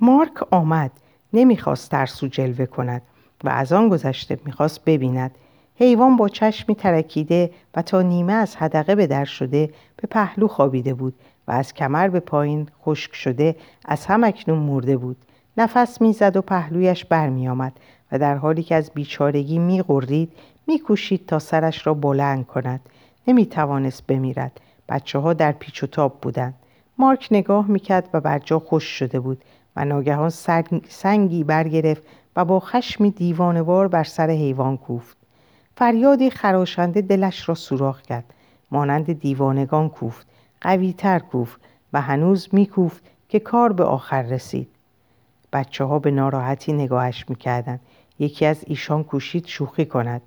مارک 0.00 0.52
آمد. 0.52 0.90
نمی‌خواست 1.32 1.90
ترسو 1.90 2.26
جلوه 2.26 2.66
کند 2.66 3.02
و 3.44 3.48
از 3.48 3.72
آن 3.72 3.88
گذشته 3.88 4.38
می‌خواست 4.44 4.84
ببیند. 4.84 5.30
حیوان 5.80 6.16
با 6.16 6.28
چشمی 6.28 6.74
ترکیده 6.74 7.50
و 7.74 7.82
تا 7.82 8.02
نیمه 8.02 8.32
از 8.32 8.56
حدقه 8.56 8.94
به 8.94 9.06
در 9.06 9.24
شده 9.24 9.70
به 9.96 10.08
پهلو 10.10 10.48
خوابیده 10.48 10.94
بود 10.94 11.14
و 11.48 11.52
از 11.52 11.74
کمر 11.74 12.08
به 12.08 12.20
پایین 12.20 12.68
خشک 12.82 13.14
شده 13.14 13.56
از 13.84 14.06
هم 14.06 14.24
اکنون 14.24 14.58
مرده 14.58 14.96
بود. 14.96 15.16
نفس 15.56 16.00
می‌زد 16.00 16.36
و 16.36 16.42
پهلویش 16.42 17.04
برمیآمد 17.04 17.72
و 18.12 18.18
در 18.18 18.36
حالی 18.36 18.62
که 18.62 18.74
از 18.74 18.90
بیچارگی 18.94 19.58
میغرید 19.58 20.32
میکوشید 20.66 21.26
تا 21.26 21.38
سرش 21.38 21.86
را 21.86 21.94
بلند 21.94 22.46
کند. 22.46 22.80
نمی‌توانست 23.28 24.06
بمیرد. 24.06 24.60
بچه 24.88 25.18
ها 25.18 25.32
در 25.32 25.52
پیچ 25.52 25.82
و 25.82 25.86
تاب 25.86 26.18
بودند. 26.22 26.54
مارک 26.98 27.28
نگاه 27.30 27.66
می‌کرد 27.66 28.08
و 28.12 28.20
بر 28.20 28.38
جا 28.38 28.58
خوش 28.58 28.84
شده 28.84 29.20
بود 29.20 29.44
و 29.76 29.84
ناگهان 29.84 30.30
سنگی 30.88 31.44
برگرفت 31.44 32.02
و 32.36 32.44
با 32.44 32.60
خشمی 32.60 33.10
دیوانوار 33.10 33.88
بر 33.88 34.04
سر 34.04 34.30
حیوان 34.30 34.76
کوفت. 34.76 35.19
فریادی 35.80 36.30
خراشنده 36.30 37.00
دلش 37.00 37.48
را 37.48 37.54
سوراخ 37.54 38.02
کرد. 38.02 38.24
مانند 38.70 39.12
دیوانگان 39.12 39.88
کوفت 39.88 40.26
قویتر 40.60 41.18
کوفت 41.18 41.60
و 41.92 42.00
هنوز 42.00 42.48
میکوفت 42.52 43.02
که 43.28 43.38
کار 43.38 43.72
به 43.72 43.84
آخر 43.84 44.22
رسید. 44.22 44.68
بچه 45.52 45.84
ها 45.84 45.98
به 45.98 46.10
ناراحتی 46.10 46.72
نگاهش 46.72 47.24
می‌کردند. 47.28 47.80
یکی 48.18 48.46
از 48.46 48.64
ایشان 48.66 49.04
کوشید 49.04 49.46
شوخی 49.46 49.84
کند. 49.86 50.22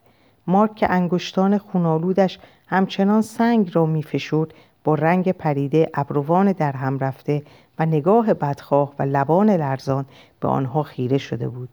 مارک 0.47 0.75
که 0.75 0.91
انگشتان 0.91 1.57
خونالودش 1.57 2.39
همچنان 2.67 3.21
سنگ 3.21 3.71
را 3.73 3.85
میفشرد 3.85 4.53
با 4.83 4.95
رنگ 4.95 5.31
پریده 5.31 5.89
ابروان 5.93 6.51
در 6.51 6.71
هم 6.71 6.99
رفته 6.99 7.43
و 7.79 7.85
نگاه 7.85 8.33
بدخواه 8.33 8.93
و 8.99 9.03
لبان 9.03 9.49
لرزان 9.49 10.05
به 10.39 10.47
آنها 10.47 10.83
خیره 10.83 11.17
شده 11.17 11.49
بود. 11.49 11.69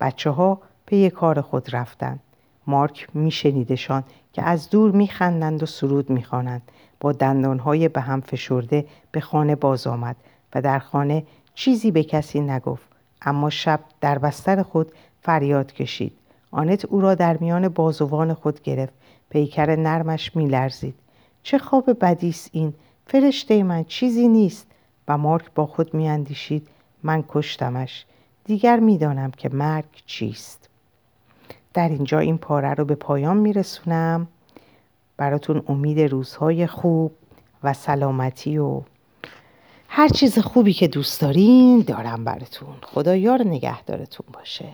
بچه 0.00 0.30
ها 0.30 0.60
پی 0.86 1.10
کار 1.10 1.40
خود 1.40 1.74
رفتند. 1.76 2.20
مارک 2.66 3.08
میشنیدشان 3.14 4.04
که 4.32 4.42
از 4.42 4.70
دور 4.70 4.90
میخندند 4.90 5.62
و 5.62 5.66
سرود 5.66 6.10
می‌خوانند. 6.10 6.62
با 7.00 7.12
دندانهای 7.12 7.88
به 7.88 8.00
هم 8.00 8.20
فشرده 8.20 8.86
به 9.12 9.20
خانه 9.20 9.54
باز 9.54 9.86
آمد 9.86 10.16
و 10.54 10.62
در 10.62 10.78
خانه 10.78 11.26
چیزی 11.54 11.90
به 11.90 12.04
کسی 12.04 12.40
نگفت. 12.40 12.86
اما 13.22 13.50
شب 13.50 13.80
در 14.00 14.18
بستر 14.18 14.62
خود 14.62 14.92
فریاد 15.22 15.72
کشید. 15.72 16.12
آنت 16.50 16.84
او 16.84 17.00
را 17.00 17.14
در 17.14 17.36
میان 17.36 17.68
بازوان 17.68 18.34
خود 18.34 18.62
گرفت. 18.62 18.92
پیکر 19.30 19.76
نرمش 19.76 20.36
میلرزید. 20.36 20.94
چه 21.42 21.58
خواب 21.58 22.04
بدیست 22.04 22.50
این. 22.52 22.74
فرشته 23.06 23.62
من 23.62 23.84
چیزی 23.84 24.28
نیست. 24.28 24.66
و 25.08 25.18
مارک 25.18 25.44
با 25.54 25.66
خود 25.66 25.94
میاندیشید. 25.94 26.68
من 27.02 27.24
کشتمش. 27.28 28.06
دیگر 28.44 28.80
می‌دانم 28.80 29.30
که 29.30 29.48
مرگ 29.48 29.84
چیست. 30.06 30.65
در 31.76 31.88
اینجا 31.88 32.18
این 32.18 32.38
پاره 32.38 32.74
رو 32.74 32.84
به 32.84 32.94
پایان 32.94 33.36
میرسونم. 33.36 34.28
براتون 35.16 35.62
امید 35.68 36.00
روزهای 36.00 36.66
خوب 36.66 37.12
و 37.62 37.72
سلامتی 37.72 38.58
و 38.58 38.82
هر 39.88 40.08
چیز 40.08 40.38
خوبی 40.38 40.72
که 40.72 40.88
دوست 40.88 41.20
دارین 41.20 41.80
دارم 41.80 42.24
براتون. 42.24 42.74
خدا 42.82 43.16
یار 43.16 43.42
نگهدارتون 43.42 44.26
باشه. 44.32 44.64